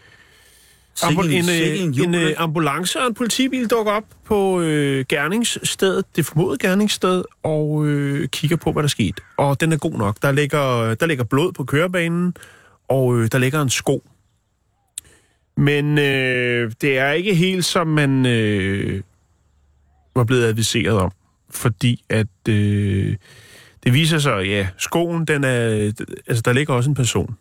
Ambu- 1.04 1.22
Sikke 1.24 1.38
en, 1.38 1.44
sikke 1.44 1.78
en, 1.78 1.88
en, 1.88 1.94
jul. 1.94 2.16
øh, 2.16 2.34
ambulance 2.38 3.00
og 3.02 3.08
en 3.08 3.14
politibil 3.14 3.68
dukker 3.68 3.92
op 3.92 4.04
på 4.26 4.62
øh, 4.62 5.06
gerningsstedet, 5.10 6.06
det 6.16 6.26
formodede 6.26 6.68
gerningssted, 6.68 7.24
og 7.44 7.86
øh, 7.88 8.28
kigger 8.28 8.58
på, 8.58 8.72
hvad 8.72 8.84
der 8.84 8.90
skete. 8.90 9.22
Og 9.38 9.62
den 9.62 9.72
er 9.72 9.78
god 9.78 9.94
nok. 9.98 10.18
Der 10.22 10.32
ligger, 10.32 10.96
der 10.96 11.06
ligger 11.06 11.24
blod 11.24 11.52
på 11.54 11.64
kørebanen, 11.64 12.34
og 12.90 13.18
øh, 13.20 13.28
der 13.32 13.38
ligger 13.38 13.62
en 13.62 13.70
sko. 13.70 14.04
Men 15.58 15.98
øh, 15.98 16.72
det 16.82 16.98
er 16.98 17.12
ikke 17.12 17.36
helt, 17.36 17.66
som 17.66 17.88
man 17.88 18.26
øh, 18.26 19.02
var 20.16 20.24
blevet 20.24 20.46
adviseret 20.46 20.98
om. 20.98 21.12
Fordi 21.50 22.04
at 22.10 22.28
øh, 22.50 23.16
det 23.84 23.94
viser 23.94 24.20
sig, 24.20 24.46
ja, 24.46 24.68
skoen, 24.78 25.26
den 25.26 25.44
er, 25.44 25.92
altså 26.28 26.42
der 26.46 26.54
ligger 26.54 26.74
også 26.74 26.90
en 26.90 26.96
person. 26.96 27.36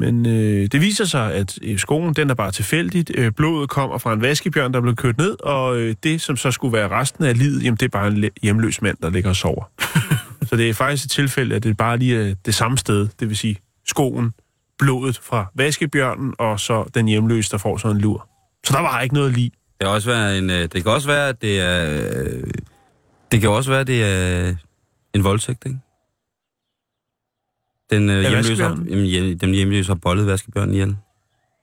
Men 0.00 0.26
øh, 0.26 0.66
det 0.72 0.80
viser 0.80 1.04
sig, 1.04 1.34
at 1.34 1.58
øh, 1.62 1.78
skoen, 1.78 2.14
den 2.14 2.30
er 2.30 2.34
bare 2.34 2.50
tilfældigt. 2.52 3.10
Øh, 3.14 3.32
blodet 3.32 3.70
kommer 3.70 3.98
fra 3.98 4.12
en 4.12 4.20
vaskebjørn, 4.22 4.74
der 4.74 4.80
blev 4.80 4.96
kørt 4.96 5.18
ned, 5.18 5.36
og 5.42 5.76
øh, 5.76 5.94
det, 6.02 6.20
som 6.20 6.36
så 6.36 6.50
skulle 6.50 6.72
være 6.72 6.88
resten 6.88 7.24
af 7.24 7.38
livet, 7.38 7.64
jamen 7.64 7.76
det 7.76 7.84
er 7.86 7.88
bare 7.90 8.06
en 8.08 8.24
hjemløs 8.42 8.82
mand, 8.82 8.96
der 9.02 9.10
ligger 9.10 9.30
og 9.30 9.36
sover. 9.36 9.64
så 10.48 10.56
det 10.56 10.68
er 10.70 10.74
faktisk 10.74 11.04
et 11.04 11.10
tilfælde, 11.10 11.56
at 11.56 11.62
det 11.62 11.76
bare 11.76 11.96
lige 11.96 12.30
er 12.30 12.34
det 12.46 12.54
samme 12.54 12.78
sted, 12.78 13.08
det 13.20 13.28
vil 13.28 13.36
sige 13.36 13.56
skoen, 13.86 14.32
blodet 14.78 15.20
fra 15.22 15.46
vaskebjørnen, 15.54 16.34
og 16.38 16.60
så 16.60 16.84
den 16.94 17.08
hjemløse, 17.08 17.50
der 17.50 17.58
får 17.58 17.76
sådan 17.76 17.96
en 17.96 18.00
lur. 18.02 18.28
Så 18.66 18.72
der 18.72 18.80
var 18.80 19.00
ikke 19.00 19.14
noget 19.14 19.32
lige. 19.32 19.50
Det 19.50 19.80
kan 19.80 19.88
også 19.88 20.10
være, 20.10 20.38
en, 20.38 20.50
øh, 20.50 20.62
det 20.62 20.72
kan 20.82 20.86
også 20.86 21.08
være 21.08 21.28
at 21.28 21.42
det 21.42 21.60
er... 21.60 22.02
øh, 22.24 22.42
Det 23.32 23.40
kan 23.40 23.50
også 23.50 23.70
være, 23.70 23.80
at 23.80 23.86
det 23.86 24.04
er 24.04 24.54
en 25.14 25.24
voldtægt, 25.24 25.62
ikke? 25.66 25.78
Den, 27.90 28.10
øh, 28.10 28.20
hjemløse 28.20 28.62
har, 28.62 28.78
jamen, 28.90 29.04
hjem, 29.04 29.38
den 29.38 29.50
hjemløse 29.54 29.88
har 29.88 29.94
bollet 29.94 30.26
vaskebjørnen 30.26 30.74
ihjel. 30.74 30.96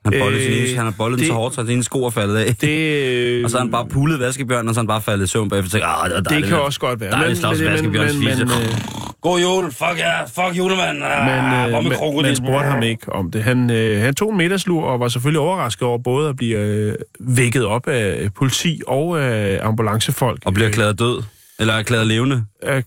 Han, 0.06 0.14
øh, 0.14 0.20
bollet, 0.22 0.40
Øh, 0.48 0.68
sin, 0.68 0.76
han 0.78 0.86
har 0.86 0.94
bollet 0.98 1.18
den 1.20 1.24
det- 1.24 1.28
så 1.28 1.34
hårdt, 1.34 1.56
så 1.56 1.64
hans 1.64 1.86
sko 1.86 2.06
er 2.06 2.10
faldet 2.10 2.36
af. 2.38 2.56
Det, 2.56 2.70
øh, 2.70 3.44
og 3.44 3.50
så 3.50 3.58
har 3.58 3.64
han 3.64 3.72
bare 3.72 3.88
pulet 3.88 4.20
vaskebjørnen, 4.20 4.70
og 4.70 4.76
så 4.76 4.80
er 4.80 4.84
han 4.84 4.88
bare 4.88 5.02
faldet 5.02 5.26
i 5.26 5.30
søvn 5.30 5.50
bagefter. 5.50 5.68
og 5.68 5.72
tænkt, 5.72 5.86
Ah, 6.04 6.10
det, 6.10 6.18
er 6.18 6.22
det 6.22 6.44
kan 6.44 6.52
mand." 6.52 6.62
også 6.62 6.80
godt 6.80 7.00
være. 7.02 7.12
Dejligt 7.12 7.40
slags 7.40 7.64
vaskebjørns 7.66 8.14
men, 8.14 8.28
fisse. 8.28 8.46
men, 8.46 8.54
øh, 8.54 8.78
God 9.22 9.42
jul, 9.42 9.72
fuck 9.72 9.82
ja, 9.98 10.08
yeah, 10.20 10.28
fuck 10.30 10.58
julemand. 10.58 11.04
Ah, 11.04 11.26
Men 11.26 11.54
øh, 11.54 11.84
med 11.84 11.90
man, 12.00 12.24
man 12.24 12.36
spurgte 12.36 12.70
ham 12.70 12.84
ikke 12.84 13.14
om 13.14 13.32
det. 13.32 13.44
Han, 13.44 13.70
øh, 13.70 14.02
han 14.02 14.16
tog 14.16 14.32
en 14.32 14.38
middagslur 14.38 14.84
og 14.84 15.00
var 15.00 15.08
selvfølgelig 15.08 15.40
overrasket 15.40 15.82
over 15.88 15.98
både 15.98 16.30
at 16.30 16.36
blive 16.36 16.58
øh, 16.58 16.96
vækket 17.20 17.66
op 17.66 17.88
af 17.88 18.30
politi 18.36 18.82
og 18.88 19.22
af 19.24 19.60
ambulancefolk. 19.68 20.42
Og 20.46 20.54
bliver 20.54 20.68
erklæret 20.68 21.00
død. 21.00 21.24
Eller 21.60 21.74
erklæret 21.74 22.08
levende. 22.08 22.44
Øh, 22.64 22.84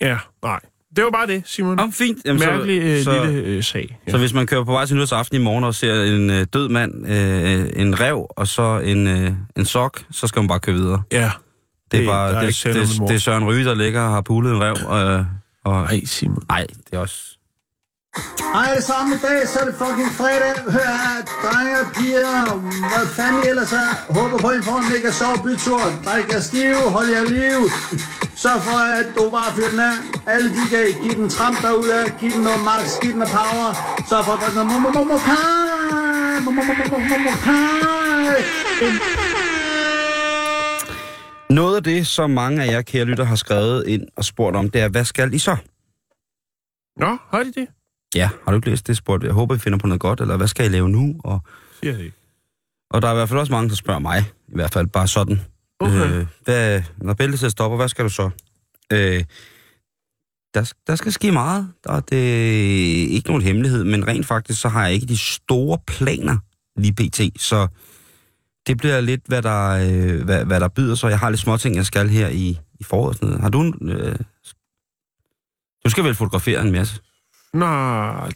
ja, 0.00 0.16
nej. 0.42 0.60
Det 0.96 1.04
var 1.04 1.10
bare 1.10 1.26
det, 1.26 1.42
Simon. 1.46 1.76
Nå, 1.76 1.90
fint. 1.92 2.18
Jamen, 2.24 2.40
Mærkelig 2.40 2.82
øh, 2.82 3.02
så, 3.04 3.24
lille 3.24 3.42
øh, 3.42 3.62
sag. 3.64 3.98
Ja. 4.06 4.12
Så 4.12 4.18
hvis 4.18 4.32
man 4.34 4.46
kører 4.46 4.64
på 4.64 4.72
vej 4.72 4.86
til 4.86 4.96
nytårsaften 4.96 5.40
i 5.40 5.44
morgen 5.44 5.64
og 5.64 5.74
ser 5.74 6.02
en 6.02 6.30
øh, 6.30 6.46
død 6.52 6.68
mand, 6.68 7.06
øh, 7.08 7.66
en 7.76 8.00
rev 8.00 8.26
og 8.30 8.48
så 8.48 8.78
en, 8.84 9.06
øh, 9.06 9.30
en 9.56 9.64
sok, 9.64 10.02
så 10.10 10.26
skal 10.26 10.40
man 10.42 10.48
bare 10.48 10.60
køre 10.60 10.74
videre. 10.76 11.02
ja. 11.12 11.30
Det 11.90 11.96
er, 11.96 12.00
Det- 12.00 12.00
det, 12.00 12.06
bare, 12.08 12.46
det, 12.46 12.60
det, 12.64 12.76
om 12.76 12.86
det, 13.06 13.08
det 13.08 13.14
er 13.14 13.18
Søren 13.20 13.44
Ryge, 13.44 13.64
der 13.64 13.74
ligger 13.74 14.00
og 14.00 14.10
har 14.10 14.20
pulet 14.20 14.52
en 14.52 14.60
rev. 14.62 14.76
Øh, 15.18 15.24
og, 15.64 15.82
Nej, 15.82 16.00
Simon. 16.04 16.42
nej, 16.48 16.66
det 16.90 16.92
er 16.96 16.98
også... 16.98 17.37
Hej 18.54 18.68
det 18.78 18.84
samme 18.84 19.12
dag, 19.26 19.40
så 19.48 19.56
er 19.62 19.66
det 19.68 19.74
fucking 19.82 20.12
fredag. 20.20 20.54
Hør 20.74 20.92
her, 21.04 21.18
drenge 21.44 21.74
og 21.82 21.86
piger, 21.96 22.36
hvad 22.90 23.06
fanden 23.16 23.40
I 23.44 23.48
ellers 23.52 23.72
er. 23.72 23.90
Håber 24.18 24.38
på, 24.44 24.48
at 24.52 24.58
I 24.60 24.62
får 24.68 24.76
en 24.82 24.86
mega 24.92 25.10
sjov 25.20 25.34
bytur. 25.44 25.82
Drik 26.06 26.26
jer 26.32 26.42
stive, 26.50 26.82
hold 26.96 27.08
jer 27.16 27.24
liv. 27.38 27.60
Sørg 28.42 28.60
for, 28.66 28.78
at 29.00 29.06
du 29.16 29.22
bare 29.36 29.50
fyrer 29.56 29.70
den 29.74 29.80
af. 29.90 29.96
Alle 30.34 30.48
de 30.56 30.62
kan 30.72 30.84
give 31.02 31.14
den 31.22 31.28
tramp 31.36 31.56
derude, 31.62 31.98
giv 32.20 32.30
den 32.36 32.42
noget 32.48 32.62
max, 32.68 32.84
giv 33.02 33.10
den 33.10 33.18
noget 33.18 33.34
power. 33.38 33.68
Sørg 34.08 34.24
for 34.26 34.32
at 34.32 34.40
drikke 34.40 34.56
noget 34.58 34.70
momomomokai. 34.72 36.44
Momomomokai. 36.44 37.78
Noget 41.50 41.76
af 41.76 41.82
det, 41.82 42.06
som 42.06 42.30
mange 42.30 42.62
af 42.62 42.66
jer 42.72 42.82
kære 42.82 43.04
lytter 43.04 43.24
har 43.24 43.36
skrevet 43.36 43.86
ind 43.86 44.02
og 44.16 44.24
spurgt 44.24 44.56
om, 44.56 44.70
det 44.70 44.80
er, 44.80 44.88
hvad 44.88 45.04
skal 45.04 45.34
I 45.34 45.38
så? 45.38 45.56
Nå, 46.96 47.16
har 47.30 47.42
de 47.42 47.52
det? 47.52 47.68
Ja, 48.14 48.30
har 48.44 48.52
du 48.52 48.56
ikke 48.58 48.70
læst 48.70 48.86
det 48.86 48.96
spurgt? 48.96 49.24
Jeg 49.24 49.32
håber, 49.32 49.54
I 49.54 49.58
finder 49.58 49.78
på 49.78 49.86
noget 49.86 50.00
godt, 50.00 50.20
eller 50.20 50.36
hvad 50.36 50.48
skal 50.48 50.66
I 50.66 50.68
lave 50.68 50.88
nu? 50.88 51.20
Og, 51.24 51.40
Siger 51.82 51.92
det 51.96 52.04
ikke. 52.04 52.16
og 52.90 53.02
der 53.02 53.08
er 53.08 53.12
i 53.12 53.16
hvert 53.16 53.28
fald 53.28 53.40
også 53.40 53.52
mange, 53.52 53.68
der 53.68 53.74
spørger 53.74 54.00
mig, 54.00 54.18
i 54.48 54.54
hvert 54.54 54.72
fald 54.72 54.86
bare 54.86 55.08
sådan. 55.08 55.40
Okay. 55.80 56.20
Øh, 56.20 56.26
hvad, 56.44 56.82
når 56.96 57.14
bæltet 57.14 57.50
stopper, 57.52 57.76
hvad 57.76 57.88
skal 57.88 58.04
du 58.04 58.10
så? 58.10 58.30
Øh, 58.92 59.24
der, 60.54 60.72
der 60.86 60.96
skal 60.96 61.12
ske 61.12 61.32
meget. 61.32 61.68
Der 61.84 61.92
er 61.92 62.00
det 62.00 62.16
ikke 63.10 63.28
nogen 63.28 63.42
hemmelighed, 63.42 63.84
men 63.84 64.06
rent 64.08 64.26
faktisk, 64.26 64.60
så 64.60 64.68
har 64.68 64.84
jeg 64.84 64.94
ikke 64.94 65.06
de 65.06 65.18
store 65.18 65.78
planer 65.86 66.36
lige 66.76 66.92
pt. 66.94 67.42
Så 67.42 67.68
det 68.66 68.76
bliver 68.78 69.00
lidt, 69.00 69.20
hvad 69.26 69.42
der, 69.42 69.68
øh, 69.68 70.24
hvad, 70.24 70.44
hvad 70.44 70.60
der 70.60 70.68
byder 70.68 70.94
sig. 70.94 71.10
Jeg 71.10 71.18
har 71.18 71.30
lidt 71.30 71.40
småting, 71.40 71.76
jeg 71.76 71.86
skal 71.86 72.08
her 72.08 72.28
i, 72.28 72.58
i 72.80 72.84
foråret. 72.84 73.16
Sådan 73.16 73.28
noget. 73.28 73.42
Har 73.42 73.48
du... 73.48 73.60
en, 73.60 73.88
Øh, 73.90 74.16
du 75.84 75.90
skal 75.90 76.04
vel 76.04 76.14
fotografere 76.14 76.60
en 76.60 76.72
masse? 76.72 77.00
Nå, 77.54 77.66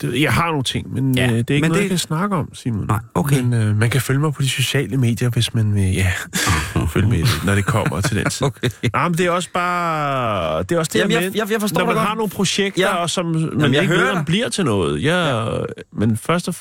det, 0.00 0.20
jeg 0.20 0.32
har 0.32 0.46
nogle 0.46 0.62
ting, 0.62 0.94
men 0.94 1.14
Ja, 1.16 1.26
øh, 1.26 1.32
det 1.38 1.50
er 1.50 1.54
ikke 1.54 1.60
men 1.60 1.60
noget, 1.70 1.74
det- 1.74 1.80
jeg 1.82 1.88
kan 1.88 1.98
snakke 1.98 2.36
om, 2.36 2.54
Simon. 2.54 2.86
Nej, 2.86 2.98
okay. 3.14 3.40
Men 3.40 3.52
øh, 3.54 3.76
man 3.76 3.90
kan 3.90 4.00
følge 4.00 4.20
mig 4.20 4.32
på 4.34 4.42
de 4.42 4.48
sociale 4.48 4.96
medier, 4.96 5.30
hvis 5.30 5.54
man 5.54 5.74
vil 5.74 5.94
ja, 5.94 6.12
følge 6.92 7.08
med, 7.08 7.44
når 7.46 7.54
det 7.54 7.64
kommer 7.64 8.00
til 8.00 8.16
den 8.16 8.30
tid. 8.30 8.46
Okay. 8.46 8.68
Nej, 8.92 9.08
men 9.08 9.18
det 9.18 9.26
er 9.26 9.30
også 9.30 9.48
bare... 9.54 10.62
Det 10.62 10.72
er 10.72 10.78
også 10.78 10.90
det 10.92 10.98
Jamen, 10.98 11.12
jeg- 11.12 11.22
med, 11.22 11.32
jeg- 11.34 11.50
jeg 11.50 11.60
forstår 11.60 11.78
når 11.80 11.86
man 11.86 11.94
dig 11.94 12.02
har 12.02 12.08
godt. 12.08 12.16
nogle 12.18 12.30
projekter, 12.30 12.82
Ja. 12.82 12.94
og 12.94 13.10
som 13.10 13.26
man 13.26 13.40
Jamen, 13.40 13.74
jeg 13.74 13.82
ikke 13.82 13.94
ved, 13.94 14.00
hører 14.00 14.10
om 14.10 14.16
dig. 14.16 14.24
bliver 14.26 14.48
til 14.48 14.64
noget. 14.64 15.02
Ja, 15.02 15.46
Men 15.92 16.16
først 16.16 16.48
og 16.48 16.54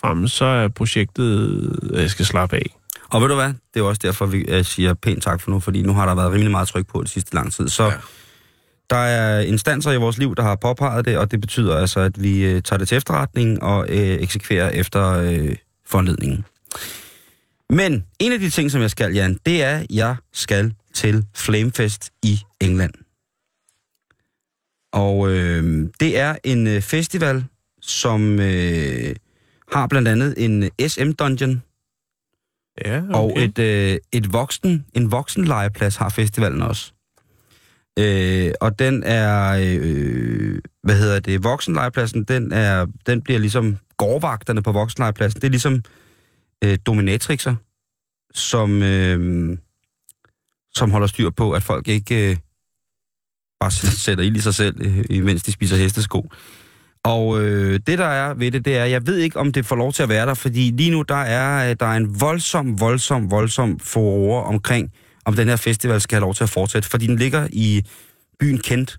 fremmest, 0.00 0.34
så 0.36 0.44
er 0.44 0.68
projektet, 0.68 1.90
at 1.94 2.00
jeg 2.00 2.10
skal 2.10 2.26
slappe 2.26 2.56
af. 2.56 2.66
Og 3.10 3.20
ved 3.22 3.28
du 3.28 3.34
hvad? 3.34 3.52
Det 3.74 3.80
er 3.80 3.84
også 3.84 4.00
derfor, 4.04 4.26
vi 4.26 4.38
øh, 4.38 4.64
siger 4.64 4.94
pænt 4.94 5.22
tak 5.22 5.40
for 5.40 5.50
nu, 5.50 5.60
fordi 5.60 5.82
nu 5.82 5.92
har 5.94 6.06
der 6.06 6.14
været 6.14 6.32
rimelig 6.32 6.50
meget 6.50 6.68
tryk 6.68 6.86
på 6.86 7.02
det 7.02 7.10
sidste 7.10 7.34
lang 7.34 7.52
tid. 7.52 7.68
Så 7.68 7.84
ja. 7.84 7.90
Der 8.90 8.96
er 8.96 9.40
instanser 9.40 9.92
i 9.92 9.96
vores 9.96 10.18
liv, 10.18 10.36
der 10.36 10.42
har 10.42 10.56
påpeget 10.56 11.04
det, 11.04 11.18
og 11.18 11.30
det 11.30 11.40
betyder 11.40 11.76
altså, 11.76 12.00
at 12.00 12.22
vi 12.22 12.44
øh, 12.44 12.62
tager 12.62 12.78
det 12.78 12.88
til 12.88 12.96
efterretning 12.96 13.62
og 13.62 13.86
øh, 13.88 14.22
eksekverer 14.22 14.70
efter 14.70 15.12
øh, 15.12 15.56
foranledningen. 15.86 16.44
Men 17.70 18.04
en 18.18 18.32
af 18.32 18.38
de 18.38 18.50
ting, 18.50 18.70
som 18.70 18.80
jeg 18.80 18.90
skal, 18.90 19.14
Jan, 19.14 19.38
det 19.46 19.62
er, 19.62 19.76
at 19.78 19.86
jeg 19.90 20.16
skal 20.32 20.74
til 20.94 21.24
Flamefest 21.34 22.10
i 22.22 22.40
England. 22.60 22.92
Og 24.92 25.30
øh, 25.30 25.88
det 26.00 26.18
er 26.18 26.36
en 26.44 26.66
øh, 26.66 26.82
festival, 26.82 27.44
som 27.80 28.40
øh, 28.40 29.16
har 29.72 29.86
blandt 29.86 30.08
andet 30.08 30.34
en 30.44 30.70
SM-dungeon, 30.82 31.60
Ja, 32.84 32.98
okay. 32.98 33.14
og 33.14 33.32
et, 33.36 33.58
øh, 33.58 33.98
et 34.12 34.32
voksen, 34.32 34.86
en 34.94 35.10
voksen 35.10 35.44
legeplads 35.44 35.96
har 35.96 36.08
festivalen 36.08 36.62
også. 36.62 36.92
Øh, 37.98 38.52
og 38.60 38.78
den 38.78 39.02
er, 39.02 39.58
øh, 39.62 40.58
hvad 40.82 40.98
hedder 40.98 41.20
det, 41.20 41.44
voksenlegepladsen, 41.44 42.24
den, 42.24 42.52
er, 42.52 42.86
den 43.06 43.22
bliver 43.22 43.40
ligesom 43.40 43.76
gårdvagterne 43.96 44.62
på 44.62 44.72
voksenlegepladsen. 44.72 45.40
Det 45.40 45.46
er 45.46 45.50
ligesom 45.50 45.82
øh, 46.64 46.78
dominatrixer, 46.86 47.54
som, 48.34 48.82
øh, 48.82 49.58
som 50.74 50.90
holder 50.90 51.06
styr 51.06 51.30
på, 51.30 51.52
at 51.52 51.62
folk 51.62 51.88
ikke 51.88 52.30
øh, 52.30 52.36
bare 53.60 53.70
sætter 53.70 54.24
ild 54.24 54.36
i 54.36 54.40
sig 54.40 54.54
selv, 54.54 54.86
øh, 54.86 55.04
imens 55.10 55.42
de 55.42 55.52
spiser 55.52 55.76
hestesko. 55.76 56.30
Og 57.04 57.42
øh, 57.42 57.80
det, 57.86 57.98
der 57.98 58.04
er 58.06 58.34
ved 58.34 58.50
det, 58.50 58.64
det 58.64 58.76
er, 58.76 58.84
jeg 58.84 59.06
ved 59.06 59.16
ikke, 59.16 59.38
om 59.38 59.52
det 59.52 59.66
får 59.66 59.76
lov 59.76 59.92
til 59.92 60.02
at 60.02 60.08
være 60.08 60.26
der, 60.26 60.34
fordi 60.34 60.70
lige 60.70 60.90
nu, 60.90 61.02
der 61.02 61.22
er, 61.22 61.70
øh, 61.70 61.76
der 61.80 61.86
er 61.86 61.96
en 61.96 62.20
voldsom, 62.20 62.80
voldsom, 62.80 63.30
voldsom 63.30 63.78
forår 63.78 64.42
omkring, 64.42 64.92
om 65.26 65.36
den 65.36 65.48
her 65.48 65.56
festival 65.56 66.00
skal 66.00 66.16
have 66.16 66.20
lov 66.20 66.34
til 66.34 66.44
at 66.44 66.50
fortsætte, 66.50 66.88
fordi 66.88 67.06
den 67.06 67.16
ligger 67.16 67.48
i 67.52 67.82
byen 68.40 68.58
Kent. 68.58 68.98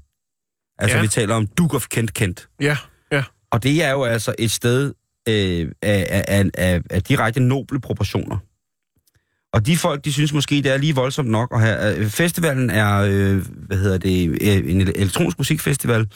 Altså, 0.80 0.98
ja. 0.98 1.02
Vi 1.02 1.08
taler 1.08 1.36
om 1.36 1.48
Duke 1.48 1.76
of 1.76 1.88
Kent 1.88 2.14
Kent. 2.14 2.50
Ja, 2.62 2.78
ja. 3.12 3.24
Og 3.52 3.64
det 3.64 3.84
er 3.84 3.92
jo 3.92 4.04
altså 4.04 4.36
et 4.40 4.52
sted 4.52 4.94
øh, 5.30 5.72
af, 5.82 6.08
af, 6.10 6.26
af, 6.28 6.46
af, 6.54 6.82
af 6.90 7.04
direkte 7.04 7.40
noble 7.40 7.82
proportioner. 7.82 8.38
Og 9.54 9.66
de 9.66 9.78
folk, 9.78 10.06
de 10.06 10.14
synes 10.14 10.34
måske, 10.34 10.56
det 10.56 10.66
er 10.66 10.78
lige 10.78 10.96
voldsomt 10.96 11.30
nok 11.30 11.50
at 11.54 11.62
have... 11.62 11.98
øh, 11.98 12.10
Festivalen 12.10 12.70
er, 12.70 12.98
øh, 12.98 13.46
hvad 13.52 13.78
hedder 13.78 13.98
det, 13.98 14.30
øh, 14.30 14.72
en 14.72 14.82
elektronisk 14.82 15.38
musikfestival, 15.38 16.08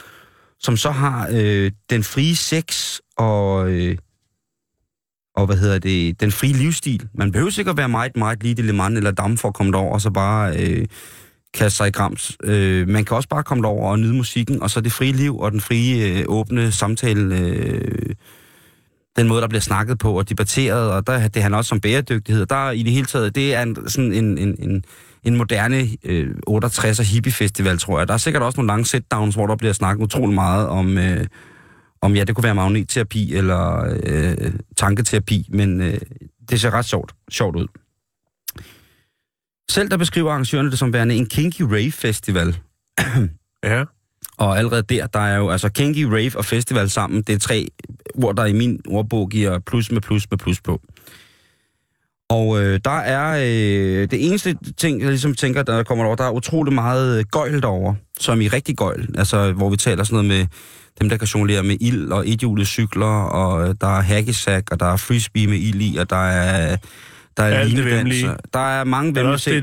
som 0.59 0.77
så 0.77 0.91
har 0.91 1.29
øh, 1.31 1.71
den 1.89 2.03
frie 2.03 2.35
sex 2.35 2.97
og, 3.17 3.71
øh, 3.71 3.97
og 5.35 5.45
hvad 5.45 5.57
hedder 5.57 5.79
det, 5.79 6.21
den 6.21 6.31
frie 6.31 6.53
livsstil. 6.53 7.07
Man 7.13 7.31
behøver 7.31 7.51
sikkert 7.51 7.77
være 7.77 7.89
meget, 7.89 8.17
meget 8.17 8.43
lille 8.43 8.63
Le 8.63 8.73
Mans 8.73 8.97
eller 8.97 9.11
dam 9.11 9.37
for 9.37 9.47
at 9.47 9.53
komme 9.53 9.71
derover, 9.71 9.93
og 9.93 10.01
så 10.01 10.09
bare 10.09 10.57
øh, 10.57 10.85
kaste 11.53 11.77
sig 11.77 11.87
i 11.87 11.91
grams. 11.91 12.37
Øh, 12.43 12.87
man 12.87 13.05
kan 13.05 13.17
også 13.17 13.29
bare 13.29 13.43
komme 13.43 13.63
derover 13.63 13.91
og 13.91 13.99
nyde 13.99 14.13
musikken, 14.13 14.63
og 14.63 14.69
så 14.69 14.81
det 14.81 14.91
frie 14.91 15.11
liv 15.11 15.39
og 15.39 15.51
den 15.51 15.61
frie, 15.61 16.19
øh, 16.19 16.25
åbne 16.27 16.71
samtale, 16.71 17.37
øh, 17.37 18.15
den 19.17 19.27
måde, 19.27 19.41
der 19.41 19.47
bliver 19.47 19.61
snakket 19.61 19.97
på 19.97 20.17
og 20.17 20.29
debatteret, 20.29 20.91
og 20.91 21.07
der, 21.07 21.27
det 21.27 21.41
handler 21.41 21.57
også 21.57 21.75
om 21.75 21.81
bæredygtighed. 21.81 22.45
Der 22.45 22.71
i 22.71 22.83
det 22.83 22.91
hele 22.91 23.05
taget, 23.05 23.35
det 23.35 23.55
er 23.55 23.61
en, 23.61 23.89
sådan 23.89 24.13
en, 24.13 24.37
en, 24.37 24.55
en, 24.59 24.83
en 25.23 25.37
moderne 25.37 25.87
øh, 26.03 26.29
68'er 26.49 27.03
hippie-festival, 27.03 27.77
tror 27.77 27.97
jeg. 27.97 28.07
Der 28.07 28.13
er 28.13 28.17
sikkert 28.17 28.43
også 28.43 28.57
nogle 28.57 28.67
lange 28.67 28.85
sit-downs, 28.85 29.35
hvor 29.35 29.47
der 29.47 29.55
bliver 29.55 29.73
snakket 29.73 30.03
utrolig 30.03 30.35
meget 30.35 30.67
om, 30.67 30.97
øh, 30.97 31.27
om 32.01 32.15
ja, 32.15 32.23
det 32.23 32.35
kunne 32.35 32.43
være 32.43 32.55
magnetterapi 32.55 33.35
eller 33.35 33.95
øh, 34.03 34.53
tanketerapi, 34.77 35.47
men 35.49 35.81
øh, 35.81 35.97
det 36.49 36.61
ser 36.61 36.73
ret 36.73 36.85
sjovt, 36.85 37.15
sjovt 37.31 37.55
ud. 37.55 37.67
Selv 39.71 39.89
der 39.89 39.97
beskriver 39.97 40.31
arrangørerne 40.31 40.71
det 40.71 40.79
som 40.79 40.93
værende 40.93 41.15
en 41.15 41.25
kinky 41.25 41.61
rave 41.61 41.91
festival. 41.91 42.57
Ja. 43.63 43.83
Og 44.37 44.57
allerede 44.57 44.81
der, 44.81 45.07
der 45.07 45.19
er 45.19 45.37
jo 45.37 45.49
altså 45.49 45.69
kinky, 45.69 46.03
rave 46.03 46.31
og 46.35 46.45
festival 46.45 46.89
sammen. 46.89 47.21
Det 47.21 47.35
er 47.35 47.39
tre 47.39 47.67
ord, 48.13 48.35
der 48.35 48.45
i 48.45 48.53
min 48.53 48.81
ordbog 48.87 49.29
giver 49.29 49.59
plus 49.59 49.91
med 49.91 50.01
plus 50.01 50.29
med 50.29 50.37
plus 50.37 50.61
på. 50.61 50.81
Og 52.29 52.61
øh, 52.61 52.79
der 52.85 52.97
er 52.99 53.35
øh, 53.37 54.07
det 54.11 54.27
eneste 54.27 54.57
ting, 54.77 55.01
jeg 55.01 55.09
ligesom 55.09 55.35
tænker, 55.35 55.63
der 55.63 55.83
kommer 55.83 56.05
over, 56.05 56.15
der 56.15 56.23
er 56.23 56.31
utrolig 56.31 56.73
meget 56.73 57.19
øh, 57.19 57.25
gøjl 57.31 57.61
derovre, 57.61 57.95
som 58.19 58.41
i 58.41 58.47
rigtig 58.47 58.77
gøjl. 58.77 59.07
Altså, 59.17 59.51
hvor 59.51 59.69
vi 59.69 59.77
taler 59.77 60.03
sådan 60.03 60.25
noget 60.25 60.39
med 60.39 60.47
dem, 60.99 61.09
der 61.09 61.17
kan 61.17 61.27
jonglere 61.27 61.63
med 61.63 61.77
ild 61.81 62.11
og 62.11 62.29
ethjulet 62.29 62.67
cykler, 62.67 63.23
og 63.23 63.67
øh, 63.69 63.75
der 63.81 63.97
er 63.97 64.01
hackesack, 64.01 64.71
og 64.71 64.79
der 64.79 64.85
er 64.85 64.97
frisbee 64.97 65.47
med 65.47 65.57
ild 65.57 65.81
i, 65.81 65.97
og 65.97 66.09
der 66.09 66.27
er, 66.29 66.77
der 67.37 67.43
er 67.43 67.59
Alt 67.59 67.69
linedanser. 67.69 68.35
Der 68.53 68.59
er 68.59 68.83
mange 68.83 69.15
der 69.15 69.23
vemmelige 69.23 69.39
ting. 69.39 69.61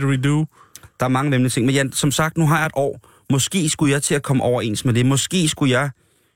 Der 1.01 1.07
er 1.07 1.11
mange 1.11 1.31
vemmelige 1.31 1.51
ting. 1.51 1.67
Men 1.67 1.75
Jan, 1.75 1.93
som 1.93 2.11
sagt, 2.11 2.39
nu 2.39 2.47
har 2.47 2.59
jeg 2.59 2.67
et 2.67 2.73
år. 2.75 3.01
Måske 3.33 3.69
skulle 3.69 3.93
jeg 3.93 4.03
til 4.03 4.15
at 4.15 4.23
komme 4.23 4.43
overens 4.43 4.85
med 4.85 4.95
det. 4.95 5.07
Måske 5.07 5.49
skulle 5.49 5.73
jeg 5.73 5.91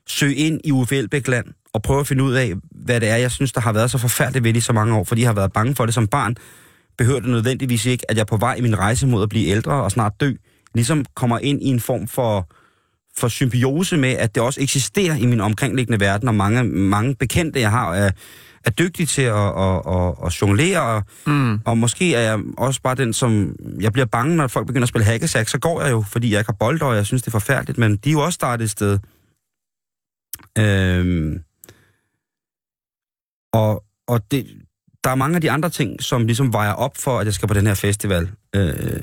søge 0.07 0.35
ind 0.35 0.61
i 0.63 0.71
Uffe 0.71 0.97
Elbæk-land 0.97 1.45
og 1.73 1.81
prøve 1.81 1.99
at 1.99 2.07
finde 2.07 2.23
ud 2.23 2.33
af, 2.33 2.53
hvad 2.71 3.01
det 3.01 3.09
er, 3.09 3.15
jeg 3.15 3.31
synes, 3.31 3.51
der 3.51 3.61
har 3.61 3.73
været 3.73 3.91
så 3.91 3.97
forfærdeligt 3.97 4.43
ved 4.43 4.55
i 4.55 4.59
så 4.59 4.73
mange 4.73 4.95
år, 4.95 5.03
fordi 5.03 5.21
jeg 5.21 5.29
har 5.29 5.35
været 5.35 5.53
bange 5.53 5.75
for 5.75 5.85
det 5.85 5.93
som 5.93 6.07
barn. 6.07 6.35
Behøver 6.97 7.19
det 7.19 7.29
nødvendigvis 7.29 7.85
ikke, 7.85 8.11
at 8.11 8.17
jeg 8.17 8.27
på 8.27 8.37
vej 8.37 8.55
i 8.55 8.61
min 8.61 8.79
rejse 8.79 9.07
mod 9.07 9.23
at 9.23 9.29
blive 9.29 9.47
ældre 9.47 9.71
og 9.71 9.91
snart 9.91 10.13
dø, 10.19 10.31
ligesom 10.73 11.05
kommer 11.15 11.39
ind 11.39 11.61
i 11.61 11.67
en 11.67 11.79
form 11.79 12.07
for, 12.07 12.49
for 13.17 13.27
symbiose 13.27 13.97
med, 13.97 14.09
at 14.09 14.35
det 14.35 14.43
også 14.43 14.61
eksisterer 14.61 15.15
i 15.15 15.25
min 15.25 15.41
omkringliggende 15.41 15.99
verden, 15.99 16.27
og 16.27 16.35
mange, 16.35 16.63
mange 16.63 17.15
bekendte, 17.15 17.59
jeg 17.59 17.71
har, 17.71 17.93
er, 17.93 18.11
er 18.65 18.69
dygtige 18.71 19.05
til 19.05 19.21
at, 19.21 19.35
at, 19.35 19.81
at, 19.87 20.13
at 20.25 20.41
jonglere, 20.41 20.81
og, 20.81 21.03
Mm. 21.25 21.59
og 21.65 21.77
måske 21.77 22.15
er 22.15 22.21
jeg 22.21 22.39
også 22.57 22.81
bare 22.81 22.95
den, 22.95 23.13
som... 23.13 23.55
Jeg 23.79 23.93
bliver 23.93 24.05
bange, 24.05 24.35
når 24.35 24.47
folk 24.47 24.67
begynder 24.67 24.85
at 24.85 24.89
spille 24.89 25.05
hackesack, 25.05 25.49
så 25.49 25.59
går 25.59 25.81
jeg 25.81 25.91
jo, 25.91 26.01
fordi 26.11 26.31
jeg 26.31 26.39
ikke 26.39 26.47
har 26.51 26.57
bold, 26.59 26.81
og 26.81 26.95
jeg 26.95 27.05
synes, 27.05 27.21
det 27.21 27.27
er 27.27 27.31
forfærdeligt, 27.31 27.77
men 27.77 27.95
de 27.95 28.09
er 28.09 28.13
jo 28.13 28.19
også 28.19 28.35
startet 28.35 28.63
et 28.63 28.71
sted. 28.71 28.99
Øhm, 30.57 31.39
og 33.53 33.83
og 34.07 34.31
det, 34.31 34.47
der 35.03 35.09
er 35.09 35.15
mange 35.15 35.35
af 35.35 35.41
de 35.41 35.51
andre 35.51 35.69
ting, 35.69 36.03
som 36.03 36.25
ligesom 36.25 36.53
vejer 36.53 36.73
op 36.73 36.97
for, 36.97 37.19
at 37.19 37.25
jeg 37.25 37.33
skal 37.33 37.47
på 37.47 37.53
den 37.53 37.67
her 37.67 37.73
festival. 37.73 38.31
Øh, 38.55 39.01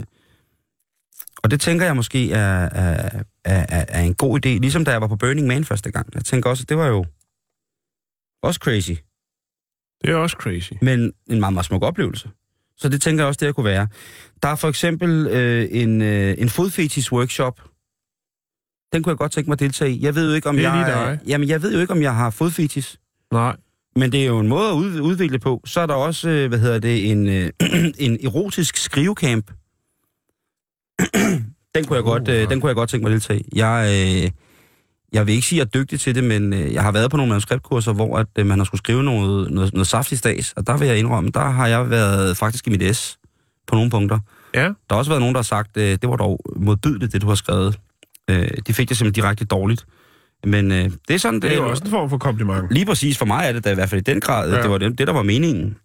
og 1.43 1.51
det 1.51 1.61
tænker 1.61 1.84
jeg 1.86 1.97
måske 1.97 2.32
er, 2.32 2.68
er, 2.72 3.22
er, 3.45 3.84
er, 3.88 4.03
en 4.03 4.14
god 4.14 4.36
idé, 4.47 4.49
ligesom 4.49 4.84
da 4.84 4.91
jeg 4.91 5.01
var 5.01 5.07
på 5.07 5.16
Burning 5.16 5.47
Man 5.47 5.64
første 5.64 5.91
gang. 5.91 6.14
Jeg 6.14 6.24
tænker 6.24 6.51
også, 6.51 6.62
at 6.64 6.68
det 6.68 6.76
var 6.76 6.86
jo 6.86 7.05
også 8.43 8.59
crazy 8.62 8.93
Det 10.05 10.11
er 10.11 10.16
også 10.16 10.36
crazy. 10.41 10.72
men 10.82 11.12
en 11.30 11.41
meget, 11.41 11.53
meget 11.53 11.66
smuk 11.66 11.82
oplevelse. 11.82 12.30
Så 12.76 12.88
det 12.88 13.03
tænker 13.03 13.22
jeg 13.22 13.28
også, 13.28 13.38
det 13.38 13.49
her 13.49 13.53
kunne 13.53 13.64
være. 13.64 13.88
Der 14.43 14.49
er 14.49 14.57
for 14.57 14.68
eksempel 14.68 15.26
øh, 15.26 15.68
en, 15.70 16.03
øh, 16.03 16.34
en 16.38 16.49
fodfetis 16.49 17.12
workshop. 17.12 17.61
Den 18.93 19.03
kunne 19.03 19.11
jeg 19.11 19.18
godt 19.18 19.32
tænke 19.32 19.51
mig 19.51 19.55
at 19.55 19.61
deltage 19.61 19.91
i. 19.93 20.05
Jeg 20.05 20.14
ved 20.14 20.28
jo 20.28 20.34
ikke, 20.34 20.49
om 20.49 20.57
Det 20.57 20.64
er 20.64 20.74
jeg... 20.74 20.86
lige 20.86 20.97
dig. 20.97 21.18
Jamen, 21.26 21.49
jeg 21.49 21.62
ved 21.62 21.74
jo 21.74 21.80
ikke, 21.80 21.93
om 21.93 22.03
jeg 22.03 22.14
har 22.14 22.30
fodfetis. 22.30 23.01
Nej. 23.32 23.57
Men 23.97 24.12
det 24.12 24.22
er 24.22 24.26
jo 24.26 24.38
en 24.38 24.49
måde 24.49 24.68
at 24.68 24.74
ud, 24.74 25.01
udvikle 25.01 25.38
på. 25.38 25.62
Så 25.64 25.80
er 25.80 25.86
der 25.86 25.95
også, 25.95 26.28
øh, 26.28 26.49
hvad 26.49 26.59
hedder 26.59 26.78
det, 26.78 27.11
en, 27.11 27.28
øh, 27.28 27.51
en 28.07 28.26
erotisk 28.26 28.76
skrivecamp. 28.76 29.51
den, 31.74 31.84
kunne 31.84 31.96
jeg 31.96 32.05
godt, 32.05 32.28
øh, 32.28 32.51
den 32.51 32.61
kunne 32.61 32.68
jeg 32.68 32.76
godt 32.76 32.90
tænke 32.90 33.05
mig 33.05 33.11
at 33.11 33.12
deltage 33.12 33.40
i. 33.40 33.48
Jeg, 33.55 33.86
øh, 33.88 34.30
jeg 35.12 35.26
vil 35.26 35.34
ikke 35.34 35.46
sige, 35.46 35.61
at 35.61 35.68
jeg 35.74 35.78
er 35.78 35.82
dygtig 35.82 36.01
til 36.01 36.14
det, 36.14 36.24
men 36.24 36.53
øh, 36.53 36.72
jeg 36.74 36.82
har 36.82 36.92
været 36.92 37.11
på 37.11 37.16
nogle 37.16 37.30
manuskriptkurser, 37.30 37.92
hvor 37.92 38.18
at, 38.18 38.26
øh, 38.38 38.46
man 38.46 38.59
har 38.59 38.64
skulle 38.64 38.78
skrive 38.78 39.03
noget, 39.03 39.51
noget, 39.51 39.72
noget 39.72 39.86
saftig 39.86 40.18
stads, 40.18 40.53
og 40.53 40.66
der 40.66 40.76
vil 40.76 40.88
jeg 40.88 40.98
indrømme, 40.98 41.30
der 41.34 41.44
har 41.44 41.66
jeg 41.66 41.90
været 41.90 42.36
faktisk 42.36 42.66
i 42.66 42.70
mit 42.70 42.96
S 42.96 43.18
på 43.66 43.74
nogle 43.74 43.90
punkter. 43.90 44.18
Ja. 44.55 44.64
Der 44.64 44.74
har 44.90 44.96
også 44.96 45.11
været 45.11 45.20
nogen, 45.20 45.34
der 45.34 45.38
har 45.38 45.42
sagt, 45.42 45.76
øh, 45.76 45.98
det 46.03 46.09
var 46.09 46.16
dog 46.16 46.40
modbydeligt, 46.57 47.12
det 47.12 47.22
du 47.22 47.28
har 47.28 47.34
skrevet. 47.34 47.78
Øh, 48.30 48.48
de 48.66 48.74
fik 48.74 48.88
det 48.88 48.96
simpelthen 48.96 49.22
direkte 49.22 49.44
dårligt. 49.44 49.86
Men 50.44 50.72
øh, 50.72 50.90
det 51.09 51.14
er 51.14 51.18
sådan, 51.18 51.40
Det 51.40 51.53
er 51.53 51.57
jo 51.57 51.70
også 51.70 51.84
en 51.84 51.90
form 51.90 52.11
for 52.11 52.18
kompliment. 52.18 52.72
Lige 52.72 52.86
præcis 52.86 53.18
for 53.18 53.26
mig 53.26 53.48
er 53.48 53.53
det 53.53 53.64
da 53.64 53.70
i 53.70 53.74
hvert 53.74 53.90
fald 53.90 54.01
i 54.01 54.12
den 54.12 54.20
grad, 54.20 54.53
ja. 54.53 54.62
Det 54.62 54.70
var 54.70 54.78
det, 54.78 54.98
det, 54.98 55.07
der 55.07 55.12
var 55.12 55.22
meningen. 55.22 55.76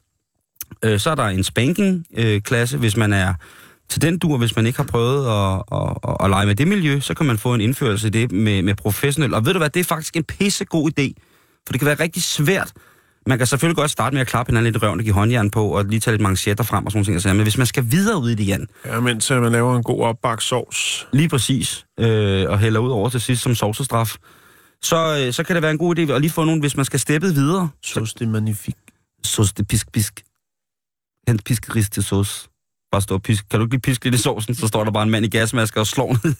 Øh, 0.84 0.99
så 0.99 1.09
er 1.09 1.16
der 1.16 1.24
en 1.24 1.43
spanking-klasse, 1.43 2.78
hvis 2.78 2.97
man 2.97 3.13
er 3.13 3.34
til 3.89 4.01
den 4.01 4.17
dur, 4.19 4.38
hvis 4.38 4.55
man 4.55 4.65
ikke 4.65 4.77
har 4.79 4.83
prøvet 4.83 5.27
at, 5.27 5.63
at, 5.71 5.97
at, 6.09 6.17
at 6.23 6.29
lege 6.29 6.45
med 6.45 6.55
det 6.55 6.67
miljø, 6.67 6.99
så 6.99 7.13
kan 7.13 7.25
man 7.25 7.38
få 7.38 7.53
en 7.53 7.61
indførelse 7.61 8.07
i 8.07 8.09
det 8.09 8.31
med, 8.31 8.61
med 8.61 8.75
professionel. 8.75 9.33
Og 9.33 9.45
ved 9.45 9.53
du 9.53 9.59
hvad, 9.59 9.69
det 9.69 9.79
er 9.79 9.83
faktisk 9.83 10.15
en 10.17 10.23
pissegod 10.23 10.91
idé, 10.99 11.13
for 11.65 11.71
det 11.73 11.79
kan 11.79 11.86
være 11.86 11.99
rigtig 11.99 12.23
svært. 12.23 12.73
Man 13.27 13.38
kan 13.38 13.47
selvfølgelig 13.47 13.75
godt 13.75 13.91
starte 13.91 14.13
med 14.13 14.21
at 14.21 14.27
klappe 14.27 14.49
hinanden 14.51 14.73
lidt 14.73 14.83
i 14.83 14.86
røven 14.86 14.99
og 14.99 15.03
give 15.03 15.13
håndjern 15.13 15.49
på, 15.49 15.67
og 15.67 15.86
lige 15.86 15.99
tage 15.99 16.13
lidt 16.13 16.21
manchetter 16.21 16.63
frem 16.63 16.86
og 16.86 16.91
sådan 16.91 17.05
nogle 17.07 17.21
ting. 17.21 17.36
Men 17.36 17.43
hvis 17.43 17.57
man 17.57 17.67
skal 17.67 17.91
videre 17.91 18.21
ud 18.21 18.29
i 18.29 18.36
det 18.36 18.39
igen, 18.43 18.67
Ja, 18.86 18.99
mens 18.99 19.31
øh, 19.31 19.41
man 19.41 19.51
laver 19.51 19.77
en 19.77 19.83
god 19.83 20.01
opbagt 20.03 20.43
sovs. 20.43 21.07
lige 21.13 21.29
præcis, 21.29 21.86
øh, 21.99 22.49
og 22.49 22.59
hælder 22.59 22.79
ud 22.79 22.89
over 22.91 23.09
til 23.09 23.21
sidst 23.21 23.41
som 23.41 23.55
sovsestraf, 23.55 24.15
så, 24.81 25.23
øh, 25.27 25.33
så 25.33 25.43
kan 25.43 25.55
det 25.55 25.61
være 25.63 25.71
en 25.71 25.77
god 25.77 25.97
idé 25.97 26.01
at 26.11 26.21
lige 26.21 26.31
få 26.31 26.43
nogen, 26.43 26.59
hvis 26.59 26.75
man 26.75 26.86
skal 26.86 26.99
steppe 26.99 27.27
videre. 27.33 27.69
Sauce 27.83 28.15
de 28.19 28.27
magnifique. 28.27 28.81
Sauce 29.23 29.53
de 29.57 29.63
pisk 29.63 29.91
pisk. 29.91 30.23
Hent 31.27 31.43
piskeris 31.43 31.89
til 31.89 32.03
sauce. 32.03 32.49
Bare 32.96 33.02
stå 33.02 33.16
og 33.16 33.22
pisk. 33.22 33.50
Kan 33.50 33.60
du 33.60 33.66
ikke 33.66 33.74
lige 33.74 33.82
piske 33.82 34.06
lidt 34.06 34.16
i 34.16 34.18
sovsen, 34.18 34.56
så 34.56 34.68
står 34.68 34.84
der 34.84 34.91
bare 34.91 35.04
en 35.04 35.10
mand 35.10 35.26
i 35.26 35.30
gasmasker 35.30 35.80
og 35.80 35.88
slår 35.88 36.18
ned 36.24 36.34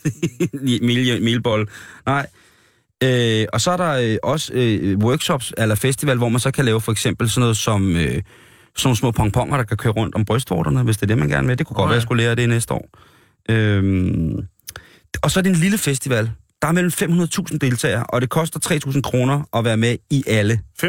i 0.68 0.80
mel, 0.82 1.24
melbolle. 1.24 1.68
Nej. 2.06 2.28
Øh, 3.04 3.46
og 3.54 3.62
så 3.62 3.72
er 3.72 3.78
der 3.78 3.92
øh, 3.92 4.18
også 4.24 4.54
øh, 4.54 4.98
workshops 4.98 5.54
eller 5.58 5.76
festival, 5.76 6.18
hvor 6.18 6.30
man 6.30 6.40
så 6.40 6.52
kan 6.52 6.66
lave 6.66 6.82
for 6.82 6.92
eksempel 6.92 7.30
sådan 7.30 7.42
noget 7.42 7.58
som 7.58 7.96
øh, 7.96 8.22
nogle 8.84 8.98
små 8.98 9.12
pongponger, 9.12 9.58
der 9.58 9.64
kan 9.64 9.78
køre 9.78 9.94
rundt 9.94 10.16
om 10.16 10.26
brystvorterne, 10.26 10.84
hvis 10.84 10.98
det 10.98 11.04
er 11.04 11.08
det, 11.08 11.18
man 11.18 11.30
gerne 11.30 11.48
vil. 11.48 11.58
Det 11.58 11.68
kunne 11.68 11.76
godt 11.76 11.86
Nå 11.86 11.88
være, 11.88 11.94
ja. 11.94 11.96
at 11.96 12.02
jeg 12.02 12.02
skulle 12.02 12.24
lære 12.24 12.36
det 12.36 12.50
næste 12.50 12.74
år. 12.74 12.90
Øhm, 13.50 14.48
og 15.24 15.32
så 15.32 15.40
er 15.40 15.44
det 15.44 15.50
en 15.50 15.56
lille 15.56 15.78
festival. 15.78 16.32
Der 16.62 16.68
er 16.68 16.72
mellem 16.72 16.92
500.000 17.52 17.58
deltagere, 17.58 18.04
og 18.04 18.22
det 18.22 18.30
koster 18.30 18.60
3.000 18.88 19.02
kroner 19.02 19.44
at 19.54 19.66
være 19.66 19.78
med 19.78 19.98
i 20.10 20.24
alle. 20.28 20.60
5.000? 20.84 20.88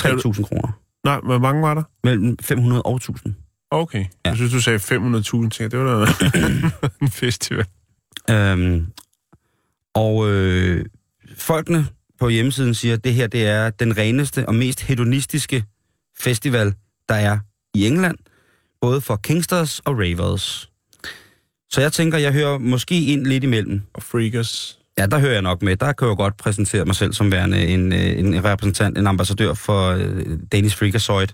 3.000 0.00 0.42
kroner. 0.42 0.72
Nej, 1.04 1.20
hvor 1.20 1.38
mange 1.38 1.62
var 1.62 1.74
der? 1.74 1.82
Mellem 2.04 2.36
500 2.42 2.82
og 2.82 3.00
1.000. 3.02 3.49
Okay. 3.70 3.98
Ja. 3.98 4.28
Jeg 4.28 4.36
synes, 4.36 4.52
du 4.52 4.60
sagde 4.60 4.78
500.000 4.78 5.48
til. 5.48 5.70
Det 5.70 5.78
var 5.78 6.04
da 6.04 6.12
en 7.02 7.10
festival. 7.10 7.66
Øhm, 8.30 8.86
og 9.94 10.28
øh, 10.28 10.84
folkene 11.36 11.86
på 12.20 12.28
hjemmesiden 12.28 12.74
siger, 12.74 12.94
at 12.94 13.04
det 13.04 13.14
her 13.14 13.26
det 13.26 13.46
er 13.46 13.70
den 13.70 13.96
reneste 13.96 14.48
og 14.48 14.54
mest 14.54 14.80
hedonistiske 14.80 15.64
festival, 16.18 16.74
der 17.08 17.14
er 17.14 17.38
i 17.74 17.86
England. 17.86 18.16
Både 18.80 19.00
for 19.00 19.16
Kingsters 19.16 19.78
og 19.78 19.98
Ravers. 19.98 20.70
Så 21.70 21.80
jeg 21.80 21.92
tænker, 21.92 22.18
jeg 22.18 22.32
hører 22.32 22.58
måske 22.58 23.04
ind 23.04 23.26
lidt 23.26 23.44
imellem. 23.44 23.82
Og 23.94 24.02
Freakers. 24.02 24.78
Ja, 24.98 25.06
der 25.06 25.18
hører 25.18 25.32
jeg 25.32 25.42
nok 25.42 25.62
med. 25.62 25.76
Der 25.76 25.92
kan 25.92 26.06
jeg 26.06 26.10
jo 26.10 26.16
godt 26.16 26.36
præsentere 26.36 26.84
mig 26.84 26.94
selv 26.94 27.12
som 27.12 27.32
værende 27.32 27.66
en, 27.66 27.92
øh, 27.92 28.18
en 28.18 28.44
repræsentant, 28.44 28.98
en 28.98 29.06
ambassadør 29.06 29.54
for 29.54 29.90
øh, 29.90 30.38
Danish 30.52 30.78
Freakazoid. 30.78 31.28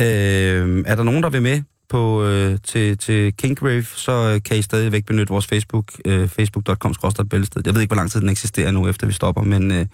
Øh, 0.00 0.84
er 0.86 0.94
der 0.94 1.02
nogen, 1.02 1.22
der 1.22 1.30
vil 1.30 1.42
med 1.42 1.62
på, 1.88 2.24
øh, 2.24 2.58
til, 2.64 2.98
til 2.98 3.36
Kinkrave, 3.36 3.84
så 3.84 4.12
øh, 4.12 4.42
kan 4.42 4.56
I 4.56 4.62
stadigvæk 4.62 5.04
benytte 5.04 5.30
vores 5.32 5.46
Facebook, 5.46 5.92
øh, 6.04 6.28
facebook.com 6.28 6.94
bæltested. 7.30 7.62
Jeg 7.64 7.74
ved 7.74 7.80
ikke, 7.80 7.90
hvor 7.90 8.00
lang 8.00 8.10
tid 8.10 8.20
den 8.20 8.28
eksisterer 8.28 8.70
nu, 8.70 8.88
efter 8.88 9.06
vi 9.06 9.12
stopper, 9.12 9.42
men 9.42 9.70
øh, 9.70 9.86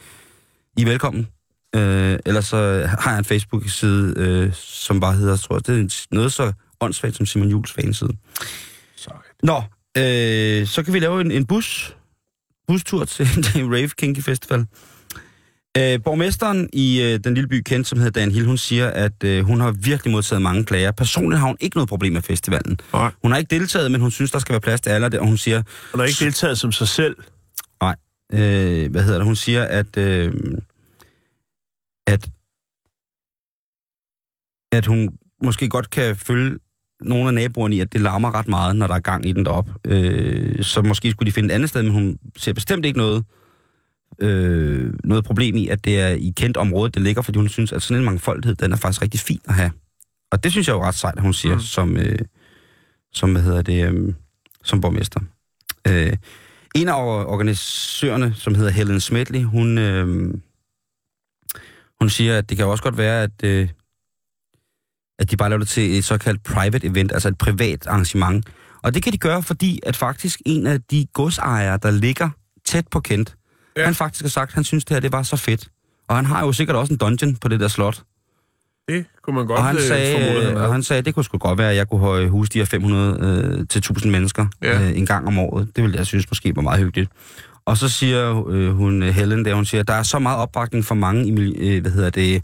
I 0.76 0.82
er 0.82 0.86
velkommen. 0.86 1.28
Øh, 1.76 2.18
ellers 2.26 2.46
så 2.46 2.86
har 2.98 3.11
jeg 3.11 3.18
en 3.18 3.24
Facebook-side, 3.24 4.14
øh, 4.16 4.53
som 4.55 5.00
bare 5.00 5.14
hedder, 5.14 5.36
tror 5.36 5.57
jeg, 5.57 5.66
det 5.66 5.80
er 5.80 6.07
noget 6.14 6.32
så 6.32 6.53
åndssvagt 6.80 7.16
som 7.16 7.26
Simon 7.26 7.48
Jules 7.48 7.72
fanside. 7.72 8.16
Sorry. 8.96 9.22
Nå, 9.42 9.62
øh, 9.98 10.66
så 10.66 10.82
kan 10.82 10.94
vi 10.94 10.98
lave 10.98 11.20
en, 11.20 11.30
en 11.30 11.46
bus, 11.46 11.96
bustur 12.68 13.05
til, 13.05 13.26
til 13.26 13.66
Rave 13.74 13.88
Kinky 13.88 14.20
Festival. 14.20 14.66
Øh, 15.79 16.03
borgmesteren 16.05 16.68
i 16.73 17.03
øh, 17.03 17.20
den 17.25 17.35
lille 17.35 17.49
by 17.49 17.62
Kent, 17.62 17.87
som 17.87 17.99
hedder 17.99 18.20
Dan 18.20 18.33
Hill, 18.33 18.47
hun 18.47 18.59
siger, 18.59 18.89
at 18.91 19.25
øh, 19.25 19.45
hun 19.45 19.61
har 19.61 19.70
virkelig 19.70 20.12
modtaget 20.12 20.43
mange 20.43 20.64
klager. 20.64 20.91
Personligt 20.93 21.41
har 21.41 21.47
hun 21.47 21.57
ikke 21.61 21.77
noget 21.77 21.89
problem 21.89 22.12
med 22.12 22.23
festivalen. 22.23 22.81
Nej. 22.93 23.11
Hun 23.23 23.31
har 23.31 23.39
ikke 23.39 23.59
deltaget, 23.59 23.91
men 23.91 24.01
hun 24.01 24.11
synes, 24.11 24.31
der 24.31 24.39
skal 24.39 24.53
være 24.53 24.61
plads 24.61 24.81
til 24.81 24.91
alle, 24.91 25.20
og 25.20 25.27
hun 25.27 25.37
siger, 25.37 25.62
Hun 25.93 26.01
har 26.01 26.07
ikke 26.07 26.25
deltaget 26.25 26.59
som 26.59 26.73
sig 26.73 26.89
selv. 26.89 27.16
øh, 28.33 28.91
hvad 28.91 29.03
hedder 29.03 29.18
det, 29.18 29.27
hun 29.27 29.37
siger, 29.37 29.64
at, 29.64 29.97
øh, 29.97 30.33
at, 32.07 32.31
at 34.73 34.87
hun 34.87 35.11
måske 35.43 35.68
godt 35.68 35.91
kan 35.91 36.16
følge 36.16 36.59
nogle 37.01 37.29
af 37.29 37.35
naboerne 37.35 37.77
i, 37.77 37.81
at 37.81 37.93
det 37.93 38.01
larmer 38.01 38.35
ret 38.35 38.49
meget, 38.49 38.77
når 38.77 38.87
der 38.87 38.95
er 38.95 38.99
gang 39.01 39.27
i 39.29 39.33
den 39.33 39.45
deroppe. 39.45 39.73
Øh, 39.85 40.64
så 40.64 40.83
måske 40.83 41.11
skulle 41.11 41.27
de 41.27 41.33
finde 41.33 41.49
et 41.49 41.55
andet 41.55 41.68
sted, 41.68 41.83
men 41.83 41.93
hun 41.93 42.18
ser 42.37 42.53
bestemt 42.53 42.85
ikke 42.85 42.99
noget, 42.99 43.25
øh, 44.18 44.94
noget 45.04 45.24
problem 45.24 45.56
i, 45.56 45.68
at 45.68 45.84
det 45.84 46.00
er 46.00 46.08
i 46.08 46.32
kendt 46.36 46.56
område, 46.56 46.90
det 46.90 47.02
ligger, 47.02 47.22
fordi 47.22 47.38
hun 47.38 47.48
synes, 47.48 47.72
at 47.72 47.82
sådan 47.82 48.00
en 48.00 48.04
mangfoldighed, 48.04 48.54
den 48.54 48.72
er 48.72 48.76
faktisk 48.76 49.02
rigtig 49.02 49.20
fin 49.20 49.40
at 49.44 49.54
have. 49.54 49.70
Og 50.32 50.44
det 50.44 50.52
synes 50.52 50.68
jeg 50.68 50.74
jo 50.74 50.84
ret 50.84 50.94
sejt, 50.94 51.16
at 51.16 51.22
hun 51.22 51.34
siger, 51.34 51.54
mm. 51.54 51.60
Som, 51.60 51.96
øh, 51.96 52.18
som, 53.12 53.32
hvad 53.32 53.42
hedder 53.42 53.62
det, 53.62 53.92
øh, 53.92 54.14
som 54.64 54.80
borgmester. 54.80 55.20
Øh, 55.88 56.16
en 56.74 56.88
af 56.88 56.94
organisørerne, 57.26 58.34
som 58.34 58.54
hedder 58.54 58.70
Helen 58.70 59.00
Smedley, 59.00 59.42
hun, 59.42 59.78
øh, 59.78 60.34
hun 62.00 62.10
siger, 62.10 62.38
at 62.38 62.50
det 62.50 62.56
kan 62.56 62.66
også 62.66 62.82
godt 62.82 62.98
være, 62.98 63.22
at, 63.22 63.44
øh, 63.44 63.68
at 65.18 65.30
de 65.30 65.36
bare 65.36 65.48
laver 65.48 65.58
det 65.58 65.68
til 65.68 65.98
et 65.98 66.04
såkaldt 66.04 66.42
private 66.42 66.86
event, 66.86 67.12
altså 67.12 67.28
et 67.28 67.38
privat 67.38 67.86
arrangement. 67.86 68.46
Og 68.82 68.94
det 68.94 69.02
kan 69.02 69.12
de 69.12 69.18
gøre, 69.18 69.42
fordi 69.42 69.80
at 69.82 69.96
faktisk 69.96 70.42
en 70.46 70.66
af 70.66 70.82
de 70.82 71.06
godsejere, 71.12 71.78
der 71.82 71.90
ligger 71.90 72.30
tæt 72.64 72.88
på 72.88 73.00
Kent, 73.00 73.36
ja. 73.77 73.85
Han 73.85 73.95
faktisk 73.95 74.25
har 74.25 74.29
sagt, 74.29 74.49
at 74.51 74.55
han 74.55 74.64
synes, 74.64 74.85
det 74.85 74.95
her 74.95 75.01
det 75.01 75.12
var 75.12 75.23
så 75.23 75.37
fedt. 75.37 75.68
Og 76.09 76.16
han 76.16 76.27
har 76.27 76.41
jo 76.47 76.53
sikkert 76.53 76.77
også 76.77 76.93
en 76.93 76.99
dungeon 76.99 77.37
på 77.37 77.49
det 77.49 77.61
der 77.61 77.68
slot. 77.68 78.03
Det 78.89 79.05
kunne 79.23 79.37
man 79.37 79.47
godt 79.47 79.59
Og 79.59 79.64
han, 79.64 79.77
øh, 79.77 79.83
sagde, 79.83 80.51
øh, 80.51 80.62
og 80.62 80.73
han 80.73 80.83
sagde, 80.83 81.03
det 81.03 81.14
kunne 81.14 81.25
sgu 81.25 81.39
godt 81.39 81.59
være, 81.59 81.70
at 81.70 81.77
jeg 81.77 81.89
kunne 81.89 82.01
høje 82.01 82.29
huse 82.29 82.51
de 82.53 82.59
her 82.59 82.64
500 82.66 83.18
øh, 83.20 83.66
til 83.68 83.79
1000 83.79 84.12
mennesker 84.12 84.47
Ja. 84.62 84.83
øh, 84.83 84.99
en 84.99 85.07
gang 85.07 85.27
om 85.27 85.39
året. 85.39 85.68
Det 85.77 85.83
ville 85.85 85.97
jeg 85.99 86.07
synes 86.07 86.31
måske 86.31 86.57
var 86.57 86.62
meget 86.62 86.81
hyggeligt. 86.81 87.11
Og 87.64 87.77
så 87.77 87.89
siger 87.89 88.49
øh, 88.49 88.70
hun, 88.75 89.03
øh, 89.03 89.09
Helen, 89.09 89.45
der 89.45 89.55
hun 89.55 89.64
siger, 89.64 89.83
der 89.83 89.95
er 89.95 90.03
så 90.03 90.18
meget 90.18 90.39
opbakning 90.39 90.85
for 90.85 90.95
mange 90.95 91.33
øh, 91.59 91.83
hvad 91.83 91.91
hedder 91.93 92.11
det, 92.11 92.43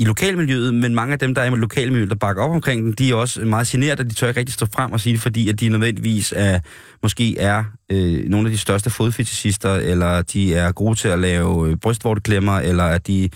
i 0.00 0.04
lokalmiljøet, 0.04 0.74
men 0.74 0.94
mange 0.94 1.12
af 1.12 1.18
dem, 1.18 1.34
der 1.34 1.42
er 1.42 1.46
i 1.46 1.56
lokalmiljøet, 1.56 2.10
der 2.10 2.16
bakker 2.16 2.42
op 2.42 2.50
omkring 2.50 2.84
den, 2.84 2.92
de 2.92 3.10
er 3.10 3.14
også 3.14 3.40
meget 3.40 3.66
generet, 3.66 4.00
og 4.00 4.10
de 4.10 4.14
tør 4.14 4.28
ikke 4.28 4.40
rigtig 4.40 4.54
stå 4.54 4.66
frem 4.74 4.92
og 4.92 5.00
sige 5.00 5.12
det, 5.12 5.20
fordi 5.20 5.48
at 5.48 5.60
de 5.60 5.68
nødvendigvis 5.68 6.34
er, 6.36 6.60
måske 7.02 7.38
er 7.38 7.64
øh, 7.92 8.28
nogle 8.28 8.48
af 8.48 8.52
de 8.52 8.58
største 8.58 8.90
fodfetishister, 8.90 9.74
eller 9.74 10.22
de 10.22 10.54
er 10.54 10.72
gode 10.72 10.94
til 10.94 11.08
at 11.08 11.18
lave 11.18 11.70
øh, 11.70 11.76
brystvorteklemmer, 11.76 12.58
eller 12.58 12.84
at 12.84 13.06
de 13.06 13.28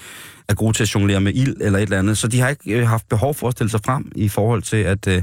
er 0.49 0.55
gode 0.55 0.77
til 0.77 0.83
at 0.83 0.95
jonglere 0.95 1.21
med 1.21 1.33
ild, 1.35 1.57
eller 1.61 1.79
et 1.79 1.83
eller 1.83 1.99
andet. 1.99 2.19
Så 2.19 2.29
de 2.29 2.41
har 2.41 2.49
ikke 2.49 2.81
øh, 2.81 2.89
haft 2.89 3.09
behov 3.09 3.35
for 3.35 3.49
at 3.49 3.53
stille 3.53 3.71
sig 3.71 3.81
frem 3.85 4.13
i 4.17 4.29
forhold 4.29 4.63
til, 4.63 4.77
at 4.77 5.09
øh, 5.09 5.23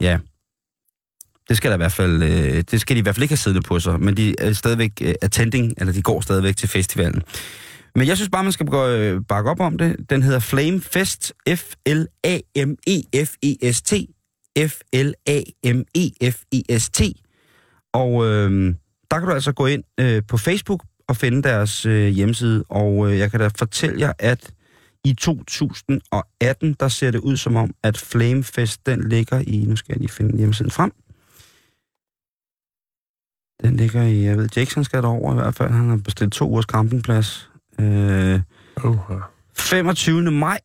ja, 0.00 0.18
det 1.48 1.56
skal 1.56 1.70
der 1.70 1.76
i 1.76 1.78
hvert 1.78 1.92
fald, 1.92 2.22
øh, 2.22 2.64
det 2.70 2.80
skal 2.80 2.96
de 2.96 2.98
i 2.98 3.02
hvert 3.02 3.14
fald 3.14 3.22
ikke 3.22 3.32
have 3.32 3.38
siddende 3.38 3.66
på 3.66 3.80
sig, 3.80 4.00
men 4.00 4.16
de 4.16 4.34
er 4.38 4.52
stadigvæk 4.52 4.92
øh, 5.02 5.14
attending, 5.22 5.74
eller 5.78 5.92
de 5.92 6.02
går 6.02 6.20
stadigvæk 6.20 6.56
til 6.56 6.68
festivalen. 6.68 7.22
Men 7.96 8.08
jeg 8.08 8.16
synes 8.16 8.30
bare, 8.30 8.44
man 8.44 8.52
skal 8.52 8.66
gå, 8.66 8.86
øh, 8.86 9.20
bakke 9.28 9.50
op 9.50 9.60
om 9.60 9.78
det. 9.78 10.10
Den 10.10 10.22
hedder 10.22 10.38
Flame 10.38 10.80
Fest, 10.80 11.32
F-L-A-M-E-F-E-S-T, 11.48 11.92
F-L-A-M-E-F-E-S-T. 14.58 15.00
Og 17.92 18.26
øh, 18.26 18.74
der 19.10 19.18
kan 19.18 19.28
du 19.28 19.34
altså 19.34 19.52
gå 19.52 19.66
ind 19.66 19.84
øh, 20.00 20.22
på 20.28 20.36
Facebook 20.36 20.84
og 21.08 21.16
finde 21.16 21.42
deres 21.42 21.86
øh, 21.86 22.08
hjemmeside, 22.08 22.64
og 22.68 23.10
øh, 23.10 23.18
jeg 23.18 23.30
kan 23.30 23.40
da 23.40 23.48
fortælle 23.58 24.00
jer, 24.00 24.12
at 24.18 24.52
i 25.04 25.14
2018, 25.14 26.76
der 26.80 26.88
ser 26.88 27.10
det 27.10 27.18
ud 27.18 27.36
som 27.36 27.56
om, 27.56 27.74
at 27.82 27.98
Flamefest, 27.98 28.86
den 28.86 29.08
ligger 29.08 29.42
i, 29.46 29.64
nu 29.68 29.76
skal 29.76 29.92
jeg 29.92 29.98
lige 30.00 30.10
finde 30.10 30.36
hjemmesiden 30.36 30.70
frem. 30.70 30.92
Den 33.62 33.76
ligger 33.76 34.02
i, 34.02 34.24
jeg 34.24 34.36
ved, 34.36 34.48
Jackson 34.56 34.84
skal 34.84 35.02
derover 35.02 35.32
i 35.32 35.34
hvert 35.34 35.54
fald. 35.54 35.70
Han 35.70 35.88
har 35.88 35.96
bestilt 35.96 36.32
to 36.32 36.50
ugers 36.50 36.64
campingplads. 36.64 37.50
Øh, 37.80 38.40
Uh, 38.84 38.96
25. 39.58 40.30
maj 40.30 40.58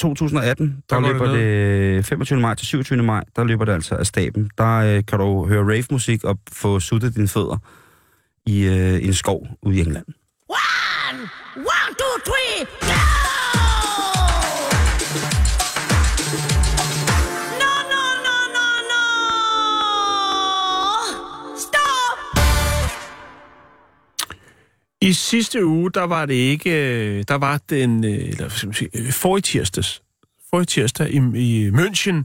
2018, 0.00 0.66
der, 0.90 0.96
Der 1.00 1.06
det 1.06 1.12
løber 1.12 1.26
ned. 1.36 1.96
det, 1.96 2.06
25. 2.06 2.40
maj 2.40 2.54
til 2.54 2.66
27. 2.66 3.02
maj, 3.02 3.24
der 3.36 3.44
løber 3.44 3.64
det 3.64 3.72
altså 3.72 3.94
af 3.94 4.06
staben. 4.06 4.50
Der 4.58 4.76
øh, 4.76 5.04
kan 5.08 5.18
du 5.18 5.46
høre 5.46 5.64
rave-musik 5.74 6.24
og 6.24 6.38
få 6.52 6.80
suttet 6.80 7.14
dine 7.16 7.28
fødder 7.28 7.56
i 8.46 8.62
øh, 8.66 9.04
en 9.04 9.14
skov 9.14 9.46
ude 9.62 9.76
i 9.76 9.80
England. 9.80 10.06
One, 10.48 10.58
I 25.02 25.12
sidste 25.12 25.66
uge, 25.66 25.90
der 25.90 26.02
var 26.02 26.26
det 26.26 26.34
ikke... 26.34 26.70
Øh, 26.70 27.24
der 27.28 27.34
var 27.34 27.60
den... 27.70 28.04
Øh, 28.04 28.10
eller, 28.10 28.36
hvad 28.36 28.50
skal 28.50 28.66
man 28.66 28.74
sige, 28.74 28.90
øh, 28.94 29.12
for 29.12 29.36
i 29.36 29.40
tirsdags. 29.40 30.02
Forrige 30.50 30.66
tirsdag 30.66 31.10
i, 31.10 31.16
i 31.34 31.70
München, 31.70 32.24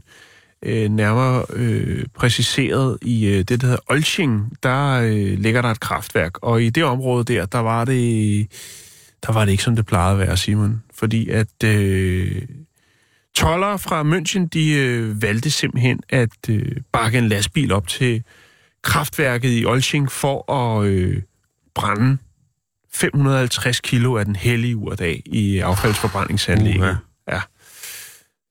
øh, 0.62 0.88
nærmere 0.88 1.44
øh, 1.52 2.04
præciseret 2.14 2.98
i 3.02 3.26
øh, 3.26 3.38
det, 3.38 3.60
der 3.60 3.66
hedder 3.66 3.82
Olching, 3.90 4.52
der 4.62 4.92
øh, 4.92 5.38
ligger 5.38 5.62
der 5.62 5.68
et 5.68 5.80
kraftværk. 5.80 6.38
Og 6.42 6.62
i 6.62 6.70
det 6.70 6.84
område 6.84 7.24
der, 7.24 7.46
der 7.46 7.58
var 7.58 7.84
det... 7.84 8.46
Der 9.26 9.32
var 9.32 9.44
det 9.44 9.52
ikke, 9.52 9.62
som 9.62 9.76
det 9.76 9.86
plejede 9.86 10.12
at 10.12 10.28
være, 10.28 10.36
Simon. 10.36 10.82
Fordi 10.94 11.30
at... 11.30 11.64
Øh, 11.64 12.42
toller 13.34 13.76
fra 13.76 14.02
München, 14.02 14.48
de 14.52 14.72
øh, 14.72 15.22
valgte 15.22 15.50
simpelthen 15.50 16.00
at 16.08 16.48
øh, 16.48 16.76
bakke 16.92 17.18
en 17.18 17.28
lastbil 17.28 17.72
op 17.72 17.88
til 17.88 18.22
kraftværket 18.82 19.60
i 19.60 19.64
Olching 19.64 20.12
for 20.12 20.52
at 20.52 20.86
øh, 20.86 21.22
brænde 21.74 22.18
550 22.96 23.80
kilo 23.80 24.16
af 24.16 24.24
den 24.24 24.36
hellige 24.36 24.76
urdag 24.76 25.22
i 25.26 25.58
affaldsforbrændingsanlægget. 25.58 26.80
Uha. 26.80 26.94
Ja. 27.28 27.40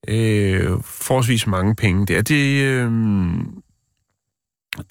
Øh, 0.07 0.77
forholdsvis 0.83 1.47
mange 1.47 1.75
penge 1.75 2.05
der. 2.05 2.21
Det, 2.21 2.61
øh, 2.61 2.91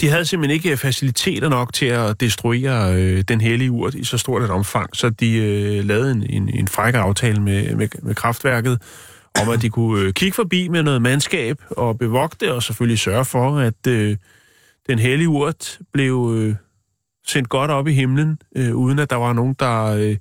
de 0.00 0.08
havde 0.08 0.24
simpelthen 0.24 0.54
ikke 0.54 0.76
faciliteter 0.76 1.48
nok 1.48 1.72
til 1.72 1.86
at 1.86 2.20
destruere 2.20 2.94
øh, 2.94 3.24
den 3.28 3.40
hellige 3.40 3.70
urt 3.70 3.94
i 3.94 4.04
så 4.04 4.18
stort 4.18 4.42
et 4.42 4.50
omfang, 4.50 4.96
så 4.96 5.10
de 5.10 5.36
øh, 5.36 5.84
lavede 5.84 6.10
en, 6.12 6.26
en, 6.30 6.48
en 6.48 6.68
fræk 6.68 6.94
aftale 6.94 7.42
med, 7.42 7.74
med, 7.76 7.88
med 8.02 8.14
kraftværket, 8.14 8.82
om 9.42 9.48
at 9.48 9.62
de 9.62 9.70
kunne 9.70 10.02
øh, 10.02 10.12
kigge 10.12 10.34
forbi 10.34 10.68
med 10.68 10.82
noget 10.82 11.02
mandskab 11.02 11.62
og 11.70 11.98
bevogte, 11.98 12.54
og 12.54 12.62
selvfølgelig 12.62 12.98
sørge 12.98 13.24
for, 13.24 13.58
at 13.58 13.86
øh, 13.88 14.16
den 14.86 14.98
hellige 14.98 15.28
urt 15.28 15.78
blev 15.92 16.34
øh, 16.36 16.54
sendt 17.26 17.48
godt 17.48 17.70
op 17.70 17.88
i 17.88 17.92
himlen, 17.92 18.38
øh, 18.56 18.74
uden 18.76 18.98
at 18.98 19.10
der 19.10 19.16
var 19.16 19.32
nogen, 19.32 19.54
der 19.58 19.84
øh, 19.84 20.16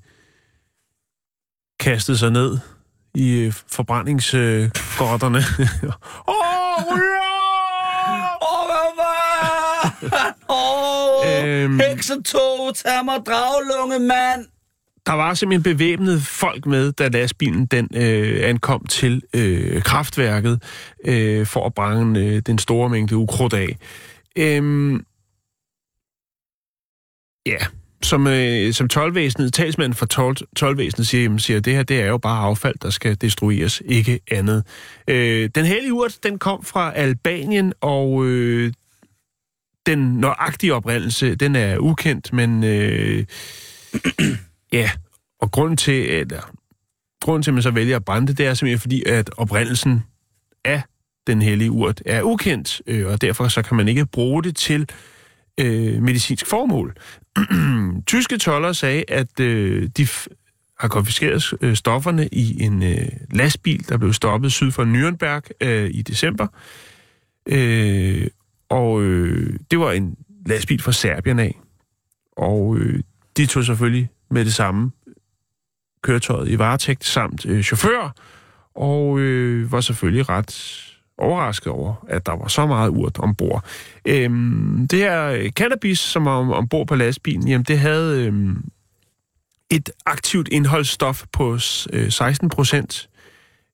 kastede 1.80 2.18
sig 2.18 2.32
ned 2.32 2.58
i 3.16 3.32
øh, 3.40 3.54
forbrændingsgrotterne. 3.72 5.38
Åh, 5.88 5.94
oh, 6.28 6.84
Åh? 6.92 7.04
Åh, 10.50 11.48
Øhm. 11.48 11.80
heksetog, 11.80 12.76
tag 12.76 13.06
mig 13.06 13.16
draglunge, 13.26 14.00
mand. 14.00 14.46
Der 15.06 15.14
var 15.14 15.34
simpelthen 15.34 15.64
bevæbnet 15.78 16.22
folk 16.22 16.66
med, 16.66 16.92
da 16.92 17.08
lastbilen 17.08 17.66
den 17.66 17.90
øh, 17.96 18.50
ankom 18.50 18.86
til 18.86 19.22
øh, 19.34 19.82
kraftværket 19.84 20.64
øh, 21.06 21.46
for 21.46 21.66
at 21.66 21.74
brænde 21.74 22.26
øh, 22.26 22.42
den 22.46 22.58
store 22.58 22.90
mængde 22.90 23.18
ukrudt 23.18 23.54
af. 23.54 23.78
Øhm, 24.36 25.06
ja, 27.46 27.58
som, 28.06 28.28
øh, 28.28 28.74
som 28.74 28.88
tolvvæsenet, 28.88 29.54
talsmanden 29.54 29.96
for 29.96 30.06
tol, 30.06 30.36
tolvvæsenet 30.56 31.08
siger, 31.08 31.24
jamen, 31.24 31.40
siger, 31.40 31.60
det 31.60 31.74
her 31.74 31.84
det 31.84 32.02
er 32.02 32.06
jo 32.06 32.18
bare 32.18 32.46
affald, 32.46 32.76
der 32.82 32.90
skal 32.90 33.22
destrueres, 33.22 33.82
ikke 33.86 34.20
andet. 34.32 34.64
Øh, 35.08 35.50
den 35.56 35.66
hellige 35.66 35.94
urt, 35.94 36.18
den 36.24 36.40
kom 36.40 36.64
fra 36.64 36.94
Albanien, 36.96 37.74
og 37.82 38.26
øh, 38.26 38.74
den 39.86 40.20
nøjagtige 40.20 40.74
oprindelse, 40.74 41.36
den 41.36 41.56
er 41.56 41.78
ukendt, 41.78 42.34
men 42.34 42.64
øh, 42.64 43.26
ja, 44.74 44.92
og 45.42 45.52
grunden 45.52 45.78
til, 45.78 46.10
eller, 46.10 46.52
grunden 47.22 47.44
til, 47.44 47.52
at 47.52 47.54
man 47.54 47.64
så 47.64 47.72
vælger 47.72 47.96
at 47.96 48.06
brænde 48.06 48.28
det, 48.28 48.38
det 48.38 48.46
er 48.46 48.54
simpelthen 48.54 48.80
fordi, 48.80 49.04
at 49.06 49.30
oprindelsen 49.38 50.04
af 50.66 50.82
den 51.28 51.42
hellige 51.42 51.72
urt 51.72 52.02
er 52.06 52.22
ukendt, 52.22 52.82
øh, 52.88 53.08
og 53.08 53.22
derfor 53.22 53.48
så 53.48 53.62
kan 53.62 53.78
man 53.78 53.88
ikke 53.88 54.06
bruge 54.06 54.44
det 54.44 54.56
til 54.56 54.82
øh, 54.82 54.88
Øh, 55.60 56.02
medicinsk 56.02 56.48
formål. 56.48 56.96
Tyske 58.08 58.38
toller 58.38 58.74
sagde, 58.74 59.04
at 59.08 59.40
øh, 59.40 59.90
de 59.98 60.04
f- 60.04 60.28
har 60.80 60.88
konfiskeret 60.88 61.54
øh, 61.62 61.76
stofferne 61.76 62.28
i 62.32 62.64
en 62.64 62.84
øh, 62.84 63.08
lastbil, 63.32 63.90
der 63.90 63.98
blev 63.98 64.14
stoppet 64.14 64.52
syd 64.52 64.72
for 64.72 64.84
Nürnberg 64.84 65.68
øh, 65.68 65.90
i 65.94 66.02
december. 66.02 66.48
Øh, 67.46 68.28
og 68.70 69.02
øh, 69.04 69.60
det 69.72 69.80
var 69.80 69.92
en 69.92 70.16
lastbil 70.46 70.82
fra 70.82 70.92
Serbien 70.92 71.40
af. 71.40 71.60
Og 72.38 72.78
øh, 72.78 73.04
de 73.38 73.46
tog 73.46 73.64
selvfølgelig 73.64 74.10
med 74.30 74.46
det 74.46 74.54
samme 74.54 74.92
køretøjet 76.02 76.50
i 76.50 76.60
varetægt 76.60 77.06
samt 77.06 77.46
øh, 77.46 77.64
chauffør, 77.64 78.16
og 78.76 79.20
øh, 79.20 79.72
var 79.72 79.82
selvfølgelig 79.82 80.30
ret 80.30 80.84
overrasket 81.18 81.68
over, 81.68 82.06
at 82.10 82.26
der 82.26 82.32
var 82.32 82.48
så 82.48 82.66
meget 82.66 82.90
urt 82.90 83.20
ombord. 83.20 83.64
Øhm, 84.06 84.88
det 84.92 85.00
her 85.00 85.26
øh, 85.26 85.50
cannabis, 85.50 86.00
som 86.00 86.26
var 86.26 86.32
om, 86.32 86.52
ombord 86.52 86.88
på 86.88 86.96
lastbilen, 86.96 87.48
jamen 87.48 87.66
det 87.66 87.80
havde 87.80 88.26
øhm, 88.26 88.64
et 89.72 89.90
aktivt 90.06 90.48
indholdsstof 90.52 91.24
på 91.32 91.58
øh, 91.94 92.12
16 92.12 92.50
procent. 92.50 93.10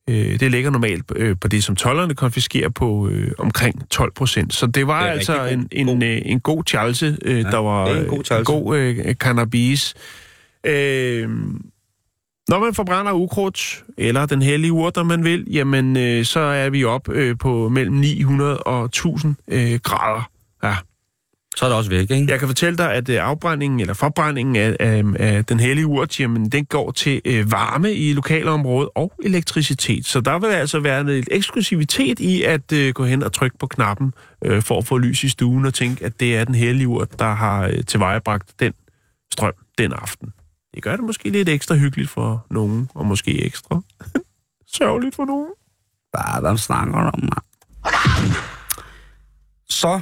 Øh, 0.09 0.39
det 0.39 0.51
ligger 0.51 0.69
normalt 0.69 1.03
øh, 1.15 1.35
på 1.41 1.47
det, 1.47 1.63
som 1.63 1.75
tollerne 1.75 2.15
konfiskerer 2.15 2.69
på 2.69 3.07
øh, 3.09 3.31
omkring 3.37 3.89
12 3.89 4.11
procent. 4.13 4.53
Så 4.53 4.65
det 4.67 4.87
var 4.87 5.03
Det 5.03 5.09
altså 5.11 5.43
rigtig 5.43 5.69
en, 5.73 5.87
god- 5.87 5.95
en, 5.95 6.03
øh, 6.03 6.21
en 6.25 6.39
god 6.39 6.63
chalse, 6.67 7.17
øh, 7.21 7.43
der 7.43 7.57
var 7.57 7.87
en 7.87 8.05
god 8.05 8.17
øh, 8.19 8.23
chalse. 8.23 8.43
god 8.51 8.77
øh, 8.77 9.13
cannabis. 9.15 9.93
Øh, 10.63 11.29
når 12.49 12.59
man 12.59 12.73
forbrænder 12.73 13.11
ukrudt, 13.11 13.83
eller 13.97 14.25
den 14.25 14.41
hellige 14.41 14.71
urt, 14.71 14.97
om 14.97 15.05
man 15.05 15.23
vil, 15.23 15.47
jamen, 15.51 15.97
øh, 15.97 16.25
så 16.25 16.39
er 16.39 16.69
vi 16.69 16.83
op 16.83 17.09
øh, 17.09 17.37
på 17.37 17.69
mellem 17.69 17.95
900 17.95 18.57
og 18.57 18.85
1000 18.85 19.35
øh, 19.47 19.79
grader. 19.83 20.29
Ja. 20.63 20.75
Så 21.55 21.65
er 21.65 21.69
det 21.69 21.77
også 21.77 21.89
væk, 21.89 22.11
ikke? 22.11 22.31
Jeg 22.31 22.39
kan 22.39 22.47
fortælle 22.47 22.77
dig, 22.77 22.93
at 22.93 23.09
øh, 23.09 23.17
afbrændingen, 23.21 23.79
eller 23.79 23.93
forbrændingen 23.93 24.55
af, 24.55 24.75
af, 24.79 25.03
af 25.19 25.45
den 25.45 25.59
hellige 25.59 25.87
urt, 25.87 26.19
jamen, 26.19 26.49
den 26.49 26.65
går 26.65 26.91
til 26.91 27.21
øh, 27.25 27.51
varme 27.51 27.93
i 27.93 28.13
lokalområdet 28.13 28.89
og 28.95 29.11
elektricitet. 29.23 30.05
Så 30.05 30.21
der 30.21 30.39
vil 30.39 30.47
altså 30.47 30.79
være 30.79 31.05
lidt 31.05 31.29
eksklusivitet 31.31 32.19
i 32.19 32.43
at 32.43 32.71
øh, 32.73 32.93
gå 32.93 33.05
hen 33.05 33.23
og 33.23 33.33
trykke 33.33 33.57
på 33.57 33.67
knappen 33.67 34.13
øh, 34.45 34.61
for 34.61 34.77
at 34.77 34.85
få 34.85 34.97
lys 34.97 35.23
i 35.23 35.29
stuen 35.29 35.65
og 35.65 35.73
tænke, 35.73 36.05
at 36.05 36.19
det 36.19 36.37
er 36.37 36.43
den 36.43 36.55
hellige 36.55 36.87
urt, 36.87 37.19
der 37.19 37.33
har 37.33 37.67
øh, 37.67 37.83
tilvejebragt 37.87 38.59
den 38.59 38.73
strøm 39.31 39.53
den 39.77 39.93
aften. 39.93 40.33
Det 40.75 40.83
gør 40.83 40.95
det 40.95 41.05
måske 41.05 41.29
lidt 41.29 41.49
ekstra 41.49 41.75
hyggeligt 41.75 42.09
for 42.09 42.45
nogen, 42.49 42.89
og 42.95 43.05
måske 43.05 43.45
ekstra 43.45 43.81
sørgeligt 44.77 45.15
for 45.15 45.25
nogen. 45.25 45.49
Hvad 46.11 46.49
der 46.49 46.55
snakker 46.55 46.95
om, 46.95 47.19
mand? 47.21 48.33
Så 49.69 50.01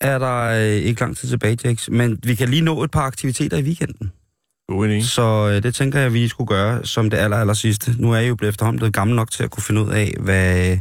er 0.00 0.18
der 0.18 0.42
øh, 0.42 0.82
ikke 0.82 1.00
lang 1.00 1.16
tid 1.16 1.28
tilbage, 1.28 1.58
Jax, 1.64 1.88
men 1.88 2.18
vi 2.24 2.34
kan 2.34 2.48
lige 2.48 2.62
nå 2.62 2.82
et 2.82 2.90
par 2.90 3.02
aktiviteter 3.02 3.56
i 3.56 3.62
weekenden. 3.62 4.12
God 4.68 4.88
idé. 4.88 5.04
Så 5.04 5.48
øh, 5.48 5.62
det 5.62 5.74
tænker 5.74 6.00
jeg, 6.00 6.12
vi 6.12 6.28
skulle 6.28 6.48
gøre 6.48 6.84
som 6.84 7.10
det 7.10 7.16
aller, 7.16 7.36
aller 7.36 7.54
sidste. 7.54 7.94
Nu 7.98 8.12
er 8.12 8.16
jeg 8.16 8.28
jo 8.28 8.34
blevet 8.34 8.52
efterhånden 8.52 8.78
blevet 8.78 8.94
gammel 8.94 9.16
nok 9.16 9.30
til 9.30 9.44
at 9.44 9.50
kunne 9.50 9.62
finde 9.62 9.82
ud 9.82 9.90
af, 9.90 10.14
hvad, 10.20 10.78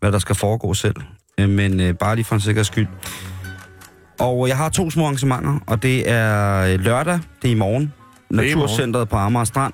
hvad 0.00 0.12
der 0.12 0.18
skal 0.18 0.34
foregå 0.34 0.74
selv. 0.74 0.96
Øh, 1.40 1.48
Men 1.48 1.80
øh, 1.80 1.94
bare 1.94 2.14
lige 2.16 2.24
for 2.24 2.34
en 2.34 2.40
sikkerheds 2.40 2.66
skyld. 2.66 2.86
Og 4.20 4.48
jeg 4.48 4.56
har 4.56 4.68
to 4.68 4.90
små 4.90 5.04
arrangementer, 5.04 5.58
og 5.66 5.82
det 5.82 6.10
er 6.10 6.60
øh, 6.60 6.80
lørdag, 6.80 7.20
det 7.42 7.48
er 7.48 7.52
i 7.52 7.58
morgen. 7.58 7.92
I. 8.30 8.34
Naturcentret 8.34 9.08
på 9.08 9.16
Amager 9.16 9.44
Strand. 9.44 9.72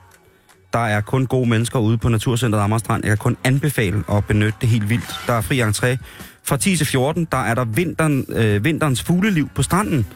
Der 0.73 0.79
er 0.79 1.01
kun 1.01 1.27
gode 1.27 1.49
mennesker 1.49 1.79
ude 1.79 1.99
på 1.99 2.09
Naturcentret 2.09 2.61
Amager 2.61 2.79
Strand. 2.79 3.05
Jeg 3.05 3.11
kan 3.11 3.19
kun 3.19 3.37
anbefale 3.45 4.05
at 4.13 4.25
benytte 4.25 4.59
det 4.61 4.69
helt 4.69 4.89
vildt. 4.91 5.15
Der 5.27 5.33
er 5.33 5.41
fri 5.41 5.61
entré. 5.63 5.97
Fra 6.45 6.57
10 6.57 6.77
til 6.77 6.87
14, 6.87 7.29
der 7.33 7.39
er 7.39 7.55
der 7.55 7.65
vinteren, 7.65 8.27
øh, 8.29 8.65
vinterens 8.65 9.03
fugleliv 9.03 9.49
på 9.55 9.63
stranden. 9.63 10.07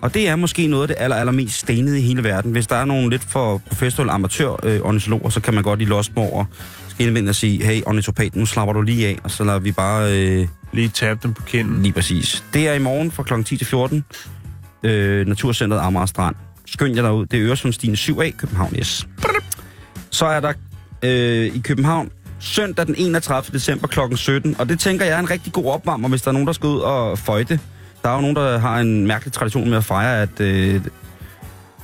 Og 0.00 0.14
det 0.14 0.28
er 0.28 0.36
måske 0.36 0.66
noget 0.66 0.82
af 0.82 0.88
det 0.88 0.96
aller, 0.98 1.16
allermest 1.16 1.58
stenede 1.58 1.98
i 1.98 2.02
hele 2.02 2.24
verden. 2.24 2.52
Hvis 2.52 2.66
der 2.66 2.76
er 2.76 2.84
nogle 2.84 3.10
lidt 3.10 3.24
for 3.24 3.62
professionelle 3.68 4.12
amatør 4.12 4.56
øh, 4.62 4.80
ornitologer, 4.80 5.28
så 5.30 5.40
kan 5.40 5.54
man 5.54 5.62
godt 5.62 5.82
losse 5.82 6.12
dem 6.14 6.22
over 6.22 6.44
skilvind 6.88 7.28
og 7.28 7.34
sige, 7.34 7.64
hey 7.64 7.82
ornitopat, 7.86 8.36
nu 8.36 8.46
slapper 8.46 8.72
du 8.72 8.82
lige 8.82 9.06
af, 9.08 9.18
og 9.24 9.30
så 9.30 9.44
lader 9.44 9.58
vi 9.58 9.72
bare 9.72 10.12
øh, 10.18 10.48
Lige 10.72 10.88
tabe 10.88 11.20
dem 11.22 11.34
på 11.34 11.42
kinden. 11.42 11.82
lige 11.82 11.92
præcis. 11.92 12.44
Det 12.54 12.68
er 12.68 12.72
i 12.72 12.78
morgen 12.78 13.10
fra 13.10 13.22
kl. 13.22 13.42
10 13.42 13.56
til 13.56 13.66
14. 13.66 14.04
Øh, 14.82 15.26
Naturcentret 15.26 15.80
Amager 15.80 16.06
Strand. 16.06 16.34
Skynd 16.72 16.94
jer 16.96 17.02
derud. 17.02 17.26
Det 17.26 17.40
er 17.40 17.46
Øresundstien 17.46 17.94
7A, 17.94 18.30
København 18.30 18.84
S. 18.84 19.06
Så 20.10 20.26
er 20.26 20.40
der 20.40 20.52
øh, 21.02 21.46
i 21.46 21.58
København 21.64 22.10
søndag 22.40 22.86
den 22.86 22.94
31. 22.98 23.54
december 23.54 23.86
kl. 23.86 24.16
17. 24.16 24.56
Og 24.58 24.68
det 24.68 24.80
tænker 24.80 25.04
jeg 25.04 25.14
er 25.14 25.18
en 25.18 25.30
rigtig 25.30 25.52
god 25.52 25.66
opvarmer, 25.66 26.08
hvis 26.08 26.22
der 26.22 26.28
er 26.28 26.32
nogen, 26.32 26.46
der 26.46 26.52
skal 26.52 26.66
ud 26.66 26.78
og 26.78 27.18
føjte. 27.18 27.60
Der 28.02 28.08
er 28.08 28.14
jo 28.14 28.20
nogen, 28.20 28.36
der 28.36 28.58
har 28.58 28.80
en 28.80 29.06
mærkelig 29.06 29.32
tradition 29.32 29.68
med 29.68 29.76
at 29.76 29.84
fejre, 29.84 30.22
at 30.22 30.40
øh, 30.40 30.80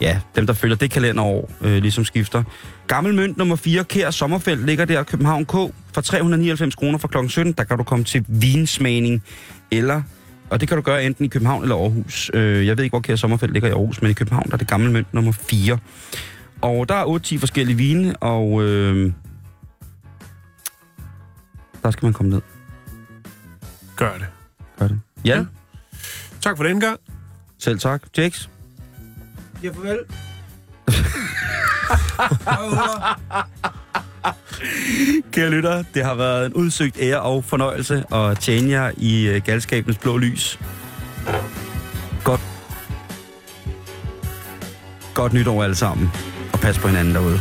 ja, 0.01 0.21
dem, 0.37 0.47
der 0.47 0.53
følger 0.53 0.77
det 0.77 0.91
kalenderår, 0.91 1.51
øh, 1.61 1.77
ligesom 1.83 2.05
skifter. 2.05 2.43
Gammel 2.87 3.15
mønt 3.15 3.37
nummer 3.37 3.57
4, 3.57 3.85
Kær 3.85 4.11
Sommerfelt, 4.11 4.67
ligger 4.67 4.85
der 4.85 5.03
København 5.03 5.45
K 5.47 5.53
for 5.93 6.01
399 6.05 6.75
kroner 6.75 6.99
fra 6.99 7.09
kl. 7.09 7.29
17. 7.29 7.53
Der 7.53 7.65
kan 7.65 7.79
du 7.79 7.85
komme 7.85 8.05
til 8.05 8.25
vinsmagning, 8.29 9.23
eller, 9.71 10.03
og 10.51 10.61
det 10.61 10.69
kan 10.69 10.77
du 10.77 10.83
gøre 10.83 11.05
enten 11.05 11.25
i 11.25 11.29
København 11.29 11.63
eller 11.63 11.77
Aarhus. 11.77 12.31
Øh, 12.35 12.67
jeg 12.67 12.77
ved 12.77 12.85
ikke, 12.85 12.93
hvor 12.93 13.01
Kær 13.01 13.17
Sommerfelt 13.17 13.53
ligger 13.53 13.69
i 13.69 13.73
Aarhus, 13.73 14.03
men 14.03 14.11
i 14.11 14.15
København 14.15 14.47
der 14.47 14.53
er 14.53 14.57
det 14.57 14.69
gammel 14.69 14.91
mønt 14.91 15.15
nummer 15.15 15.33
4. 15.33 15.79
Og 16.61 16.89
der 16.89 16.95
er 16.95 17.19
8-10 17.37 17.39
forskellige 17.39 17.77
vine, 17.77 18.17
og 18.17 18.63
øh, 18.63 19.13
der 21.83 21.91
skal 21.91 22.07
man 22.07 22.13
komme 22.13 22.31
ned. 22.33 22.41
Gør 23.97 24.13
det. 24.13 24.27
Gør 24.79 24.89
det. 24.89 25.01
Ja. 25.25 25.37
ja. 25.37 25.45
Tak 26.41 26.57
for 26.57 26.65
den 26.65 26.81
gang. 26.81 27.01
selv 27.59 27.79
tak. 27.79 28.03
Jakes. 28.17 28.51
Ja, 29.63 29.71
farvel. 29.71 29.99
Kære 35.33 35.51
lytter, 35.51 35.85
det 35.95 36.05
har 36.05 36.15
været 36.15 36.47
en 36.47 36.55
udsøgt 36.55 36.97
ære 37.01 37.21
og 37.21 37.45
fornøjelse 37.45 38.05
at 38.13 38.39
tjene 38.39 38.71
jer 38.71 38.91
i 38.97 39.27
øh, 39.27 39.43
galskabens 39.45 39.99
blå 39.99 40.17
lys. 40.17 40.59
Godt. 42.25 42.41
Godt 45.15 45.33
nytår 45.33 45.63
alle 45.63 45.77
sammen, 45.77 46.11
og 46.53 46.61
pas 46.61 46.79
på 46.79 46.89
hinanden 46.89 47.15
derude. 47.15 47.41